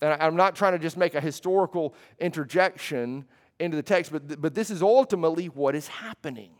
And 0.00 0.20
I'm 0.20 0.36
not 0.36 0.56
trying 0.56 0.72
to 0.72 0.78
just 0.78 0.96
make 0.96 1.14
a 1.14 1.20
historical 1.20 1.94
interjection 2.18 3.24
into 3.60 3.76
the 3.76 3.82
text, 3.82 4.10
but, 4.10 4.40
but 4.40 4.54
this 4.54 4.70
is 4.70 4.82
ultimately 4.82 5.46
what 5.46 5.76
is 5.76 5.86
happening. 5.86 6.50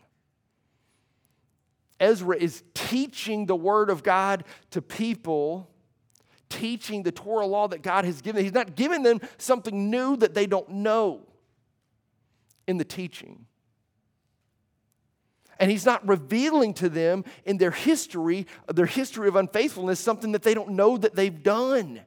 Ezra 1.99 2.37
is 2.37 2.63
teaching 2.73 3.45
the 3.45 3.55
Word 3.55 3.89
of 3.89 4.03
God 4.03 4.45
to 4.71 4.81
people 4.81 5.69
teaching 6.49 7.03
the 7.03 7.11
Torah 7.11 7.45
law 7.45 7.67
that 7.67 7.81
God 7.81 8.05
has 8.05 8.21
given. 8.21 8.43
He's 8.43 8.53
not 8.53 8.75
giving 8.75 9.03
them 9.03 9.19
something 9.37 9.89
new 9.89 10.15
that 10.17 10.33
they 10.33 10.45
don't 10.45 10.69
know 10.69 11.21
in 12.67 12.77
the 12.77 12.85
teaching. 12.85 13.45
And 15.59 15.69
he's 15.69 15.85
not 15.85 16.07
revealing 16.07 16.73
to 16.75 16.89
them 16.89 17.23
in 17.45 17.57
their 17.57 17.71
history, 17.71 18.47
their 18.67 18.85
history 18.85 19.27
of 19.27 19.35
unfaithfulness, 19.35 19.99
something 19.99 20.31
that 20.31 20.43
they 20.43 20.53
don't 20.53 20.71
know 20.71 20.97
that 20.97 21.15
they've 21.15 21.43
done. 21.43 22.01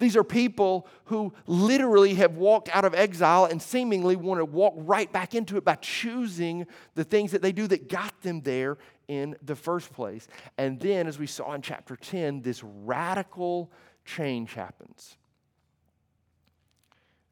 These 0.00 0.16
are 0.16 0.24
people 0.24 0.88
who 1.04 1.34
literally 1.46 2.14
have 2.14 2.36
walked 2.36 2.74
out 2.74 2.86
of 2.86 2.94
exile 2.94 3.44
and 3.44 3.60
seemingly 3.60 4.16
want 4.16 4.40
to 4.40 4.46
walk 4.46 4.72
right 4.76 5.12
back 5.12 5.34
into 5.34 5.58
it 5.58 5.64
by 5.64 5.74
choosing 5.74 6.66
the 6.94 7.04
things 7.04 7.32
that 7.32 7.42
they 7.42 7.52
do 7.52 7.66
that 7.66 7.88
got 7.88 8.22
them 8.22 8.40
there 8.40 8.78
in 9.08 9.36
the 9.42 9.54
first 9.54 9.92
place. 9.92 10.26
And 10.56 10.80
then, 10.80 11.06
as 11.06 11.18
we 11.18 11.26
saw 11.26 11.52
in 11.52 11.60
chapter 11.60 11.96
10, 11.96 12.40
this 12.40 12.64
radical 12.64 13.70
change 14.06 14.54
happens. 14.54 15.18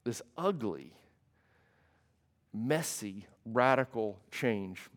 This 0.04 0.20
ugly, 0.36 0.92
messy, 2.52 3.26
radical 3.52 4.18
change. 4.30 4.88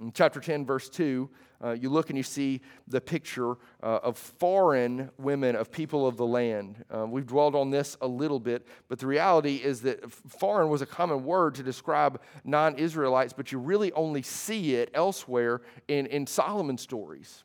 In 0.00 0.12
chapter 0.12 0.40
10, 0.40 0.64
verse 0.64 0.88
2, 0.88 1.28
uh, 1.62 1.72
you 1.72 1.90
look 1.90 2.08
and 2.08 2.16
you 2.16 2.22
see 2.22 2.62
the 2.88 3.00
picture 3.00 3.52
uh, 3.82 4.00
of 4.02 4.16
foreign 4.16 5.10
women, 5.18 5.54
of 5.54 5.70
people 5.70 6.06
of 6.06 6.16
the 6.16 6.24
land. 6.24 6.82
Uh, 6.94 7.06
we've 7.06 7.26
dwelled 7.26 7.54
on 7.54 7.70
this 7.70 7.98
a 8.00 8.06
little 8.06 8.40
bit, 8.40 8.66
but 8.88 8.98
the 8.98 9.06
reality 9.06 9.56
is 9.56 9.82
that 9.82 10.10
foreign 10.10 10.70
was 10.70 10.80
a 10.80 10.86
common 10.86 11.22
word 11.24 11.54
to 11.56 11.62
describe 11.62 12.20
non 12.44 12.78
Israelites, 12.78 13.34
but 13.34 13.52
you 13.52 13.58
really 13.58 13.92
only 13.92 14.22
see 14.22 14.74
it 14.74 14.90
elsewhere 14.94 15.60
in, 15.88 16.06
in 16.06 16.26
Solomon's 16.26 16.80
stories. 16.80 17.44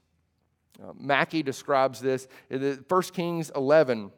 Uh, 0.81 0.93
Mackie 0.97 1.43
describes 1.43 1.99
this 1.99 2.27
in 2.49 2.85
1 2.87 3.01
Kings 3.13 3.51
11 3.53 4.11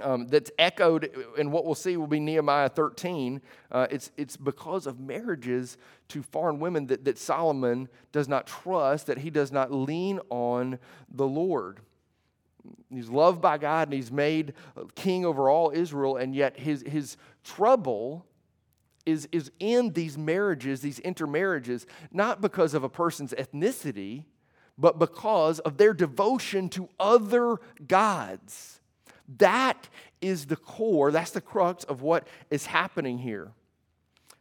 um, 0.00 0.26
that's 0.28 0.50
echoed 0.58 1.10
in 1.36 1.50
what 1.50 1.64
we'll 1.64 1.74
see 1.74 1.96
will 1.96 2.06
be 2.06 2.20
Nehemiah 2.20 2.68
13. 2.68 3.40
Uh, 3.70 3.86
it's, 3.90 4.10
it's 4.16 4.36
because 4.36 4.86
of 4.86 5.00
marriages 5.00 5.76
to 6.08 6.22
foreign 6.22 6.60
women 6.60 6.86
that, 6.86 7.04
that 7.04 7.18
Solomon 7.18 7.88
does 8.12 8.28
not 8.28 8.46
trust, 8.46 9.06
that 9.06 9.18
he 9.18 9.30
does 9.30 9.52
not 9.52 9.72
lean 9.72 10.20
on 10.30 10.78
the 11.10 11.26
Lord. 11.26 11.80
He's 12.90 13.08
loved 13.08 13.40
by 13.40 13.58
God 13.58 13.88
and 13.88 13.94
he's 13.94 14.12
made 14.12 14.54
king 14.94 15.24
over 15.24 15.48
all 15.48 15.70
Israel, 15.74 16.16
and 16.16 16.34
yet 16.34 16.58
his, 16.58 16.82
his 16.86 17.16
trouble 17.44 18.26
is, 19.06 19.28
is 19.32 19.50
in 19.58 19.92
these 19.92 20.18
marriages, 20.18 20.80
these 20.80 20.98
intermarriages, 21.00 21.86
not 22.12 22.40
because 22.40 22.74
of 22.74 22.84
a 22.84 22.88
person's 22.88 23.32
ethnicity, 23.32 24.24
but 24.76 24.98
because 24.98 25.58
of 25.60 25.76
their 25.76 25.92
devotion 25.92 26.68
to 26.68 26.88
other 27.00 27.56
gods. 27.86 28.77
That 29.36 29.88
is 30.20 30.46
the 30.46 30.56
core, 30.56 31.12
that's 31.12 31.30
the 31.30 31.40
crux 31.40 31.84
of 31.84 32.02
what 32.02 32.26
is 32.50 32.66
happening 32.66 33.18
here. 33.18 33.52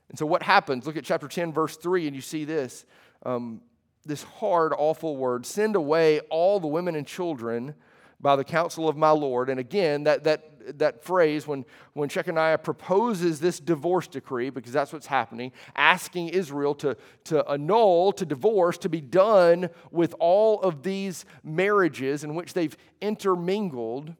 And 0.09 0.17
so, 0.17 0.25
what 0.25 0.43
happens? 0.43 0.85
Look 0.85 0.95
at 0.95 1.03
chapter 1.03 1.27
10, 1.27 1.51
verse 1.51 1.75
3, 1.75 2.07
and 2.07 2.15
you 2.15 2.21
see 2.21 2.45
this 2.45 2.85
um, 3.25 3.61
this 4.07 4.23
hard, 4.23 4.73
awful 4.77 5.17
word 5.17 5.45
send 5.45 5.75
away 5.75 6.19
all 6.29 6.59
the 6.59 6.67
women 6.67 6.95
and 6.95 7.05
children 7.05 7.75
by 8.19 8.35
the 8.35 8.43
counsel 8.43 8.89
of 8.89 8.97
my 8.97 9.11
Lord. 9.11 9.49
And 9.49 9.59
again, 9.59 10.03
that, 10.05 10.23
that, 10.23 10.79
that 10.79 11.03
phrase, 11.03 11.45
when, 11.45 11.65
when 11.93 12.09
Shechaniah 12.09 12.63
proposes 12.63 13.39
this 13.39 13.59
divorce 13.59 14.07
decree, 14.07 14.49
because 14.49 14.71
that's 14.71 14.91
what's 14.91 15.05
happening, 15.05 15.51
asking 15.75 16.29
Israel 16.29 16.73
to, 16.75 16.97
to 17.25 17.47
annul, 17.47 18.11
to 18.13 18.25
divorce, 18.25 18.77
to 18.79 18.89
be 18.89 19.01
done 19.01 19.69
with 19.91 20.15
all 20.19 20.61
of 20.61 20.81
these 20.81 21.25
marriages 21.43 22.23
in 22.23 22.33
which 22.33 22.53
they've 22.53 22.75
intermingled 23.01 24.15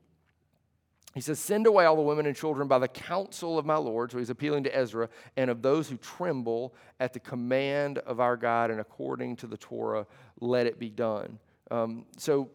he 1.17 1.21
says, 1.21 1.39
Send 1.39 1.65
away 1.65 1.85
all 1.85 1.95
the 1.95 2.01
women 2.01 2.27
and 2.27 2.35
children 2.35 2.67
by 2.67 2.77
the 2.77 2.87
counsel 2.87 3.57
of 3.57 3.65
my 3.65 3.77
Lord. 3.77 4.11
So 4.11 4.19
he's 4.19 4.29
appealing 4.29 4.63
to 4.65 4.75
Ezra 4.75 5.09
and 5.35 5.49
of 5.49 5.63
those 5.63 5.89
who 5.89 5.97
tremble 5.97 6.75
at 6.99 7.13
the 7.13 7.19
command 7.19 7.97
of 7.99 8.19
our 8.19 8.37
God 8.37 8.69
and 8.69 8.79
according 8.79 9.37
to 9.37 9.47
the 9.47 9.57
Torah, 9.57 10.05
let 10.39 10.67
it 10.67 10.77
be 10.77 10.89
done. 10.89 11.39
Um, 11.71 12.05
so 12.17 12.51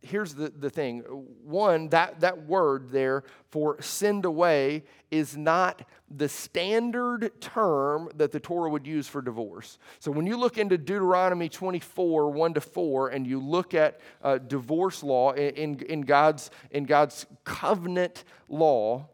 here's 0.00 0.34
the, 0.34 0.50
the 0.50 0.70
thing. 0.70 1.00
One 1.00 1.88
that, 1.88 2.20
that 2.20 2.46
word 2.46 2.90
there 2.90 3.24
for 3.50 3.80
send 3.82 4.24
away 4.24 4.84
is 5.10 5.36
not 5.36 5.82
the 6.10 6.28
standard 6.28 7.32
term 7.40 8.08
that 8.16 8.32
the 8.32 8.40
torah 8.40 8.70
would 8.70 8.86
use 8.86 9.08
for 9.08 9.20
divorce. 9.20 9.78
So 9.98 10.10
when 10.10 10.26
you 10.26 10.36
look 10.36 10.58
into 10.58 10.78
deuteronomy 10.78 11.48
24 11.48 12.30
1 12.30 12.54
to 12.54 12.60
4 12.60 13.08
and 13.08 13.26
you 13.26 13.40
look 13.40 13.74
at 13.74 14.00
uh, 14.22 14.38
divorce 14.38 15.02
law 15.02 15.32
in, 15.32 15.80
in, 15.80 16.02
god's, 16.02 16.50
in 16.70 16.84
god's 16.84 17.26
covenant 17.44 18.24
law 18.48 19.08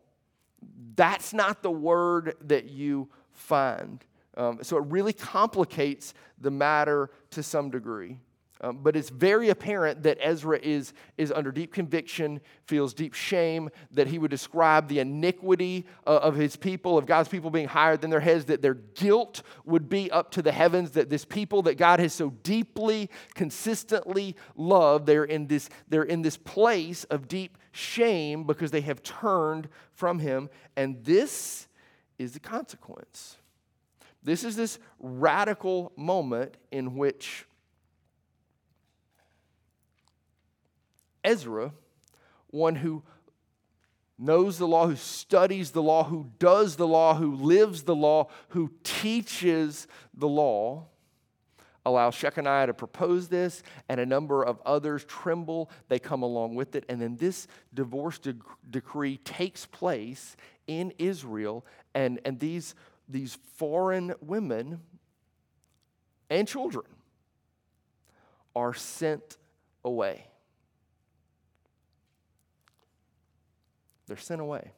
that's 0.96 1.32
not 1.32 1.62
the 1.62 1.70
word 1.70 2.36
that 2.42 2.70
you 2.70 3.08
find. 3.32 4.04
Um, 4.36 4.58
so 4.62 4.76
it 4.78 4.84
really 4.86 5.12
complicates 5.12 6.14
the 6.40 6.50
matter 6.50 7.10
to 7.30 7.42
some 7.42 7.70
degree 7.70 8.18
Um, 8.60 8.78
but 8.82 8.94
it's 8.94 9.10
very 9.10 9.48
apparent 9.48 10.04
that 10.04 10.16
Ezra 10.20 10.58
is, 10.62 10.94
is 11.18 11.32
under 11.32 11.50
deep 11.50 11.72
conviction, 11.72 12.40
feels 12.66 12.94
deep 12.94 13.12
shame, 13.12 13.68
that 13.90 14.06
he 14.06 14.18
would 14.18 14.30
describe 14.30 14.88
the 14.88 15.00
iniquity 15.00 15.84
uh, 16.06 16.18
of 16.18 16.36
his 16.36 16.54
people, 16.54 16.96
of 16.96 17.04
God's 17.04 17.28
people 17.28 17.50
being 17.50 17.66
higher 17.66 17.96
than 17.96 18.10
their 18.10 18.20
heads, 18.20 18.44
that 18.46 18.62
their 18.62 18.74
guilt 18.74 19.42
would 19.64 19.88
be 19.88 20.10
up 20.10 20.30
to 20.32 20.42
the 20.42 20.52
heavens, 20.52 20.92
that 20.92 21.10
this 21.10 21.24
people 21.24 21.62
that 21.62 21.76
God 21.76 21.98
has 21.98 22.12
so 22.12 22.30
deeply, 22.42 23.10
consistently 23.34 24.36
loved, 24.56 25.06
they're 25.06 25.24
in 25.24 25.48
this, 25.48 25.68
they're 25.88 26.04
in 26.04 26.22
this 26.22 26.36
place 26.36 27.04
of 27.04 27.26
deep 27.26 27.58
shame 27.72 28.44
because 28.44 28.70
they 28.70 28.82
have 28.82 29.02
turned 29.02 29.68
from 29.92 30.20
him. 30.20 30.48
And 30.76 31.04
this 31.04 31.66
is 32.18 32.32
the 32.32 32.40
consequence. 32.40 33.36
This 34.22 34.44
is 34.44 34.54
this 34.54 34.78
radical 35.00 35.92
moment 35.96 36.56
in 36.70 36.94
which 36.94 37.46
Ezra, 41.24 41.72
one 42.48 42.76
who 42.76 43.02
knows 44.18 44.58
the 44.58 44.68
law, 44.68 44.86
who 44.86 44.96
studies 44.96 45.72
the 45.72 45.82
law, 45.82 46.04
who 46.04 46.30
does 46.38 46.76
the 46.76 46.86
law, 46.86 47.14
who 47.14 47.34
lives 47.34 47.82
the 47.82 47.96
law, 47.96 48.28
who 48.50 48.70
teaches 48.84 49.88
the 50.14 50.28
law, 50.28 50.86
allows 51.84 52.14
Shechaniah 52.14 52.66
to 52.66 52.74
propose 52.74 53.28
this, 53.28 53.62
and 53.88 54.00
a 54.00 54.06
number 54.06 54.44
of 54.44 54.60
others 54.64 55.04
tremble. 55.04 55.70
They 55.88 55.98
come 55.98 56.22
along 56.22 56.54
with 56.54 56.76
it. 56.76 56.84
And 56.88 57.00
then 57.00 57.16
this 57.16 57.46
divorce 57.74 58.18
de- 58.18 58.36
decree 58.70 59.18
takes 59.18 59.66
place 59.66 60.36
in 60.66 60.92
Israel, 60.98 61.66
and, 61.94 62.20
and 62.24 62.38
these, 62.38 62.74
these 63.08 63.36
foreign 63.56 64.14
women 64.20 64.80
and 66.30 66.48
children 66.48 66.86
are 68.56 68.72
sent 68.72 69.36
away. 69.84 70.26
They're 74.06 74.16
sent 74.16 74.40
away. 74.40 74.72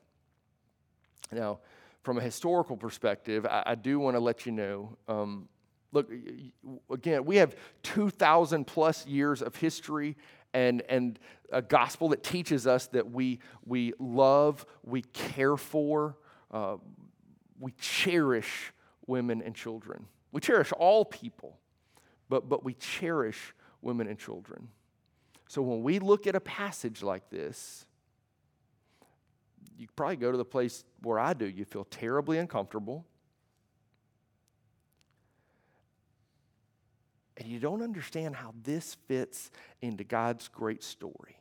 Now, 1.33 1.59
from 2.03 2.19
a 2.19 2.21
historical 2.21 2.77
perspective, 2.77 3.47
I, 3.47 3.63
I 3.67 3.75
do 3.75 3.99
want 3.99 4.15
to 4.15 4.21
let 4.21 4.47
you 4.47 4.53
know 4.53 4.97
um, 5.09 5.49
look, 5.93 6.11
again, 6.91 7.25
we 7.25 7.37
have 7.37 7.57
2,000 7.83 8.67
plus 8.67 9.07
years 9.07 9.43
of 9.43 9.57
history 9.57 10.17
and, 10.53 10.83
and 10.89 11.19
a 11.53 11.63
gospel 11.63 12.11
that 12.11 12.23
teaches 12.23 12.67
us 12.67 12.87
that 12.89 13.11
we, 13.11 13.41
we 13.65 13.93
love, 13.99 14.65
we 14.85 15.03
care 15.03 15.57
for, 15.57 16.17
uh, 16.51 16.77
we 17.59 17.73
cherish 17.73 18.73
women 19.07 19.43
and 19.43 19.55
children. 19.55 20.07
We 20.33 20.41
cherish 20.41 20.73
all 20.73 21.05
people, 21.05 21.59
but, 22.29 22.49
but 22.49 22.65
we 22.65 22.75
cherish 22.75 23.55
women 23.81 24.07
and 24.07 24.19
children. 24.19 24.69
So 25.49 25.63
when 25.63 25.83
we 25.83 25.99
look 25.99 26.27
at 26.27 26.35
a 26.35 26.41
passage 26.41 27.03
like 27.03 27.31
this, 27.31 27.86
you 29.79 29.87
probably 29.95 30.17
go 30.17 30.33
to 30.33 30.39
the 30.39 30.45
place 30.45 30.85
where 31.03 31.19
I 31.19 31.35
do. 31.35 31.47
You 31.47 31.65
feel 31.65 31.85
terribly 31.85 32.39
uncomfortable. 32.39 33.05
And 37.37 37.47
you 37.49 37.59
don't 37.59 37.83
understand 37.83 38.35
how 38.35 38.55
this 38.63 38.97
fits 39.07 39.51
into 39.83 40.05
God's 40.05 40.49
great 40.49 40.83
story. 40.83 41.37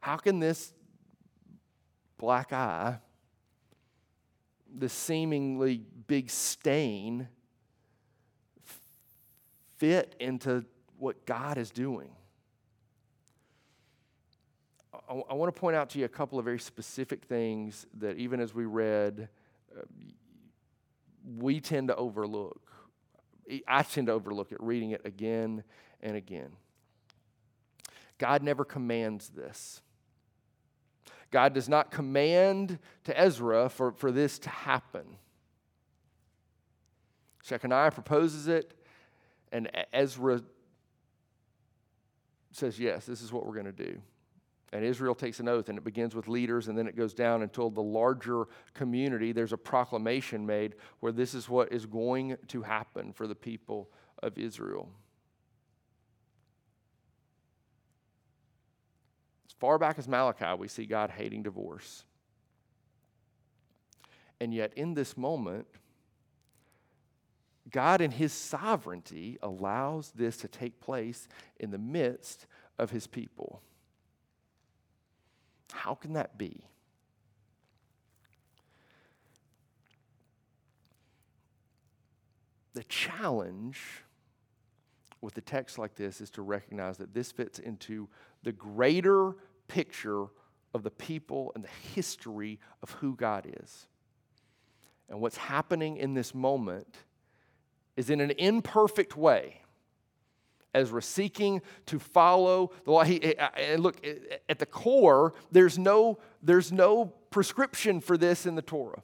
How 0.00 0.16
can 0.16 0.38
this 0.38 0.72
black 2.18 2.52
eye, 2.52 2.98
this 4.72 4.92
seemingly 4.92 5.82
big 6.06 6.28
stain, 6.28 7.28
fit 9.78 10.14
into 10.20 10.64
what 10.98 11.24
God 11.24 11.56
is 11.56 11.70
doing? 11.70 12.10
I, 15.10 15.14
I 15.30 15.34
want 15.34 15.52
to 15.54 15.60
point 15.60 15.76
out 15.76 15.90
to 15.90 15.98
you 15.98 16.04
a 16.04 16.08
couple 16.08 16.38
of 16.38 16.44
very 16.44 16.60
specific 16.60 17.24
things 17.24 17.86
that, 17.98 18.16
even 18.16 18.40
as 18.40 18.54
we 18.54 18.64
read, 18.64 19.28
uh, 19.76 19.82
we 21.36 21.60
tend 21.60 21.88
to 21.88 21.96
overlook. 21.96 22.60
I 23.66 23.82
tend 23.82 24.06
to 24.06 24.12
overlook 24.12 24.52
it, 24.52 24.58
reading 24.60 24.92
it 24.92 25.02
again 25.04 25.64
and 26.00 26.16
again. 26.16 26.50
God 28.18 28.42
never 28.42 28.64
commands 28.64 29.30
this. 29.30 29.82
God 31.32 31.54
does 31.54 31.68
not 31.68 31.90
command 31.90 32.78
to 33.04 33.18
Ezra 33.18 33.68
for, 33.68 33.92
for 33.92 34.12
this 34.12 34.38
to 34.40 34.50
happen. 34.50 35.16
Shechaniah 37.44 37.92
proposes 37.92 38.46
it, 38.46 38.74
and 39.50 39.70
Ezra 39.92 40.42
says, 42.52 42.78
Yes, 42.78 43.06
this 43.06 43.22
is 43.22 43.32
what 43.32 43.46
we're 43.46 43.54
going 43.54 43.66
to 43.66 43.72
do. 43.72 44.00
And 44.72 44.84
Israel 44.84 45.16
takes 45.16 45.40
an 45.40 45.48
oath, 45.48 45.68
and 45.68 45.76
it 45.76 45.84
begins 45.84 46.14
with 46.14 46.28
leaders, 46.28 46.68
and 46.68 46.78
then 46.78 46.86
it 46.86 46.96
goes 46.96 47.12
down 47.12 47.42
until 47.42 47.70
the 47.70 47.82
larger 47.82 48.44
community. 48.72 49.32
There's 49.32 49.52
a 49.52 49.58
proclamation 49.58 50.46
made 50.46 50.76
where 51.00 51.10
this 51.10 51.34
is 51.34 51.48
what 51.48 51.72
is 51.72 51.86
going 51.86 52.36
to 52.48 52.62
happen 52.62 53.12
for 53.12 53.26
the 53.26 53.34
people 53.34 53.90
of 54.22 54.38
Israel. 54.38 54.88
As 59.48 59.54
far 59.58 59.76
back 59.76 59.98
as 59.98 60.06
Malachi, 60.06 60.54
we 60.56 60.68
see 60.68 60.86
God 60.86 61.10
hating 61.10 61.42
divorce. 61.42 62.04
And 64.40 64.54
yet, 64.54 64.72
in 64.74 64.94
this 64.94 65.16
moment, 65.16 65.66
God, 67.68 68.00
in 68.00 68.12
His 68.12 68.32
sovereignty, 68.32 69.36
allows 69.42 70.12
this 70.12 70.36
to 70.38 70.48
take 70.48 70.80
place 70.80 71.26
in 71.58 71.72
the 71.72 71.78
midst 71.78 72.46
of 72.78 72.90
His 72.90 73.08
people. 73.08 73.62
How 75.72 75.94
can 75.94 76.14
that 76.14 76.38
be? 76.38 76.64
The 82.74 82.84
challenge 82.84 84.04
with 85.20 85.36
a 85.36 85.40
text 85.40 85.78
like 85.78 85.96
this 85.96 86.20
is 86.20 86.30
to 86.30 86.42
recognize 86.42 86.96
that 86.98 87.12
this 87.12 87.32
fits 87.32 87.58
into 87.58 88.08
the 88.42 88.52
greater 88.52 89.32
picture 89.68 90.26
of 90.72 90.82
the 90.82 90.90
people 90.90 91.52
and 91.54 91.64
the 91.64 91.94
history 91.94 92.58
of 92.82 92.90
who 92.92 93.16
God 93.16 93.46
is. 93.60 93.86
And 95.08 95.20
what's 95.20 95.36
happening 95.36 95.96
in 95.96 96.14
this 96.14 96.34
moment 96.34 96.96
is 97.96 98.08
in 98.08 98.20
an 98.20 98.30
imperfect 98.32 99.16
way. 99.16 99.62
Ezra 100.74 101.02
seeking 101.02 101.62
to 101.86 101.98
follow 101.98 102.72
the 102.84 102.92
law. 102.92 103.02
He, 103.02 103.36
and 103.38 103.82
look, 103.82 104.04
at 104.48 104.58
the 104.58 104.66
core, 104.66 105.34
there's 105.50 105.78
no, 105.78 106.18
there's 106.42 106.70
no 106.70 107.06
prescription 107.30 108.00
for 108.00 108.16
this 108.16 108.46
in 108.46 108.54
the 108.54 108.62
Torah. 108.62 109.02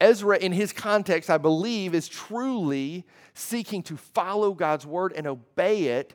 Ezra, 0.00 0.36
in 0.36 0.52
his 0.52 0.72
context, 0.72 1.30
I 1.30 1.38
believe, 1.38 1.94
is 1.94 2.08
truly 2.08 3.06
seeking 3.34 3.82
to 3.84 3.96
follow 3.96 4.52
God's 4.52 4.84
word 4.84 5.12
and 5.14 5.26
obey 5.26 5.84
it. 5.84 6.14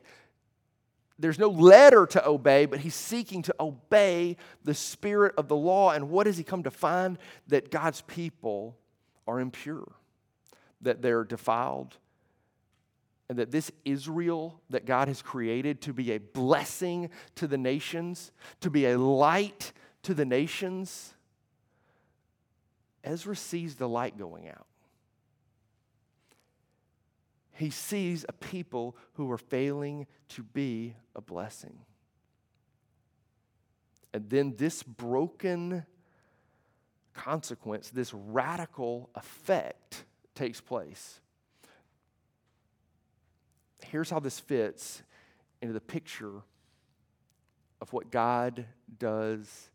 There's 1.18 1.38
no 1.38 1.48
letter 1.48 2.06
to 2.06 2.26
obey, 2.26 2.66
but 2.66 2.80
he's 2.80 2.94
seeking 2.94 3.42
to 3.42 3.54
obey 3.58 4.36
the 4.62 4.74
spirit 4.74 5.34
of 5.36 5.48
the 5.48 5.56
law. 5.56 5.90
And 5.90 6.10
what 6.10 6.24
does 6.24 6.36
he 6.36 6.44
come 6.44 6.62
to 6.64 6.70
find? 6.70 7.18
That 7.48 7.70
God's 7.70 8.02
people 8.02 8.76
are 9.26 9.40
impure, 9.40 9.90
that 10.82 11.02
they're 11.02 11.24
defiled, 11.24 11.96
and 13.28 13.38
that 13.38 13.50
this 13.50 13.70
Israel 13.84 14.60
that 14.70 14.86
God 14.86 15.08
has 15.08 15.20
created 15.20 15.82
to 15.82 15.92
be 15.92 16.12
a 16.12 16.18
blessing 16.18 17.10
to 17.34 17.46
the 17.46 17.58
nations, 17.58 18.32
to 18.60 18.70
be 18.70 18.86
a 18.86 18.98
light 18.98 19.72
to 20.02 20.14
the 20.14 20.24
nations, 20.24 21.14
Ezra 23.04 23.36
sees 23.36 23.76
the 23.76 23.88
light 23.88 24.18
going 24.18 24.48
out. 24.48 24.66
He 27.52 27.70
sees 27.70 28.24
a 28.28 28.32
people 28.32 28.96
who 29.14 29.30
are 29.30 29.38
failing 29.38 30.06
to 30.30 30.42
be 30.42 30.94
a 31.14 31.20
blessing. 31.20 31.80
And 34.14 34.30
then 34.30 34.54
this 34.56 34.82
broken 34.82 35.84
consequence, 37.14 37.90
this 37.90 38.14
radical 38.14 39.10
effect 39.14 40.04
takes 40.34 40.60
place 40.60 41.20
here's 43.90 44.10
how 44.10 44.20
this 44.20 44.38
fits 44.38 45.02
into 45.60 45.72
the 45.72 45.80
picture 45.80 46.42
of 47.80 47.92
what 47.92 48.10
God 48.10 48.64
does 48.98 49.70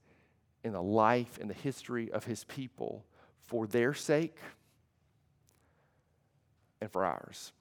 in 0.63 0.73
the 0.73 0.81
life 0.81 1.37
and 1.39 1.49
the 1.49 1.55
history 1.55 2.11
of 2.11 2.25
his 2.25 2.43
people 2.45 3.05
for 3.41 3.67
their 3.67 3.93
sake 3.93 4.37
and 6.81 6.91
for 6.91 7.05
ours. 7.05 7.51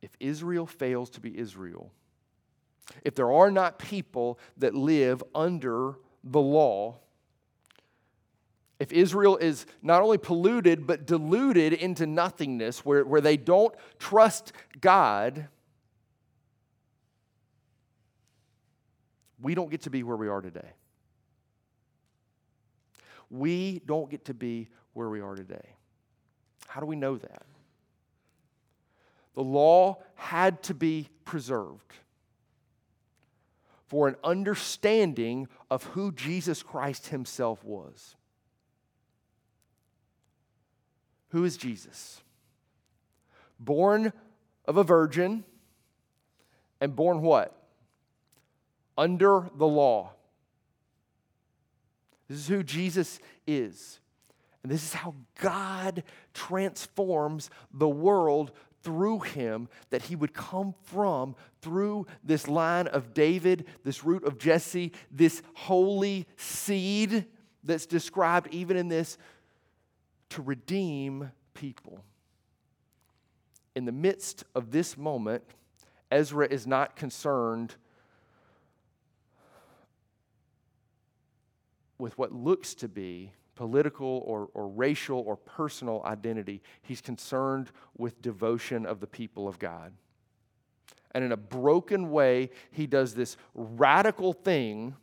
If 0.00 0.10
Israel 0.18 0.66
fails 0.66 1.10
to 1.10 1.20
be 1.20 1.38
Israel, 1.38 1.92
if 3.04 3.14
there 3.14 3.30
are 3.30 3.50
not 3.50 3.78
people 3.78 4.38
that 4.56 4.74
live 4.74 5.22
under 5.34 5.94
the 6.24 6.40
law, 6.40 6.98
if 8.78 8.92
Israel 8.92 9.36
is 9.36 9.66
not 9.82 10.02
only 10.02 10.18
polluted, 10.18 10.86
but 10.86 11.06
deluded 11.06 11.72
into 11.72 12.06
nothingness, 12.06 12.84
where, 12.84 13.04
where 13.04 13.20
they 13.20 13.36
don't 13.36 13.74
trust 13.98 14.52
God, 14.80 15.48
we 19.40 19.54
don't 19.54 19.70
get 19.70 19.82
to 19.82 19.90
be 19.90 20.02
where 20.02 20.16
we 20.16 20.28
are 20.28 20.40
today. 20.40 20.70
We 23.30 23.80
don't 23.86 24.10
get 24.10 24.26
to 24.26 24.34
be 24.34 24.68
where 24.92 25.08
we 25.08 25.20
are 25.20 25.34
today. 25.34 25.76
How 26.66 26.80
do 26.80 26.86
we 26.86 26.96
know 26.96 27.16
that? 27.16 27.42
The 29.34 29.42
law 29.42 30.02
had 30.14 30.62
to 30.64 30.74
be 30.74 31.08
preserved 31.24 31.92
for 33.86 34.08
an 34.08 34.16
understanding 34.22 35.48
of 35.70 35.84
who 35.84 36.12
Jesus 36.12 36.62
Christ 36.62 37.08
himself 37.08 37.62
was. 37.64 38.16
Who 41.32 41.44
is 41.44 41.56
Jesus? 41.56 42.20
Born 43.58 44.12
of 44.66 44.76
a 44.76 44.84
virgin 44.84 45.44
and 46.80 46.94
born 46.94 47.22
what? 47.22 47.56
Under 48.96 49.48
the 49.56 49.66
law. 49.66 50.12
This 52.28 52.38
is 52.38 52.48
who 52.48 52.62
Jesus 52.62 53.18
is. 53.46 53.98
And 54.62 54.70
this 54.70 54.82
is 54.82 54.92
how 54.92 55.14
God 55.40 56.04
transforms 56.34 57.50
the 57.72 57.88
world 57.88 58.52
through 58.82 59.20
him, 59.20 59.68
that 59.90 60.02
he 60.02 60.16
would 60.16 60.34
come 60.34 60.74
from 60.82 61.34
through 61.62 62.06
this 62.22 62.46
line 62.46 62.88
of 62.88 63.14
David, 63.14 63.66
this 63.84 64.04
root 64.04 64.24
of 64.24 64.38
Jesse, 64.38 64.92
this 65.10 65.42
holy 65.54 66.26
seed 66.36 67.26
that's 67.64 67.86
described 67.86 68.48
even 68.50 68.76
in 68.76 68.88
this 68.88 69.18
to 70.32 70.42
redeem 70.42 71.30
people. 71.54 72.04
In 73.74 73.84
the 73.84 73.92
midst 73.92 74.44
of 74.54 74.70
this 74.70 74.96
moment, 74.96 75.42
Ezra 76.10 76.46
is 76.46 76.66
not 76.66 76.96
concerned 76.96 77.74
with 81.98 82.16
what 82.18 82.32
looks 82.32 82.74
to 82.74 82.88
be 82.88 83.32
political 83.54 84.22
or, 84.26 84.48
or 84.54 84.68
racial 84.68 85.20
or 85.20 85.36
personal 85.36 86.02
identity. 86.04 86.62
He's 86.82 87.00
concerned 87.00 87.70
with 87.96 88.20
devotion 88.22 88.86
of 88.86 89.00
the 89.00 89.06
people 89.06 89.46
of 89.46 89.58
God. 89.58 89.92
And 91.14 91.22
in 91.24 91.32
a 91.32 91.36
broken 91.36 92.10
way, 92.10 92.50
he 92.70 92.86
does 92.86 93.14
this 93.14 93.36
radical 93.54 94.32
thing. 94.32 94.96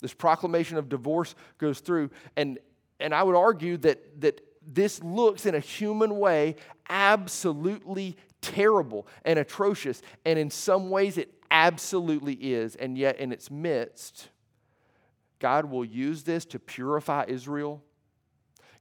This 0.00 0.14
proclamation 0.14 0.78
of 0.78 0.88
divorce 0.88 1.34
goes 1.58 1.80
through. 1.80 2.10
And, 2.36 2.58
and 3.00 3.14
I 3.14 3.22
would 3.22 3.36
argue 3.36 3.76
that, 3.78 4.20
that 4.20 4.40
this 4.66 5.02
looks 5.02 5.46
in 5.46 5.54
a 5.54 5.60
human 5.60 6.18
way 6.18 6.56
absolutely 6.88 8.16
terrible 8.40 9.06
and 9.24 9.38
atrocious. 9.38 10.02
And 10.24 10.38
in 10.38 10.50
some 10.50 10.90
ways, 10.90 11.18
it 11.18 11.32
absolutely 11.50 12.34
is. 12.34 12.76
And 12.76 12.96
yet, 12.96 13.18
in 13.18 13.32
its 13.32 13.50
midst, 13.50 14.28
God 15.38 15.66
will 15.66 15.84
use 15.84 16.22
this 16.22 16.44
to 16.46 16.58
purify 16.58 17.24
Israel. 17.28 17.82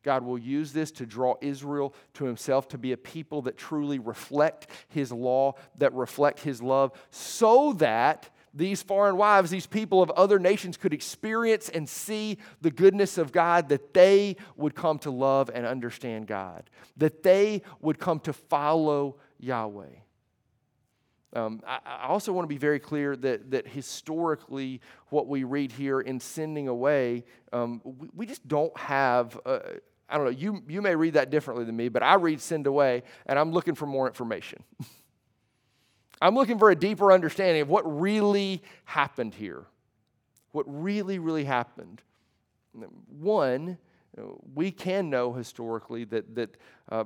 God 0.02 0.24
will 0.24 0.38
use 0.38 0.72
this 0.72 0.92
to 0.92 1.06
draw 1.06 1.36
Israel 1.42 1.94
to 2.14 2.26
himself 2.26 2.70
to 2.70 2.78
be 2.78 2.94
a 2.94 2.98
people 2.98 3.42
that 3.44 3.58
truly 3.58 4.00
reflect 4.00 4.68
his 4.88 5.12
law, 5.12 5.56
that 5.78 5.94
reflect 5.94 6.40
his 6.40 6.62
love, 6.62 6.94
so 7.12 7.74
that 7.74 8.30
these 8.54 8.82
foreign 8.82 9.18
wives, 9.18 9.50
these 9.50 9.68
people 9.68 10.02
of 10.02 10.10
other 10.12 10.40
nations 10.40 10.78
could 10.78 10.94
experience 10.94 11.70
and 11.70 11.88
see 11.88 12.38
the 12.62 12.72
goodness 12.72 13.18
of 13.18 13.32
God, 13.32 13.70
that 13.70 13.94
they 13.94 14.36
would 14.56 14.76
come 14.76 15.00
to 15.00 15.12
love 15.12 15.50
and 15.54 15.66
understand 15.66 16.28
God, 16.28 16.70
that 16.98 17.24
they 17.24 17.62
would 17.82 18.00
come 18.00 18.20
to 18.22 18.34
follow 18.34 19.18
Yahweh. 19.40 19.88
Um, 21.34 21.62
I, 21.66 21.80
I, 21.86 22.08
also 22.08 22.34
want 22.34 22.46
to 22.46 22.50
be 22.50 22.58
very 22.58 22.80
clear 22.80 23.16
that, 23.18 23.52
that 23.52 23.68
historically, 23.68 24.82
what 25.10 25.28
we 25.28 25.44
read 25.44 25.72
here 25.72 26.02
in 26.02 26.20
sending 26.20 26.68
away, 26.68 27.24
um, 27.54 27.82
we, 27.84 28.10
we, 28.16 28.26
just 28.26 28.48
don't 28.48 28.76
have. 28.80 29.40
Uh, 29.46 29.60
I 30.10 30.16
don't 30.18 30.26
know, 30.26 30.32
you, 30.32 30.64
you 30.68 30.82
may 30.82 30.96
read 30.96 31.14
that 31.14 31.30
differently 31.30 31.66
than 31.66 31.76
me, 31.76 31.88
but 31.88 32.02
I 32.02 32.16
read 32.16 32.42
send 32.42 32.66
away 32.66 33.04
and 33.28 33.38
I'm 33.38 33.52
looking 33.52 33.76
for 33.76 33.86
more 33.86 34.08
information. 34.08 34.64
I'm 36.22 36.36
looking 36.36 36.60
for 36.60 36.70
a 36.70 36.76
deeper 36.76 37.12
understanding 37.12 37.62
of 37.62 37.70
what 37.70 37.84
really 38.00 38.62
happened 38.86 39.34
here. 39.34 39.66
What 40.52 40.66
really, 40.68 41.20
really 41.20 41.46
happened. 41.46 42.02
One, 43.08 43.78
we 44.54 44.72
can 44.72 45.10
know 45.10 45.34
historically 45.34 46.04
that, 46.06 46.36
that 46.36 46.58
uh, 46.92 47.06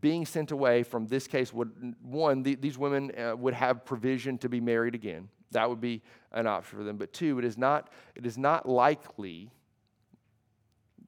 being 0.00 0.26
sent 0.26 0.50
away 0.50 0.82
from 0.82 1.06
this 1.06 1.26
case 1.26 1.52
would 1.52 1.94
one 2.02 2.42
the, 2.42 2.54
these 2.56 2.76
women 2.76 3.12
uh, 3.16 3.36
would 3.36 3.54
have 3.54 3.84
provision 3.84 4.36
to 4.38 4.48
be 4.48 4.60
married 4.60 4.94
again 4.94 5.28
that 5.52 5.68
would 5.68 5.80
be 5.80 6.02
an 6.32 6.46
option 6.46 6.78
for 6.78 6.84
them 6.84 6.96
but 6.96 7.12
two 7.12 7.38
it 7.38 7.44
is 7.44 7.56
not 7.56 7.90
it 8.16 8.26
is 8.26 8.36
not 8.36 8.68
likely 8.68 9.50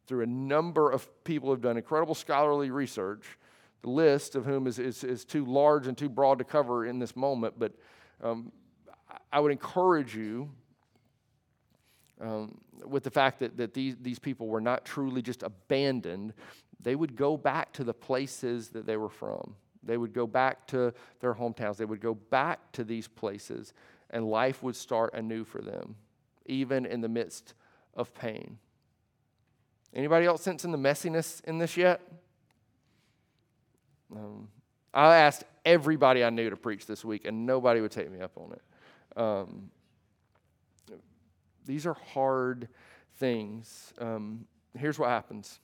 through 0.07 0.23
a 0.23 0.27
number 0.27 0.91
of 0.91 1.09
people 1.25 1.49
who 1.49 1.53
have 1.53 1.61
done 1.61 1.77
incredible 1.77 2.15
scholarly 2.15 2.71
research 2.71 3.39
list 3.85 4.35
of 4.35 4.45
whom 4.45 4.67
is, 4.67 4.79
is, 4.79 5.05
is 5.05 5.25
too 5.25 5.45
large 5.45 5.87
and 5.87 5.97
too 5.97 6.09
broad 6.09 6.39
to 6.39 6.45
cover 6.45 6.87
in 6.87 6.99
this 6.99 7.15
moment 7.15 7.55
but 7.59 7.73
um, 8.23 8.53
i 9.33 9.39
would 9.39 9.53
encourage 9.53 10.15
you 10.15 10.51
um, 12.21 12.59
with 12.87 13.05
the 13.05 13.11
fact 13.11 13.39
that, 13.41 13.57
that 13.57 13.75
these, 13.75 13.97
these 14.01 14.19
people 14.19 14.49
were 14.49 14.61
not 14.61 14.85
truly 14.85 15.23
just 15.23 15.43
abandoned, 15.43 16.33
they 16.81 16.95
would 16.95 17.17
go 17.17 17.37
back 17.37 17.73
to 17.75 17.85
the 17.85 17.95
places 17.95 18.69
that 18.71 18.87
they 18.87 18.97
were 18.97 19.09
from. 19.09 19.55
They 19.83 19.97
would 19.97 20.13
go 20.13 20.27
back 20.27 20.67
to 20.69 20.93
their 21.21 21.35
hometowns. 21.35 21.77
They 21.77 21.85
would 21.85 22.01
go 22.01 22.15
back 22.15 22.73
to 22.73 22.85
these 22.85 23.09
places, 23.09 23.73
and 24.11 24.29
life 24.29 24.63
would 24.63 24.77
start 24.77 25.15
anew 25.15 25.45
for 25.45 25.61
them, 25.61 25.97
even 26.47 26.85
in 26.85 27.01
the 27.01 27.09
midst 27.09 27.55
of 27.95 28.13
pain. 28.15 28.59
Anybody 29.95 30.27
else 30.27 30.43
sensing 30.43 30.73
the 30.73 30.79
messiness 30.79 31.43
in 31.45 31.59
this 31.59 31.77
yet? 31.77 32.01
Um, 34.15 34.49
I 34.93 35.17
asked 35.17 35.45
everybody 35.65 36.25
I 36.25 36.31
knew 36.31 36.51
to 36.51 36.57
preach 36.57 36.87
this 36.87 37.05
week, 37.05 37.27
and 37.27 37.47
nobody 37.47 37.81
would 37.81 37.91
take 37.91 38.11
me 38.11 38.21
up 38.21 38.33
on 38.37 38.53
it. 38.53 38.63
Um, 39.21 39.71
these 41.65 41.87
are 41.87 41.95
hard 41.95 42.69
things. 43.17 43.93
Um, 44.01 44.47
here's 44.77 44.99
what 44.99 45.11
happens 45.11 45.61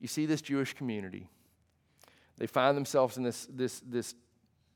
you 0.00 0.08
see 0.08 0.26
this 0.26 0.42
Jewish 0.42 0.74
community. 0.74 1.28
They 2.36 2.46
find 2.46 2.76
themselves 2.76 3.16
in 3.16 3.22
this, 3.22 3.46
this, 3.50 3.80
this 3.86 4.14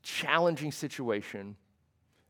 challenging 0.01 0.71
situation. 0.71 1.55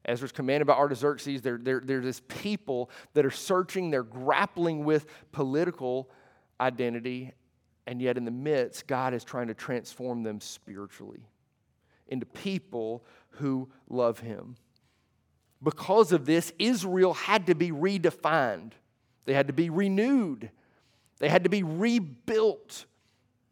Ezra's 0.03 0.31
commanded 0.31 0.65
by 0.65 0.73
Artaxerxes. 0.73 1.41
They're, 1.41 1.59
they're, 1.61 1.81
they're 1.81 2.01
this 2.01 2.21
people 2.27 2.89
that 3.13 3.25
are 3.25 3.31
searching, 3.31 3.89
they're 3.89 4.03
grappling 4.03 4.83
with 4.83 5.05
political 5.31 6.09
identity, 6.59 7.31
and 7.89 7.99
yet 8.03 8.17
in 8.17 8.23
the 8.23 8.29
midst, 8.29 8.85
God 8.85 9.15
is 9.15 9.23
trying 9.23 9.47
to 9.47 9.55
transform 9.55 10.21
them 10.21 10.39
spiritually 10.41 11.25
into 12.07 12.27
people 12.27 13.03
who 13.31 13.67
love 13.89 14.19
Him. 14.19 14.57
Because 15.63 16.11
of 16.11 16.27
this, 16.27 16.53
Israel 16.59 17.15
had 17.15 17.47
to 17.47 17.55
be 17.55 17.71
redefined, 17.71 18.73
they 19.25 19.33
had 19.33 19.47
to 19.47 19.53
be 19.53 19.71
renewed, 19.71 20.51
they 21.17 21.29
had 21.29 21.45
to 21.45 21.49
be 21.49 21.63
rebuilt 21.63 22.85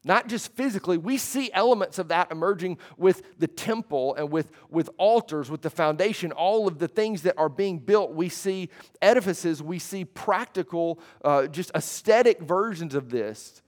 not 0.04 0.28
just 0.28 0.54
physically. 0.54 0.98
We 0.98 1.18
see 1.18 1.52
elements 1.52 1.98
of 2.00 2.10
that 2.10 2.32
emerging 2.32 2.78
with 2.96 3.24
the 3.40 3.48
temple 3.48 4.16
and 4.16 4.32
with, 4.32 4.52
with 4.70 4.90
altars, 4.98 5.50
with 5.50 5.64
the 5.64 5.70
foundation, 5.70 6.32
all 6.32 6.66
of 6.66 6.78
the 6.78 6.88
things 6.88 7.24
that 7.24 7.38
are 7.38 7.50
being 7.50 7.80
built. 7.80 8.14
We 8.14 8.30
see 8.30 8.70
edifices, 9.02 9.62
we 9.62 9.80
see 9.80 10.06
practical, 10.06 11.00
uh, 11.26 11.48
just 11.48 11.72
aesthetic 11.76 12.40
versions 12.40 12.96
of 12.96 13.10
this 13.10 13.64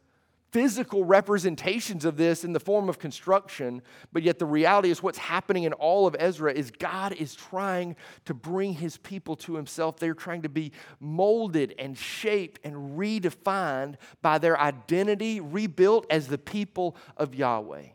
physical 0.51 1.05
representations 1.05 2.05
of 2.05 2.17
this 2.17 2.43
in 2.43 2.53
the 2.53 2.59
form 2.59 2.89
of 2.89 2.99
construction, 2.99 3.81
but 4.11 4.23
yet 4.23 4.39
the 4.39 4.45
reality 4.45 4.89
is 4.89 5.03
what's 5.03 5.17
happening 5.17 5.63
in 5.63 5.73
all 5.73 6.07
of 6.07 6.15
Ezra 6.19 6.51
is 6.53 6.71
God 6.71 7.13
is 7.13 7.35
trying 7.35 7.95
to 8.25 8.33
bring 8.33 8.73
his 8.73 8.97
people 8.97 9.35
to 9.37 9.55
himself. 9.55 9.97
They're 9.97 10.13
trying 10.13 10.41
to 10.43 10.49
be 10.49 10.71
molded 10.99 11.75
and 11.77 11.97
shaped 11.97 12.59
and 12.63 12.97
redefined 12.97 13.95
by 14.21 14.37
their 14.37 14.59
identity, 14.59 15.39
rebuilt 15.39 16.05
as 16.09 16.27
the 16.27 16.37
people 16.37 16.95
of 17.17 17.35
Yahweh. 17.35 17.87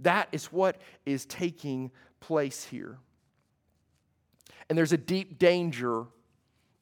That 0.00 0.28
is 0.32 0.46
what 0.46 0.80
is 1.04 1.26
taking 1.26 1.90
place 2.20 2.64
here. 2.64 2.98
And 4.68 4.76
there's 4.76 4.92
a 4.92 4.98
deep 4.98 5.38
danger 5.38 6.06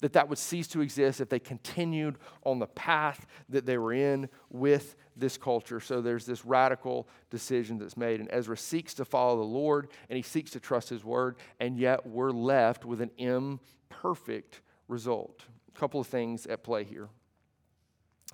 that 0.00 0.12
that 0.12 0.28
would 0.28 0.38
cease 0.38 0.68
to 0.68 0.80
exist 0.80 1.20
if 1.20 1.28
they 1.28 1.38
continued 1.38 2.18
on 2.44 2.58
the 2.58 2.66
path 2.66 3.26
that 3.48 3.64
they 3.64 3.78
were 3.78 3.92
in 3.92 4.28
with 4.50 4.96
this 5.16 5.38
culture. 5.38 5.80
So 5.80 6.02
there's 6.02 6.26
this 6.26 6.44
radical 6.44 7.08
decision 7.30 7.78
that's 7.78 7.96
made. 7.96 8.20
And 8.20 8.28
Ezra 8.30 8.56
seeks 8.56 8.92
to 8.94 9.04
follow 9.04 9.38
the 9.38 9.44
Lord 9.44 9.88
and 10.10 10.16
he 10.16 10.22
seeks 10.22 10.50
to 10.52 10.60
trust 10.60 10.88
his 10.90 11.04
word, 11.04 11.36
and 11.60 11.78
yet 11.78 12.06
we're 12.06 12.30
left 12.30 12.84
with 12.84 13.00
an 13.00 13.10
imperfect 13.16 14.60
result. 14.88 15.44
A 15.74 15.78
couple 15.78 16.00
of 16.00 16.06
things 16.06 16.46
at 16.46 16.62
play 16.62 16.84
here. 16.84 17.08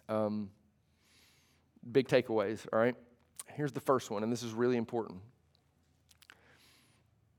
Um, 0.08 0.50
big 1.90 2.08
takeaways, 2.08 2.66
all 2.72 2.78
right? 2.78 2.96
Here's 3.54 3.72
the 3.72 3.80
first 3.80 4.10
one, 4.10 4.22
and 4.22 4.32
this 4.32 4.42
is 4.42 4.52
really 4.52 4.76
important. 4.76 5.20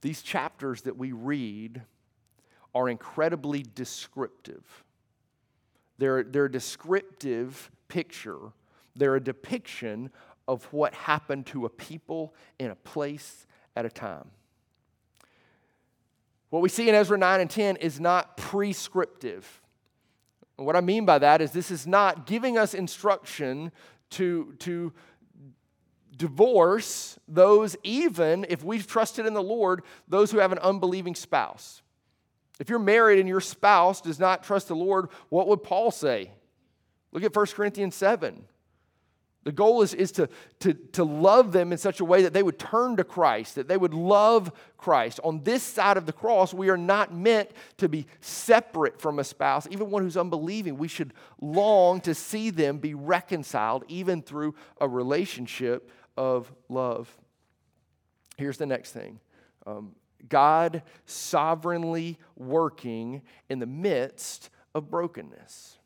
These 0.02 0.22
chapters 0.22 0.82
that 0.84 0.98
we 0.98 1.12
read 1.12 1.82
are 2.76 2.90
incredibly 2.90 3.64
descriptive. 3.76 4.84
They're, 5.98 6.24
they're 6.24 6.46
a 6.46 6.52
descriptive 6.52 7.72
picture, 7.88 8.52
they're 8.96 9.16
a 9.16 9.24
depiction 9.24 10.12
of 10.48 10.66
what 10.74 10.94
happened 10.94 11.46
to 11.48 11.66
a 11.66 11.70
people 11.70 12.34
in 12.60 12.72
a 12.72 12.76
place 12.76 13.48
at 13.76 13.86
a 13.86 13.90
time. 13.90 14.30
What 16.50 16.62
we 16.62 16.70
see 16.70 16.90
in 16.90 16.96
Ezra 16.96 17.18
9 17.18 17.42
and 17.42 17.50
10 17.50 17.78
is 17.78 18.00
not 18.00 18.38
prescriptive. 18.38 19.62
what 20.58 20.76
I 20.76 20.82
mean 20.82 21.06
by 21.06 21.20
that 21.20 21.42
is 21.42 21.52
this 21.52 21.72
is 21.72 21.88
not 21.88 22.28
giving 22.28 22.58
us 22.58 22.74
instruction 22.74 23.72
to, 24.12 24.54
to 24.60 24.94
divorce 26.16 27.18
those, 27.28 27.76
even 27.84 28.46
if 28.50 28.64
we've 28.64 28.86
trusted 28.86 29.26
in 29.26 29.34
the 29.34 29.42
Lord, 29.42 29.84
those 30.08 30.32
who 30.32 30.40
have 30.40 30.52
an 30.52 30.60
unbelieving 30.60 31.16
spouse. 31.16 31.83
If 32.60 32.70
you're 32.70 32.80
married 32.80 33.20
and 33.20 33.28
your 33.28 33.42
spouse 33.42 34.02
does 34.02 34.20
not 34.20 34.44
trust 34.44 34.68
the 34.68 34.76
Lord, 34.76 35.10
what 35.30 35.48
would 35.48 35.64
Paul 35.64 35.92
say? 35.92 36.32
Look 37.12 37.24
at 37.24 37.36
1 37.36 37.46
Corinthians 37.48 37.96
7. 37.96 38.46
The 39.44 39.52
goal 39.52 39.82
is, 39.82 39.94
is 39.94 40.12
to, 40.14 40.30
to, 40.60 40.74
to 40.94 41.04
love 41.04 41.52
them 41.52 41.72
in 41.74 41.78
such 41.78 42.00
a 42.00 42.06
way 42.06 42.22
that 42.22 42.34
they 42.34 42.44
would 42.44 42.58
turn 42.58 42.96
to 42.96 43.04
Christ, 43.04 43.56
that 43.56 43.68
they 43.68 43.76
would 43.76 43.94
love 43.94 44.52
Christ. 44.78 45.20
On 45.24 45.44
this 45.44 45.64
side 45.64 45.98
of 45.98 46.06
the 46.06 46.14
cross, 46.14 46.54
we 46.54 46.70
are 46.70 46.78
not 46.78 47.14
meant 47.14 47.52
to 47.78 47.90
be 47.90 48.08
separate 48.22 49.02
from 49.02 49.20
a 49.20 49.24
spouse, 49.24 49.68
even 49.70 49.90
one 49.90 50.04
who's 50.04 50.16
unbelieving. 50.16 50.78
We 50.78 50.88
should 50.88 51.14
long 51.42 52.00
to 52.02 52.16
see 52.16 52.52
them 52.52 52.78
be 52.78 52.94
reconciled, 52.94 53.84
even 53.90 54.22
through 54.22 54.56
a 54.80 54.88
relationship 54.88 55.92
of 56.16 56.52
love. 56.70 57.14
Here's 58.38 58.58
the 58.58 58.66
next 58.66 58.92
thing 58.92 59.20
um, 59.68 59.94
God 60.28 60.84
sovereignly 61.06 62.18
working 62.36 63.22
in 63.50 63.60
the 63.60 63.66
midst 63.66 64.50
of 64.74 64.90
brokenness. 64.90 65.78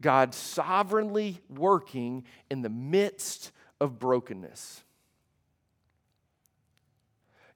God 0.00 0.34
sovereignly 0.34 1.40
working 1.48 2.24
in 2.50 2.62
the 2.62 2.68
midst 2.68 3.52
of 3.80 3.98
brokenness. 3.98 4.82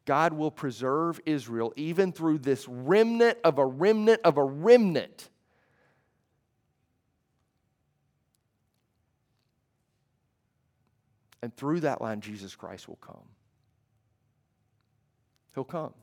God 0.04 0.32
will 0.32 0.50
preserve 0.50 1.20
Israel 1.26 1.72
even 1.76 2.12
through 2.12 2.38
this 2.38 2.66
remnant 2.66 3.36
of 3.44 3.59
a 3.59 3.66
remnant 3.66 4.22
of 4.24 4.38
a 4.38 4.44
remnant. 4.44 5.28
And 11.42 11.54
through 11.54 11.80
that 11.80 12.00
line, 12.00 12.22
Jesus 12.22 12.56
Christ 12.56 12.88
will 12.88 12.96
come. 12.96 13.24
He'll 15.55 15.64
come. 15.64 15.94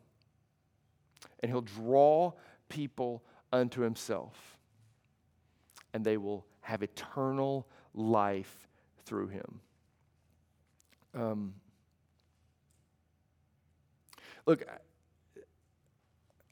And 1.42 1.52
he'll 1.52 1.62
draw 1.62 2.34
people 2.70 3.24
unto 3.52 3.82
himself 3.82 4.56
and 5.96 6.04
they 6.04 6.18
will 6.18 6.46
have 6.60 6.84
eternal 6.84 7.66
life 7.94 8.68
through 9.06 9.30
him. 9.30 9.62
Um, 11.14 11.54
look, 14.46 14.66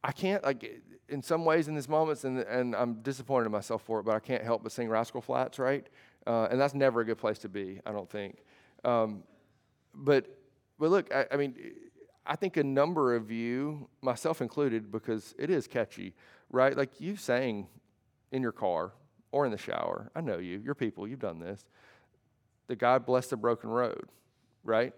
I 0.02 0.14
can't, 0.14 0.42
like, 0.46 0.82
in 1.10 1.22
some 1.22 1.44
ways 1.44 1.68
in 1.68 1.76
these 1.76 1.90
moments, 1.90 2.24
and, 2.24 2.40
and 2.40 2.74
I'm 2.74 3.02
disappointed 3.02 3.48
in 3.48 3.52
myself 3.52 3.82
for 3.82 4.00
it, 4.00 4.04
but 4.04 4.16
I 4.16 4.20
can't 4.20 4.44
help 4.44 4.64
but 4.64 4.72
sing 4.72 4.88
Rascal 4.88 5.20
Flatts, 5.20 5.60
right? 5.60 5.86
Uh, 6.26 6.48
and 6.50 6.58
that's 6.58 6.74
never 6.74 7.02
a 7.02 7.06
good 7.06 7.18
place 7.18 7.40
to 7.40 7.50
be, 7.50 7.82
I 7.86 7.92
don't 7.92 8.10
think. 8.10 8.46
Um, 8.86 9.24
but, 9.94 10.26
but 10.80 10.90
look, 10.90 11.14
I, 11.14 11.26
I 11.34 11.36
mean, 11.36 11.56
I 12.26 12.36
think 12.36 12.58
a 12.58 12.64
number 12.64 13.16
of 13.16 13.32
you, 13.32 13.90
myself 14.02 14.42
included, 14.42 14.92
because 14.92 15.36
it 15.38 15.50
is 15.50 15.68
catchy, 15.68 16.14
right? 16.50 16.76
Like 16.76 17.02
you 17.02 17.16
sang 17.16 17.68
in 18.32 18.42
your 18.42 18.52
car 18.52 18.94
or 19.32 19.46
in 19.46 19.52
the 19.52 19.58
shower. 19.58 20.10
I 20.16 20.22
know 20.22 20.38
you, 20.38 20.62
you're 20.64 20.76
people, 20.76 21.08
you've 21.08 21.20
done 21.20 21.40
this. 21.40 21.66
That 22.68 22.78
God 22.78 23.06
bless 23.06 23.28
the 23.28 23.36
broken 23.36 23.70
road, 23.70 24.08
right? 24.64 24.94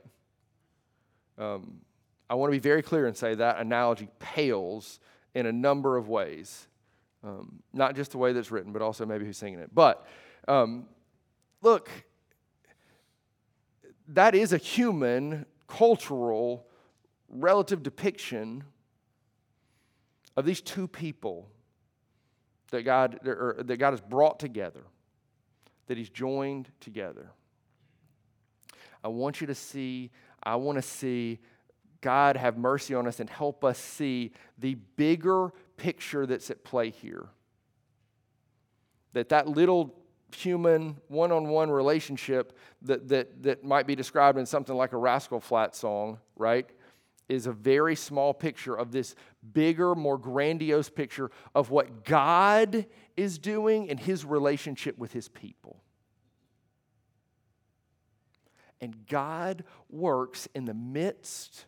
Um, 1.37 1.81
I 2.29 2.35
want 2.35 2.51
to 2.51 2.55
be 2.55 2.59
very 2.59 2.81
clear 2.81 3.07
and 3.07 3.17
say 3.17 3.35
that 3.35 3.59
analogy 3.59 4.07
pales 4.19 4.99
in 5.33 5.45
a 5.45 5.51
number 5.51 5.97
of 5.97 6.07
ways. 6.07 6.67
Um, 7.23 7.63
not 7.73 7.95
just 7.95 8.11
the 8.11 8.19
way 8.19 8.33
that's 8.33 8.51
written, 8.51 8.71
but 8.71 8.81
also 8.83 9.05
maybe 9.05 9.25
who's 9.25 9.37
singing 9.37 9.59
it. 9.59 9.73
But 9.73 10.05
um, 10.47 10.85
look, 11.61 11.89
that 14.09 14.35
is 14.35 14.53
a 14.53 14.57
human, 14.57 15.45
cultural, 15.67 16.67
relative 17.29 17.83
depiction 17.83 18.63
of 20.37 20.45
these 20.45 20.61
two 20.61 20.87
people 20.87 21.49
that 22.71 22.83
God, 22.83 23.19
that 23.23 23.77
God 23.77 23.91
has 23.91 24.01
brought 24.01 24.39
together, 24.39 24.83
that 25.87 25.97
He's 25.97 26.09
joined 26.09 26.69
together. 26.79 27.31
I 29.03 29.07
want 29.07 29.39
you 29.39 29.47
to 29.47 29.55
see, 29.55 30.11
I 30.43 30.55
want 30.55 30.77
to 30.77 30.81
see 30.81 31.39
God 32.01 32.37
have 32.37 32.57
mercy 32.57 32.93
on 32.95 33.07
us 33.07 33.19
and 33.19 33.29
help 33.29 33.63
us 33.63 33.77
see 33.77 34.31
the 34.57 34.75
bigger 34.95 35.51
picture 35.77 36.25
that's 36.25 36.49
at 36.49 36.63
play 36.63 36.89
here. 36.89 37.27
That 39.13 39.29
that 39.29 39.47
little 39.47 39.95
human 40.35 40.97
one-on-one 41.07 41.71
relationship 41.71 42.57
that, 42.81 43.07
that, 43.07 43.43
that 43.43 43.63
might 43.63 43.87
be 43.87 43.95
described 43.95 44.37
in 44.37 44.45
something 44.45 44.75
like 44.75 44.91
a 44.91 44.97
Rascal 44.97 45.39
Flatts 45.39 45.79
song, 45.79 46.19
right? 46.35 46.69
Is 47.27 47.47
a 47.47 47.51
very 47.51 47.95
small 47.95 48.33
picture 48.33 48.75
of 48.75 48.91
this 48.91 49.15
bigger, 49.53 49.95
more 49.95 50.17
grandiose 50.17 50.89
picture 50.89 51.31
of 51.53 51.69
what 51.69 52.05
God 52.05 52.85
is 53.17 53.37
doing 53.37 53.87
in 53.87 53.97
his 53.97 54.25
relationship 54.25 54.97
with 54.97 55.13
his 55.13 55.27
people. 55.27 55.81
And 58.81 59.07
God 59.07 59.63
works 59.89 60.47
in 60.53 60.65
the 60.65 60.73
midst 60.73 61.65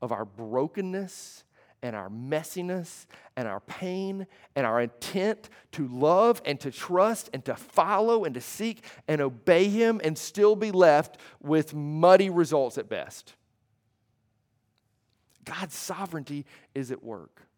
of 0.00 0.12
our 0.12 0.24
brokenness 0.24 1.44
and 1.82 1.94
our 1.94 2.08
messiness 2.08 3.06
and 3.36 3.46
our 3.46 3.60
pain 3.60 4.26
and 4.56 4.66
our 4.66 4.80
intent 4.80 5.48
to 5.72 5.86
love 5.86 6.42
and 6.44 6.58
to 6.60 6.70
trust 6.70 7.30
and 7.32 7.44
to 7.44 7.54
follow 7.54 8.24
and 8.24 8.34
to 8.34 8.40
seek 8.40 8.84
and 9.06 9.20
obey 9.20 9.68
Him 9.68 10.00
and 10.02 10.18
still 10.18 10.56
be 10.56 10.72
left 10.72 11.18
with 11.40 11.74
muddy 11.74 12.30
results 12.30 12.78
at 12.78 12.88
best. 12.88 13.34
God's 15.48 15.74
sovereignty 15.74 16.44
is 16.74 16.90
at 16.90 17.02
work. 17.02 17.48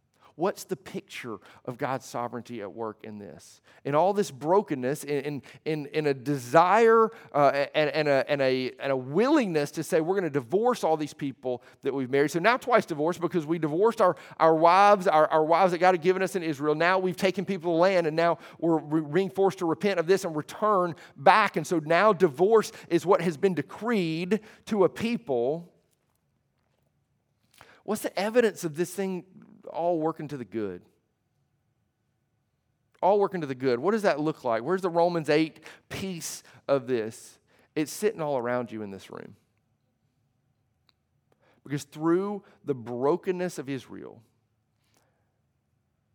What's 0.41 0.65
the 0.65 0.77
picture 0.77 1.37
of 1.67 1.77
God's 1.77 2.07
sovereignty 2.07 2.63
at 2.63 2.73
work 2.73 3.01
in 3.03 3.19
this? 3.19 3.61
In 3.85 3.95
all 3.95 4.15
this 4.15 4.31
brokenness, 4.31 5.05
in, 5.05 5.43
in, 5.67 5.85
in 5.87 6.07
a 6.07 6.15
desire 6.15 7.11
uh, 7.35 7.67
and, 7.75 7.91
and, 7.91 8.09
a, 8.09 8.25
and, 8.27 8.41
a, 8.41 8.73
and 8.81 8.91
a 8.91 8.97
willingness 8.97 9.71
to 9.73 9.83
say, 9.83 10.01
we're 10.01 10.15
going 10.15 10.25
to 10.25 10.31
divorce 10.31 10.83
all 10.83 10.97
these 10.97 11.13
people 11.13 11.63
that 11.83 11.93
we've 11.93 12.09
married. 12.09 12.31
So 12.31 12.39
now 12.39 12.57
twice 12.57 12.87
divorced 12.87 13.21
because 13.21 13.45
we 13.45 13.59
divorced 13.59 14.01
our, 14.01 14.17
our 14.39 14.55
wives, 14.55 15.07
our, 15.07 15.27
our 15.29 15.45
wives 15.45 15.73
that 15.73 15.79
God 15.79 15.93
had 15.93 16.01
given 16.01 16.23
us 16.23 16.35
in 16.37 16.43
Israel. 16.43 16.75
Now 16.75 16.99
we've 16.99 17.17
taken 17.17 17.45
people 17.45 17.73
to 17.73 17.77
land 17.77 18.07
and 18.07 18.17
now 18.17 18.39
we're 18.59 18.79
being 18.79 19.29
forced 19.29 19.59
to 19.59 19.67
repent 19.67 20.01
of 20.01 20.07
this 20.07 20.25
and 20.25 20.35
return 20.35 20.95
back. 21.19 21.57
And 21.57 21.67
so 21.67 21.81
now 21.81 22.15
divorce 22.15 22.73
is 22.89 23.05
what 23.05 23.21
has 23.21 23.37
been 23.37 23.53
decreed 23.53 24.41
to 24.67 24.85
a 24.85 24.89
people 24.89 25.71
What's 27.85 28.03
the 28.03 28.19
evidence 28.19 28.65
of 28.65 28.77
this 28.77 28.93
thing 28.93 29.25
all 29.69 29.99
working 29.99 30.29
to 30.29 30.37
the 30.37 30.45
good? 30.45 30.83
All 33.03 33.19
working 33.19 33.41
to 33.41 33.47
the 33.47 33.55
good. 33.55 33.79
What 33.79 33.93
does 33.93 34.03
that 34.03 34.21
look 34.21 34.45
like? 34.45 34.63
Where's 34.63 34.83
the 34.83 34.91
Romans 34.91 35.31
8 35.31 35.61
piece 35.89 36.43
of 36.69 36.87
this? 36.87 37.39
It's 37.75 37.93
sitting 37.93 38.21
all 38.21 38.37
around 38.37 38.71
you 38.71 38.83
in 38.83 38.91
this 38.91 39.11
room. 39.11 39.37
Because 41.63 41.85
through 41.85 42.43
the 42.65 42.75
brokenness 42.75 43.59
of 43.59 43.69
Israel, 43.69 44.21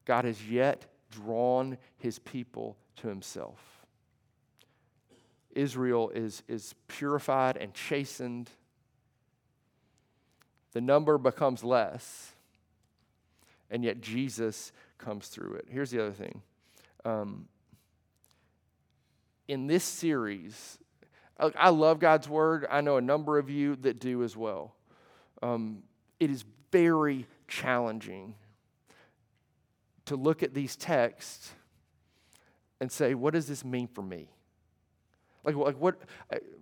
God 0.05 0.25
has 0.25 0.47
yet 0.47 0.85
drawn 1.11 1.77
his 1.97 2.19
people 2.19 2.77
to 2.97 3.07
himself. 3.07 3.59
Israel 5.55 6.11
is, 6.13 6.43
is 6.47 6.75
purified 6.87 7.57
and 7.57 7.73
chastened 7.73 8.49
the 10.75 10.81
number 10.81 11.17
becomes 11.17 11.63
less, 11.63 12.33
and 13.71 13.81
yet 13.81 14.01
Jesus 14.01 14.73
comes 14.97 15.29
through 15.29 15.53
it. 15.53 15.67
Here's 15.69 15.89
the 15.89 16.01
other 16.01 16.11
thing. 16.11 16.41
Um, 17.05 17.47
in 19.47 19.67
this 19.67 19.85
series, 19.85 20.77
I 21.39 21.69
love 21.69 21.99
God's 21.99 22.27
word. 22.27 22.67
I 22.69 22.81
know 22.81 22.97
a 22.97 23.01
number 23.01 23.37
of 23.37 23.49
you 23.49 23.77
that 23.77 23.99
do 23.99 24.21
as 24.21 24.35
well. 24.35 24.75
Um, 25.41 25.83
it 26.19 26.29
is 26.29 26.43
very 26.73 27.25
challenging 27.47 28.35
to 30.07 30.17
look 30.17 30.43
at 30.43 30.53
these 30.53 30.75
texts 30.75 31.51
and 32.81 32.91
say, 32.91 33.13
what 33.13 33.33
does 33.33 33.47
this 33.47 33.63
mean 33.63 33.87
for 33.87 34.01
me? 34.01 34.27
Like, 35.45 35.55
like 35.55 35.79
what, 35.79 36.01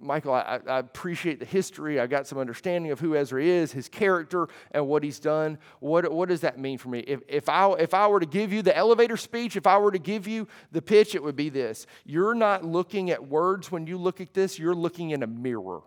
Michael, 0.02 0.34
I, 0.34 0.60
I, 0.68 0.80
appreciate 0.80 1.40
the 1.40 1.46
history. 1.46 2.02
I 2.02 2.08
got 2.08 2.28
some 2.28 2.38
understanding 2.38 2.92
of 2.92 3.00
who 3.00 3.16
Ezra 3.16 3.42
is, 3.42 3.72
his 3.72 3.88
character, 3.88 4.50
and 4.72 4.88
what 4.88 5.04
he's 5.04 5.20
done. 5.20 5.58
What, 5.80 6.12
what 6.12 6.28
does 6.28 6.42
that 6.42 6.60
mean 6.60 6.78
for 6.78 6.90
me? 6.90 7.00
If, 7.00 7.22
if, 7.30 7.48
I, 7.48 7.72
if 7.74 7.94
I 7.94 8.08
were 8.08 8.20
to 8.20 8.26
give 8.26 8.52
you 8.52 8.62
the 8.62 8.76
elevator 8.76 9.16
speech, 9.16 9.56
if 9.56 9.66
I 9.66 9.78
were 9.78 9.92
to 9.92 10.00
give 10.00 10.28
you 10.28 10.50
the 10.74 10.82
pitch, 10.82 11.16
it 11.16 11.24
would 11.24 11.38
be 11.38 11.50
this 11.50 11.88
You're 12.06 12.36
not 12.36 12.66
looking 12.66 13.10
at 13.10 13.26
words 13.26 13.72
when 13.72 13.88
you 13.88 13.98
look 13.98 14.20
at 14.20 14.34
this, 14.34 14.60
you're 14.60 14.76
looking 14.76 15.12
in 15.12 15.24
a 15.24 15.28
mirror. 15.28 15.80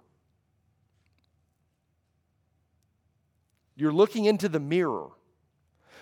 You're 3.76 3.92
looking 3.92 4.24
into 4.24 4.48
the 4.48 4.60
mirror. 4.60 5.08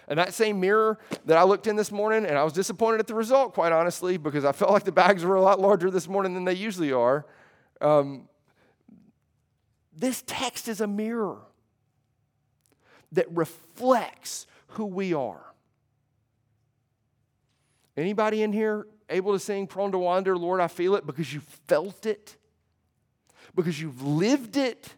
And 0.09 0.18
that 0.18 0.34
same 0.34 0.61
mirror 0.61 0.98
that 1.24 1.38
I 1.38 1.44
looked 1.44 1.66
in 1.66 1.76
this 1.76 1.90
morning, 1.90 2.26
and 2.26 2.36
I 2.36 2.44
was 2.44 2.52
disappointed 2.52 3.00
at 3.00 3.07
the 3.07 3.14
result, 3.14 3.55
quite 3.55 3.72
honestly, 3.72 4.16
because 4.16 4.44
I 4.44 4.52
felt 4.52 4.70
like 4.70 4.84
the 4.84 4.92
bags 4.92 5.24
were 5.24 5.36
a 5.36 5.42
lot 5.42 5.61
larger 5.61 5.90
this 5.90 6.09
morning 6.09 6.34
than 6.34 6.44
they 6.44 6.55
usually 6.55 6.92
are. 6.92 7.26
Um, 7.80 8.28
this 9.96 10.22
text 10.26 10.68
is 10.68 10.80
a 10.80 10.86
mirror 10.86 11.38
that 13.12 13.26
reflects 13.30 14.46
who 14.68 14.86
we 14.86 15.14
are. 15.14 15.55
Anybody 17.96 18.42
in 18.42 18.52
here 18.52 18.86
able 19.09 19.32
to 19.32 19.38
sing 19.38 19.66
Prone 19.66 19.92
to 19.92 19.98
Wander, 19.98 20.36
Lord, 20.36 20.61
I 20.61 20.68
feel 20.68 20.96
it 20.96 21.07
because 21.07 21.32
you 21.32 21.40
felt 21.68 22.07
it, 22.07 22.36
because 23.55 23.80
you've 23.80 24.02
lived 24.02 24.57
it, 24.57 24.94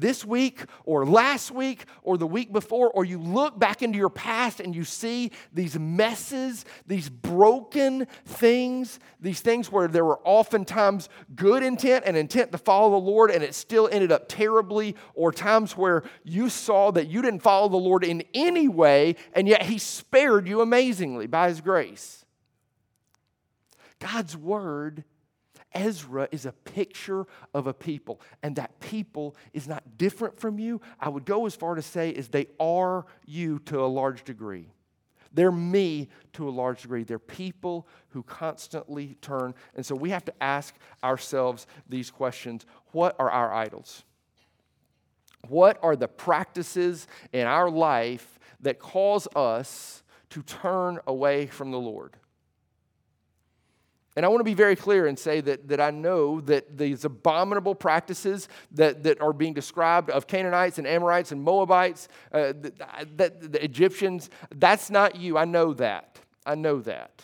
this 0.00 0.24
week 0.24 0.64
or 0.84 1.04
last 1.04 1.50
week 1.50 1.84
or 2.02 2.16
the 2.16 2.26
week 2.26 2.52
before, 2.52 2.90
or 2.90 3.04
you 3.04 3.18
look 3.18 3.58
back 3.58 3.82
into 3.82 3.98
your 3.98 4.10
past 4.10 4.60
and 4.60 4.74
you 4.74 4.84
see 4.84 5.30
these 5.52 5.78
messes, 5.78 6.64
these 6.86 7.08
broken 7.08 8.06
things, 8.24 8.98
these 9.20 9.40
things 9.40 9.70
where 9.70 9.88
there 9.88 10.04
were 10.04 10.20
oftentimes 10.24 11.08
good 11.34 11.62
intent 11.62 12.04
and 12.06 12.16
intent 12.16 12.52
to 12.52 12.58
follow 12.58 12.90
the 12.90 13.06
Lord 13.06 13.30
and 13.30 13.44
it 13.44 13.54
still 13.54 13.88
ended 13.90 14.10
up 14.10 14.28
terribly, 14.28 14.96
or 15.14 15.32
times 15.32 15.76
where 15.76 16.02
you 16.24 16.48
saw 16.48 16.90
that 16.90 17.08
you 17.08 17.22
didn't 17.22 17.40
follow 17.40 17.68
the 17.68 17.76
Lord 17.76 18.04
in 18.04 18.22
any 18.34 18.68
way 18.68 19.16
and 19.34 19.46
yet 19.46 19.62
He 19.62 19.78
spared 19.78 20.48
you 20.48 20.60
amazingly 20.60 21.26
by 21.26 21.48
His 21.48 21.60
grace. 21.60 22.24
God's 23.98 24.36
Word 24.36 25.04
Ezra 25.72 26.28
is 26.30 26.46
a 26.46 26.52
picture 26.52 27.26
of 27.54 27.66
a 27.66 27.74
people, 27.74 28.20
and 28.42 28.56
that 28.56 28.80
people 28.80 29.36
is 29.52 29.68
not 29.68 29.98
different 29.98 30.38
from 30.38 30.58
you. 30.58 30.80
I 30.98 31.08
would 31.08 31.24
go 31.24 31.46
as 31.46 31.54
far 31.54 31.74
to 31.74 31.82
say 31.82 32.10
is 32.10 32.28
they 32.28 32.46
are 32.58 33.06
you 33.24 33.60
to 33.66 33.84
a 33.84 33.86
large 33.86 34.24
degree. 34.24 34.68
They're 35.32 35.52
me 35.52 36.08
to 36.32 36.48
a 36.48 36.50
large 36.50 36.82
degree. 36.82 37.04
They're 37.04 37.18
people 37.18 37.86
who 38.08 38.22
constantly 38.22 39.16
turn. 39.20 39.54
And 39.74 39.86
so 39.86 39.94
we 39.94 40.10
have 40.10 40.24
to 40.24 40.42
ask 40.42 40.74
ourselves 41.04 41.66
these 41.88 42.10
questions 42.10 42.66
What 42.92 43.16
are 43.18 43.30
our 43.30 43.52
idols? 43.52 44.04
What 45.48 45.78
are 45.82 45.96
the 45.96 46.08
practices 46.08 47.06
in 47.32 47.46
our 47.46 47.70
life 47.70 48.38
that 48.60 48.78
cause 48.78 49.26
us 49.34 50.02
to 50.30 50.42
turn 50.42 50.98
away 51.06 51.46
from 51.46 51.70
the 51.70 51.78
Lord? 51.78 52.16
And 54.16 54.26
I 54.26 54.28
want 54.28 54.40
to 54.40 54.44
be 54.44 54.54
very 54.54 54.74
clear 54.74 55.06
and 55.06 55.16
say 55.16 55.40
that, 55.40 55.68
that 55.68 55.80
I 55.80 55.90
know 55.90 56.40
that 56.42 56.76
these 56.76 57.04
abominable 57.04 57.76
practices 57.76 58.48
that, 58.72 59.04
that 59.04 59.20
are 59.20 59.32
being 59.32 59.54
described 59.54 60.10
of 60.10 60.26
Canaanites 60.26 60.78
and 60.78 60.86
Amorites 60.86 61.30
and 61.30 61.42
Moabites, 61.42 62.08
uh, 62.32 62.52
the 62.52 63.58
Egyptians, 63.62 64.28
that's 64.54 64.90
not 64.90 65.14
you. 65.14 65.38
I 65.38 65.44
know 65.44 65.72
that. 65.74 66.18
I 66.44 66.56
know 66.56 66.80
that. 66.80 67.22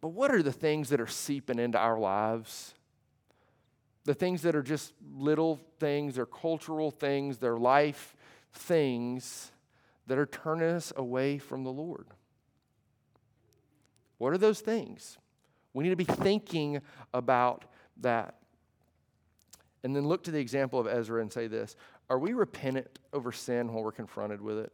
But 0.00 0.08
what 0.08 0.32
are 0.32 0.42
the 0.42 0.52
things 0.52 0.88
that 0.88 1.00
are 1.00 1.06
seeping 1.06 1.60
into 1.60 1.78
our 1.78 1.98
lives? 1.98 2.74
The 4.04 4.14
things 4.14 4.42
that 4.42 4.56
are 4.56 4.62
just 4.62 4.92
little 5.14 5.60
things, 5.78 6.16
they're 6.16 6.26
cultural 6.26 6.90
things, 6.90 7.38
they're 7.38 7.56
life 7.56 8.16
things 8.52 9.52
that 10.08 10.18
are 10.18 10.26
turning 10.26 10.70
us 10.70 10.92
away 10.96 11.38
from 11.38 11.64
the 11.64 11.70
Lord. 11.70 12.06
What 14.16 14.32
are 14.32 14.38
those 14.38 14.60
things? 14.60 15.18
We 15.74 15.84
need 15.84 15.90
to 15.90 15.96
be 15.96 16.04
thinking 16.04 16.80
about 17.14 17.66
that. 17.98 18.34
And 19.84 19.94
then 19.94 20.08
look 20.08 20.24
to 20.24 20.30
the 20.30 20.40
example 20.40 20.80
of 20.80 20.88
Ezra 20.88 21.20
and 21.20 21.32
say 21.32 21.46
this 21.46 21.76
Are 22.10 22.18
we 22.18 22.32
repentant 22.32 22.98
over 23.12 23.30
sin 23.30 23.72
when 23.72 23.84
we're 23.84 23.92
confronted 23.92 24.40
with 24.40 24.58
it? 24.58 24.72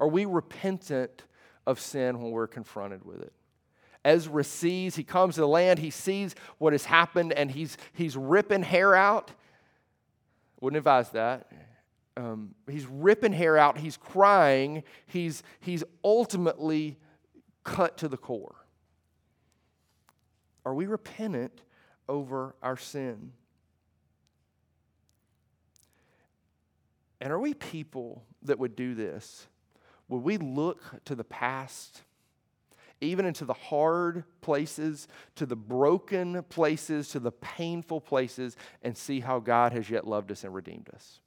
Are 0.00 0.08
we 0.08 0.24
repentant 0.24 1.22
of 1.66 1.78
sin 1.78 2.20
when 2.20 2.32
we're 2.32 2.48
confronted 2.48 3.04
with 3.04 3.20
it? 3.20 3.32
Ezra 4.04 4.44
sees, 4.44 4.96
he 4.96 5.04
comes 5.04 5.36
to 5.36 5.42
the 5.42 5.48
land, 5.48 5.78
he 5.78 5.90
sees 5.90 6.34
what 6.58 6.72
has 6.72 6.84
happened, 6.84 7.32
and 7.32 7.50
he's, 7.50 7.78
he's 7.92 8.16
ripping 8.16 8.62
hair 8.62 8.94
out. 8.94 9.30
Wouldn't 10.60 10.78
advise 10.78 11.10
that 11.10 11.50
um, 12.16 12.54
he's 12.70 12.86
ripping 12.86 13.32
hair 13.32 13.58
out, 13.58 13.78
he's 13.78 13.96
crying, 13.96 14.84
he's, 15.06 15.42
he's 15.60 15.82
ultimately 16.04 16.98
cut 17.64 17.98
to 17.98 18.08
the 18.08 18.16
core. 18.16 18.54
Are 20.64 20.74
we 20.74 20.86
repentant 20.86 21.62
over 22.08 22.54
our 22.62 22.76
sin? 22.76 23.32
And 27.20 27.32
are 27.32 27.38
we 27.38 27.54
people 27.54 28.24
that 28.42 28.58
would 28.58 28.76
do 28.76 28.94
this? 28.94 29.46
Would 30.08 30.22
we 30.22 30.36
look 30.36 30.82
to 31.06 31.14
the 31.14 31.24
past, 31.24 32.02
even 33.00 33.24
into 33.24 33.44
the 33.44 33.54
hard 33.54 34.24
places, 34.40 35.08
to 35.36 35.46
the 35.46 35.56
broken 35.56 36.42
places, 36.44 37.08
to 37.08 37.18
the 37.20 37.32
painful 37.32 38.00
places, 38.00 38.56
and 38.82 38.96
see 38.96 39.20
how 39.20 39.40
God 39.40 39.72
has 39.72 39.88
yet 39.88 40.06
loved 40.06 40.30
us 40.30 40.44
and 40.44 40.54
redeemed 40.54 40.90
us? 40.94 41.20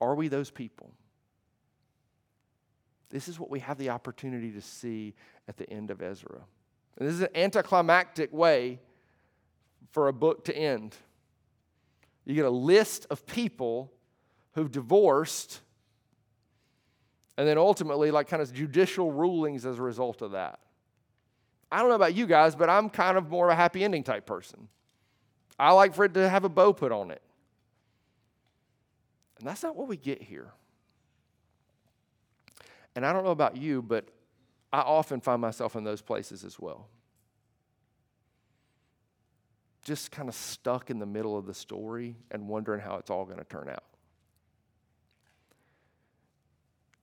Are 0.00 0.14
we 0.14 0.28
those 0.28 0.50
people? 0.50 0.92
This 3.10 3.28
is 3.28 3.38
what 3.38 3.50
we 3.50 3.60
have 3.60 3.76
the 3.76 3.90
opportunity 3.90 4.52
to 4.52 4.60
see 4.60 5.14
at 5.48 5.56
the 5.56 5.68
end 5.68 5.90
of 5.90 6.00
Ezra. 6.00 6.40
And 6.98 7.08
this 7.08 7.14
is 7.14 7.22
an 7.22 7.28
anticlimactic 7.34 8.32
way 8.32 8.78
for 9.90 10.08
a 10.08 10.12
book 10.12 10.44
to 10.44 10.56
end. 10.56 10.96
You 12.24 12.34
get 12.34 12.44
a 12.44 12.50
list 12.50 13.06
of 13.10 13.26
people 13.26 13.92
who've 14.52 14.70
divorced, 14.70 15.60
and 17.36 17.48
then 17.48 17.58
ultimately, 17.58 18.10
like 18.10 18.28
kind 18.28 18.42
of 18.42 18.52
judicial 18.52 19.10
rulings 19.10 19.66
as 19.66 19.78
a 19.78 19.82
result 19.82 20.22
of 20.22 20.32
that. 20.32 20.60
I 21.72 21.80
don't 21.80 21.88
know 21.88 21.94
about 21.94 22.14
you 22.14 22.26
guys, 22.26 22.54
but 22.54 22.68
I'm 22.68 22.90
kind 22.90 23.16
of 23.16 23.30
more 23.30 23.46
of 23.46 23.52
a 23.52 23.56
happy 23.56 23.82
ending 23.82 24.02
type 24.02 24.26
person. 24.26 24.68
I 25.58 25.72
like 25.72 25.94
for 25.94 26.04
it 26.04 26.14
to 26.14 26.28
have 26.28 26.44
a 26.44 26.48
bow 26.48 26.72
put 26.72 26.92
on 26.92 27.10
it. 27.10 27.22
And 29.40 29.48
that's 29.48 29.62
not 29.62 29.74
what 29.74 29.88
we 29.88 29.96
get 29.96 30.22
here. 30.22 30.52
And 32.94 33.04
I 33.04 33.12
don't 33.12 33.24
know 33.24 33.30
about 33.30 33.56
you, 33.56 33.82
but 33.82 34.08
I 34.72 34.80
often 34.80 35.20
find 35.20 35.40
myself 35.40 35.74
in 35.74 35.82
those 35.82 36.02
places 36.02 36.44
as 36.44 36.60
well. 36.60 36.88
Just 39.82 40.10
kind 40.10 40.28
of 40.28 40.34
stuck 40.34 40.90
in 40.90 40.98
the 40.98 41.06
middle 41.06 41.38
of 41.38 41.46
the 41.46 41.54
story 41.54 42.16
and 42.30 42.48
wondering 42.48 42.80
how 42.80 42.96
it's 42.96 43.10
all 43.10 43.24
going 43.24 43.38
to 43.38 43.44
turn 43.44 43.68
out. 43.70 43.84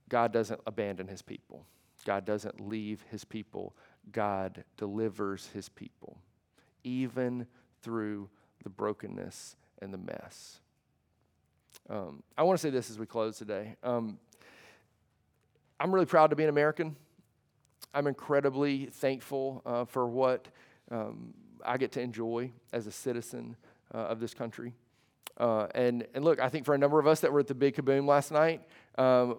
God 0.09 0.31
doesn't 0.31 0.61
abandon 0.67 1.07
his 1.07 1.23
people. 1.23 1.65
God 2.05 2.23
doesn't 2.23 2.61
leave 2.61 3.03
his 3.09 3.25
people. 3.25 3.75
God 4.11 4.63
delivers 4.77 5.49
his 5.53 5.67
people, 5.67 6.19
even 6.83 7.47
through 7.81 8.29
the 8.63 8.69
brokenness 8.69 9.55
and 9.81 9.91
the 9.91 9.97
mess. 9.97 10.59
Um, 11.89 12.21
I 12.37 12.43
want 12.43 12.59
to 12.59 12.61
say 12.61 12.69
this 12.69 12.89
as 12.89 12.99
we 12.99 13.05
close 13.05 13.37
today. 13.37 13.75
Um, 13.81 14.19
I'm 15.79 15.93
really 15.93 16.05
proud 16.05 16.31
to 16.31 16.35
be 16.35 16.43
an 16.43 16.49
American. 16.49 16.97
I'm 17.93 18.07
incredibly 18.07 18.87
thankful 18.87 19.61
uh, 19.65 19.85
for 19.85 20.05
what 20.07 20.49
um, 20.91 21.33
I 21.65 21.77
get 21.77 21.93
to 21.93 22.01
enjoy 22.01 22.51
as 22.73 22.87
a 22.87 22.91
citizen 22.91 23.55
uh, 23.93 23.99
of 23.99 24.19
this 24.19 24.33
country. 24.33 24.73
Uh, 25.37 25.67
and, 25.75 26.05
and 26.13 26.25
look, 26.25 26.41
I 26.41 26.49
think 26.49 26.65
for 26.65 26.75
a 26.75 26.77
number 26.77 26.99
of 26.99 27.07
us 27.07 27.21
that 27.21 27.31
were 27.31 27.39
at 27.39 27.47
the 27.47 27.55
Big 27.55 27.75
Kaboom 27.75 28.05
last 28.05 28.31
night, 28.31 28.63
um, 28.97 29.37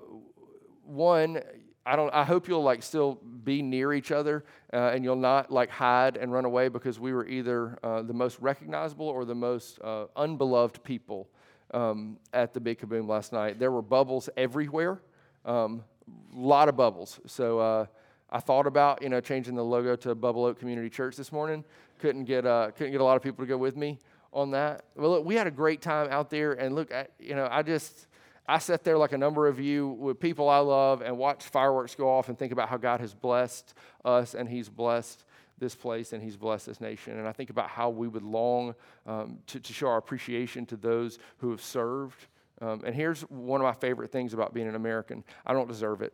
one, 0.85 1.43
I 1.85 1.97
don't. 1.97 2.13
I 2.15 2.25
hope 2.25 2.49
you'll 2.49 2.63
like 2.63 2.83
still 2.83 3.15
be 3.45 3.63
near 3.63 3.95
each 3.95 4.13
other, 4.13 4.45
uh, 4.73 4.91
and 4.95 5.03
you'll 5.03 5.17
not 5.17 5.51
like 5.51 5.71
hide 5.71 6.19
and 6.19 6.31
run 6.31 6.45
away 6.45 6.69
because 6.69 7.01
we 7.01 7.13
were 7.13 7.27
either 7.27 7.79
uh, 7.83 8.03
the 8.03 8.13
most 8.13 8.39
recognizable 8.41 9.09
or 9.09 9.25
the 9.25 9.35
most 9.35 9.81
uh, 9.81 10.05
unbeloved 10.15 10.83
people 10.85 11.29
um, 11.73 12.19
at 12.33 12.55
the 12.55 12.61
Big 12.61 12.79
Kaboom 12.79 13.09
last 13.09 13.33
night. 13.33 13.59
There 13.59 13.71
were 13.71 13.83
bubbles 13.83 14.29
everywhere, 14.37 15.01
a 15.45 15.53
um, 15.53 15.85
lot 16.33 16.69
of 16.69 16.77
bubbles. 16.77 17.21
So 17.27 17.59
uh, 17.59 17.87
I 18.31 18.41
thought 18.41 18.66
about 18.66 19.03
you 19.03 19.09
know 19.09 19.21
changing 19.21 19.55
the 19.55 19.64
logo 19.64 19.97
to 19.97 20.14
Bubble 20.14 20.45
Oak 20.45 20.59
Community 20.59 20.91
Church 20.91 21.16
this 21.16 21.33
morning. 21.33 21.64
Couldn't 21.99 22.25
get 22.25 22.47
uh, 22.47 22.71
couldn't 22.77 22.93
get 22.93 23.01
a 23.01 23.05
lot 23.05 23.16
of 23.16 23.23
people 23.23 23.45
to 23.45 23.49
go 23.49 23.57
with 23.57 23.77
me 23.77 23.99
on 24.33 24.51
that. 24.53 24.85
Well, 24.97 25.11
look, 25.11 25.25
we 25.25 25.35
had 25.35 25.47
a 25.47 25.51
great 25.51 25.83
time 25.83 26.09
out 26.11 26.31
there, 26.31 26.53
and 26.53 26.75
look, 26.75 26.93
I, 26.93 27.07
you 27.19 27.35
know, 27.35 27.49
I 27.51 27.62
just 27.62 28.07
I 28.47 28.59
sat 28.59 28.83
there 28.83 28.97
like 28.97 29.12
a 29.12 29.19
number 29.19 29.47
of 29.47 29.61
you 29.61 29.89
with 29.89 30.19
people 30.19 30.49
I 30.49 30.59
love 30.59 31.03
and 31.03 31.19
watched 31.19 31.49
fireworks 31.49 31.95
go 31.95 32.09
off 32.09 32.29
and 32.29 32.39
think 32.39 32.53
about 32.53 32.69
how 32.69 32.79
God 32.79 33.01
has 33.01 33.14
blessed 33.14 33.75
us 34.05 34.35
and 34.35 34.49
He's 34.49 34.69
blessed 34.69 35.25
this 35.59 35.75
place 35.75 36.13
and 36.13 36.23
He's 36.23 36.37
blessed 36.37 36.67
this 36.67 36.81
nation. 36.81 37.19
And 37.19 37.27
I 37.27 37.33
think 37.33 37.51
about 37.51 37.69
how 37.69 37.91
we 37.91 38.09
would 38.09 38.23
long 38.23 38.75
um, 39.07 39.39
to, 39.49 39.61
to, 39.61 39.73
show 39.73 39.89
our 39.89 39.99
appreciation 39.99 40.67
to 40.67 40.77
those 40.77 41.19
who 41.39 41.51
have 41.51 41.63
served. 41.63 42.27
Um, 42.61 42.83
and 42.85 42.95
here's 42.95 43.23
one 43.23 43.61
of 43.61 43.65
my 43.65 43.73
favorite 43.73 44.11
things 44.11 44.35
about 44.35 44.55
being 44.55 44.69
an 44.69 44.75
American 44.75 45.25
I 45.47 45.53
don't 45.53 45.69
deserve 45.69 46.03
it. 46.03 46.13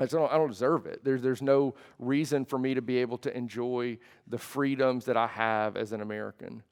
I 0.00 0.06
don't, 0.06 0.32
I 0.32 0.36
don't 0.36 0.50
deserve 0.50 0.86
it. 0.86 1.04
There's, 1.04 1.22
there's 1.22 1.42
no 1.42 1.74
reason 1.98 2.44
for 2.44 2.58
me 2.58 2.74
to 2.74 2.82
be 2.82 2.98
able 2.98 3.18
to 3.18 3.36
enjoy 3.36 3.98
the 4.26 4.38
freedoms 4.38 5.04
that 5.04 5.16
I 5.16 5.28
have 5.28 5.76
as 5.76 5.92
an 5.92 6.00
American. 6.00 6.64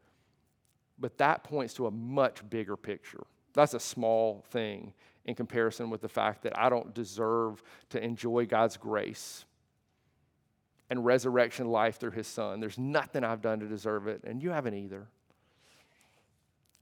But 0.98 1.18
that 1.18 1.44
points 1.44 1.74
to 1.74 1.86
a 1.86 1.90
much 1.90 2.48
bigger 2.50 2.76
picture. 2.76 3.24
That's 3.54 3.74
a 3.74 3.80
small 3.80 4.44
thing 4.50 4.92
in 5.24 5.36
comparison 5.36 5.88
with 5.88 6.00
the 6.00 6.08
fact 6.08 6.42
that 6.42 6.58
I 6.58 6.68
don't 6.68 6.92
deserve 6.94 7.62
to 7.90 8.02
enjoy 8.02 8.46
God's 8.46 8.76
grace 8.76 9.44
and 10.92 11.06
resurrection 11.06 11.68
life 11.68 11.98
through 11.98 12.10
his 12.10 12.26
son. 12.26 12.60
There's 12.60 12.76
nothing 12.76 13.24
I've 13.24 13.40
done 13.40 13.60
to 13.60 13.66
deserve 13.66 14.08
it, 14.08 14.20
and 14.24 14.42
you 14.42 14.50
haven't 14.50 14.74
either. 14.74 15.06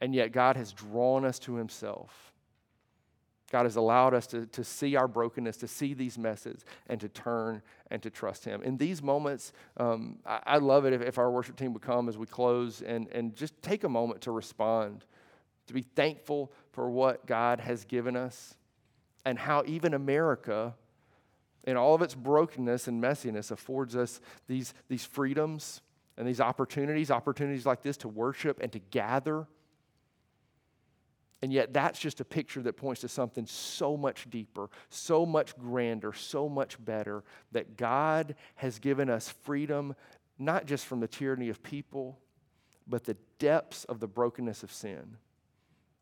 And 0.00 0.12
yet, 0.12 0.32
God 0.32 0.56
has 0.56 0.72
drawn 0.72 1.24
us 1.24 1.38
to 1.40 1.54
himself. 1.54 2.32
God 3.52 3.66
has 3.66 3.76
allowed 3.76 4.12
us 4.12 4.26
to, 4.28 4.46
to 4.46 4.64
see 4.64 4.96
our 4.96 5.06
brokenness, 5.06 5.58
to 5.58 5.68
see 5.68 5.94
these 5.94 6.18
messes, 6.18 6.64
and 6.88 7.00
to 7.00 7.08
turn 7.08 7.62
and 7.88 8.02
to 8.02 8.10
trust 8.10 8.44
Him. 8.44 8.62
In 8.62 8.76
these 8.76 9.00
moments, 9.00 9.52
um, 9.76 10.18
I, 10.26 10.40
I, 10.44 10.56
love 10.58 10.86
it 10.86 10.92
if, 10.92 11.02
if, 11.02 11.18
our 11.18 11.30
worship 11.30 11.56
team 11.56 11.72
would 11.72 11.82
come 11.82 12.08
as 12.08 12.18
we 12.18 12.26
close 12.26 12.82
and, 12.82 13.08
and 13.12 13.34
just 13.34 13.60
take 13.62 13.84
a 13.84 13.88
moment 13.88 14.22
to 14.22 14.32
respond 14.32 15.04
to 15.66 15.74
be 15.74 15.82
thankful 15.82 16.52
for 16.72 16.90
what 16.90 17.26
God 17.26 17.60
has 17.60 17.84
given 17.84 18.16
us 18.16 18.56
and 19.24 19.38
how 19.38 19.62
even 19.66 19.94
America, 19.94 20.74
in 21.64 21.76
all 21.76 21.94
of 21.94 22.02
its 22.02 22.14
brokenness 22.14 22.88
and 22.88 23.02
messiness, 23.02 23.50
affords 23.50 23.96
us 23.96 24.20
these, 24.46 24.74
these 24.88 25.04
freedoms 25.04 25.82
and 26.16 26.26
these 26.26 26.40
opportunities, 26.40 27.10
opportunities 27.10 27.66
like 27.66 27.82
this 27.82 27.96
to 27.98 28.08
worship 28.08 28.60
and 28.60 28.72
to 28.72 28.78
gather. 28.78 29.46
And 31.42 31.52
yet, 31.52 31.72
that's 31.72 31.98
just 31.98 32.20
a 32.20 32.24
picture 32.24 32.60
that 32.62 32.74
points 32.74 33.00
to 33.00 33.08
something 33.08 33.46
so 33.46 33.96
much 33.96 34.28
deeper, 34.28 34.68
so 34.90 35.24
much 35.24 35.56
grander, 35.56 36.12
so 36.12 36.48
much 36.48 36.82
better 36.84 37.24
that 37.52 37.78
God 37.78 38.34
has 38.56 38.78
given 38.78 39.08
us 39.08 39.30
freedom, 39.30 39.94
not 40.38 40.66
just 40.66 40.84
from 40.84 41.00
the 41.00 41.08
tyranny 41.08 41.48
of 41.48 41.62
people, 41.62 42.18
but 42.86 43.04
the 43.04 43.16
depths 43.38 43.84
of 43.84 44.00
the 44.00 44.08
brokenness 44.08 44.62
of 44.62 44.70
sin 44.70 45.16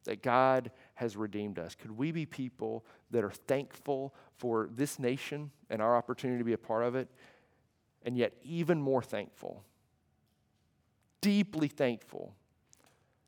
that 0.09 0.23
God 0.23 0.71
has 0.99 1.17
redeemed 1.17 1.61
us. 1.61 1.77
Could 1.77 1.97
we 1.97 2.11
be 2.11 2.27
people 2.27 2.85
that 3.13 3.23
are 3.23 3.31
thankful 3.31 4.13
for 4.37 4.69
this 4.75 4.99
nation 4.99 5.53
and 5.71 5.81
our 5.81 5.97
opportunity 5.97 6.39
to 6.39 6.45
be 6.45 6.55
a 6.55 6.59
part 6.59 6.83
of 6.83 6.97
it, 6.97 7.09
and 8.03 8.17
yet 8.17 8.33
even 8.43 8.81
more 8.81 9.01
thankful, 9.01 9.63
deeply 11.21 11.69
thankful, 11.69 12.35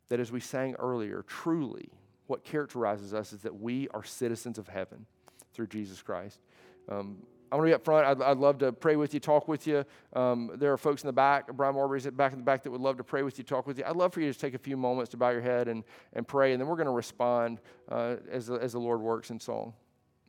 that 0.08 0.18
as 0.18 0.32
we 0.32 0.40
sang 0.40 0.74
earlier, 0.80 1.24
truly 1.28 1.90
what 2.26 2.42
characterizes 2.42 3.14
us 3.14 3.32
is 3.32 3.42
that 3.42 3.60
we 3.60 3.86
are 3.94 4.02
citizens 4.02 4.58
of 4.58 4.66
heaven 4.66 5.06
through 5.54 5.68
Jesus 5.68 6.02
Christ. 6.02 6.40
Um, 6.88 7.18
I 7.50 7.56
want 7.56 7.66
to 7.66 7.70
be 7.70 7.74
up 7.74 7.84
front. 7.84 8.06
I'd, 8.06 8.22
I'd, 8.22 8.36
love 8.36 8.58
to 8.58 8.72
pray 8.72 8.94
with 8.94 9.12
you, 9.12 9.18
talk 9.18 9.48
with 9.48 9.66
you. 9.66 9.84
Um, 10.12 10.52
there 10.54 10.72
are 10.72 10.76
folks 10.76 11.02
in 11.02 11.08
the 11.08 11.12
back, 11.12 11.52
Brian 11.52 11.74
Marbury's 11.74 12.06
back 12.06 12.32
in 12.32 12.38
the 12.38 12.44
back 12.44 12.62
that 12.62 12.70
would 12.70 12.80
love 12.80 12.96
to 12.98 13.04
pray 13.04 13.22
with 13.22 13.38
you, 13.38 13.44
talk 13.44 13.66
with 13.66 13.76
you. 13.76 13.84
I'd 13.84 13.96
love 13.96 14.12
for 14.12 14.20
you 14.20 14.26
to 14.26 14.30
just 14.30 14.40
take 14.40 14.54
a 14.54 14.58
few 14.58 14.76
moments 14.76 15.10
to 15.10 15.16
bow 15.16 15.30
your 15.30 15.40
head 15.40 15.66
and, 15.66 15.82
and 16.12 16.26
pray, 16.26 16.52
and 16.52 16.60
then 16.60 16.68
we're 16.68 16.76
going 16.76 16.86
to 16.86 16.92
respond 16.92 17.60
uh, 17.90 18.16
as, 18.30 18.46
the, 18.46 18.54
as 18.54 18.72
the 18.72 18.78
Lord 18.78 19.00
works 19.00 19.30
in 19.30 19.40
song. 19.40 19.74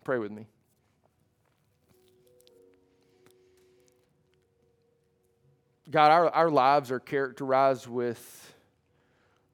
Pray 0.04 0.18
with 0.18 0.32
me. 0.32 0.48
God, 5.92 6.10
our, 6.12 6.30
our 6.30 6.50
lives 6.50 6.90
are 6.90 7.00
characterized 7.00 7.86
with 7.86 8.56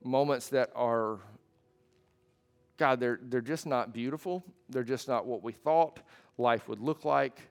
moments 0.03 0.49
that 0.49 0.71
are, 0.73 1.19
God, 2.77 3.01
they're, 3.01 3.19
they're 3.23 3.41
just 3.41 3.65
not 3.65 3.91
beautiful. 3.91 4.45
They're 4.69 4.83
just 4.83 5.09
not 5.09 5.25
what 5.25 5.43
we 5.43 5.51
thought 5.51 5.99
life 6.37 6.69
would 6.69 6.79
look 6.79 7.03
like 7.03 7.41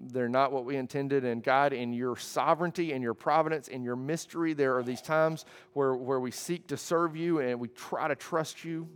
they're 0.00 0.28
not 0.28 0.50
what 0.52 0.64
we 0.64 0.76
intended. 0.76 1.24
And 1.24 1.42
God, 1.42 1.72
in 1.72 1.92
your 1.92 2.16
sovereignty 2.16 2.92
and 2.92 3.02
your 3.02 3.14
providence 3.14 3.68
and 3.68 3.84
your 3.84 3.96
mystery, 3.96 4.54
there 4.54 4.76
are 4.78 4.82
these 4.82 5.02
times 5.02 5.44
where, 5.74 5.94
where 5.94 6.20
we 6.20 6.30
seek 6.30 6.68
to 6.68 6.76
serve 6.76 7.16
you 7.16 7.40
and 7.40 7.60
we 7.60 7.68
try 7.68 8.08
to 8.08 8.16
trust 8.16 8.64
you. 8.64 8.88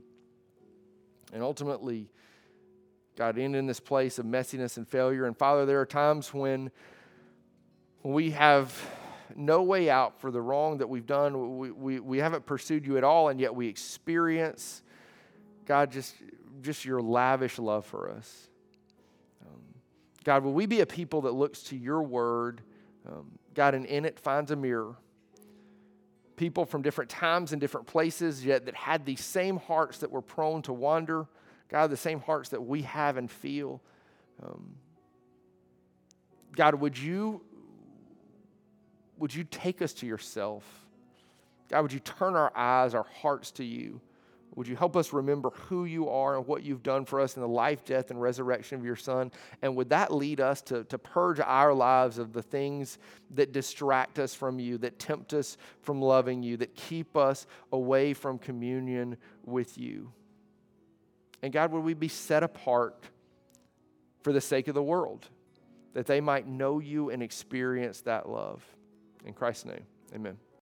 And 1.33 1.43
ultimately, 1.43 2.09
God, 3.17 3.39
end 3.39 3.55
in 3.55 3.67
this 3.67 3.81
place 3.81 4.19
of 4.19 4.25
messiness 4.25 4.77
and 4.77 4.89
failure. 4.89 5.27
And 5.27 5.37
Father, 5.37 5.67
there 5.67 5.81
are 5.81 5.87
times 5.87 6.33
when 6.33 6.71
we 8.03 8.31
have 8.31 8.75
no 9.37 9.63
way 9.63 9.91
out 9.91 10.21
for 10.21 10.31
the 10.31 10.41
wrong 10.41 10.79
that 10.79 10.89
we've 10.89 11.07
done. 11.07 11.59
We, 11.59 11.71
we, 11.71 12.01
we 12.01 12.19
haven't 12.19 12.47
pursued 12.47 12.87
you 12.87 12.97
at 12.97 13.05
all, 13.05 13.29
and 13.29 13.41
yet 13.41 13.55
we 13.55 13.69
experience, 13.69 14.83
God, 15.67 15.91
just, 15.91 16.15
just 16.63 16.85
your 16.85 17.01
lavish 17.01 17.59
love 17.59 17.85
for 17.85 18.11
us. 18.11 18.49
God, 20.25 20.43
will 20.43 20.55
we 20.55 20.67
be 20.67 20.81
a 20.81 20.87
people 20.87 21.23
that 21.23 21.33
looks 21.33 21.63
to 21.65 21.77
your 21.77 22.03
word, 22.03 22.63
um, 23.07 23.39
God, 23.55 23.75
and 23.75 23.85
in 23.85 24.05
it 24.05 24.19
finds 24.19 24.51
a 24.51 24.57
mirror? 24.57 24.97
People 26.37 26.65
from 26.65 26.83
different 26.83 27.11
times 27.11 27.53
and 27.53 27.61
different 27.61 27.87
places, 27.87 28.45
yet 28.45 28.65
that 28.67 28.75
had 28.75 29.05
these 29.05 29.23
same 29.23 29.59
hearts 29.59 29.99
that 29.99 30.11
were 30.11 30.23
prone 30.23 30.63
to 30.63 30.73
wander. 30.73 31.27
God, 31.69 31.91
the 31.91 31.97
same 31.97 32.21
hearts 32.21 32.49
that 32.49 32.63
we 32.63 32.83
have 32.83 33.17
and 33.17 33.31
feel. 33.31 33.83
Um, 34.43 34.77
God, 36.57 36.77
would 36.77 36.99
you, 36.99 37.43
would 39.19 39.35
you 39.35 39.45
take 39.45 39.83
us 39.83 39.93
to 39.95 40.07
yourself? 40.07 40.65
God, 41.69 41.83
would 41.83 41.93
you 41.93 42.01
turn 42.01 42.35
our 42.35 42.53
eyes, 42.57 42.95
our 42.95 43.07
hearts 43.21 43.51
to 43.53 43.65
you? 43.65 44.01
Would 44.57 44.69
you 44.69 44.77
help 44.77 44.97
us 44.97 45.13
remember 45.13 45.51
who 45.51 45.85
you 45.85 46.09
are 46.09 46.37
and 46.37 46.47
what 46.47 46.63
you've 46.63 46.83
done 46.83 47.05
for 47.05 47.21
us 47.21 47.35
in 47.35 47.43
the 47.43 47.49
life, 47.49 47.85
death, 47.85 48.11
and 48.11 48.21
resurrection 48.21 48.79
of 48.79 48.85
your 48.85 48.97
Son? 48.97 49.33
And 49.63 49.75
would 49.77 49.91
that 49.91 50.13
lead 50.13 50.41
us 50.41 50.63
to, 50.63 50.85
to 50.85 50.99
purge 50.99 51.41
our 51.41 51.75
lives 51.75 52.19
of 52.19 52.33
the 52.33 52.43
things 52.43 52.99
that 53.33 53.53
distract 53.53 54.19
us 54.19 54.33
from 54.35 54.61
you, 54.61 54.79
that 54.79 54.99
tempt 54.99 55.35
us 55.35 55.57
from 55.83 56.01
loving 56.01 56.43
you, 56.43 56.57
that 56.59 56.77
keep 56.77 57.17
us 57.17 57.47
away 57.73 58.15
from 58.15 58.39
communion 58.39 59.17
with 59.45 59.77
you? 59.77 60.13
And 61.43 61.53
God, 61.53 61.73
would 61.73 61.83
we 61.83 61.95
be 61.95 62.09
set 62.09 62.43
apart 62.43 63.05
for 64.23 64.33
the 64.33 64.41
sake 64.41 64.69
of 64.69 64.75
the 64.75 64.83
world, 64.83 65.29
that 65.95 66.07
they 66.07 66.21
might 66.21 66.47
know 66.47 66.79
you 66.79 67.11
and 67.11 67.23
experience 67.23 68.03
that 68.03 68.29
love? 68.29 68.65
In 69.25 69.33
Christ's 69.35 69.65
name, 69.65 69.85
amen. 70.15 70.39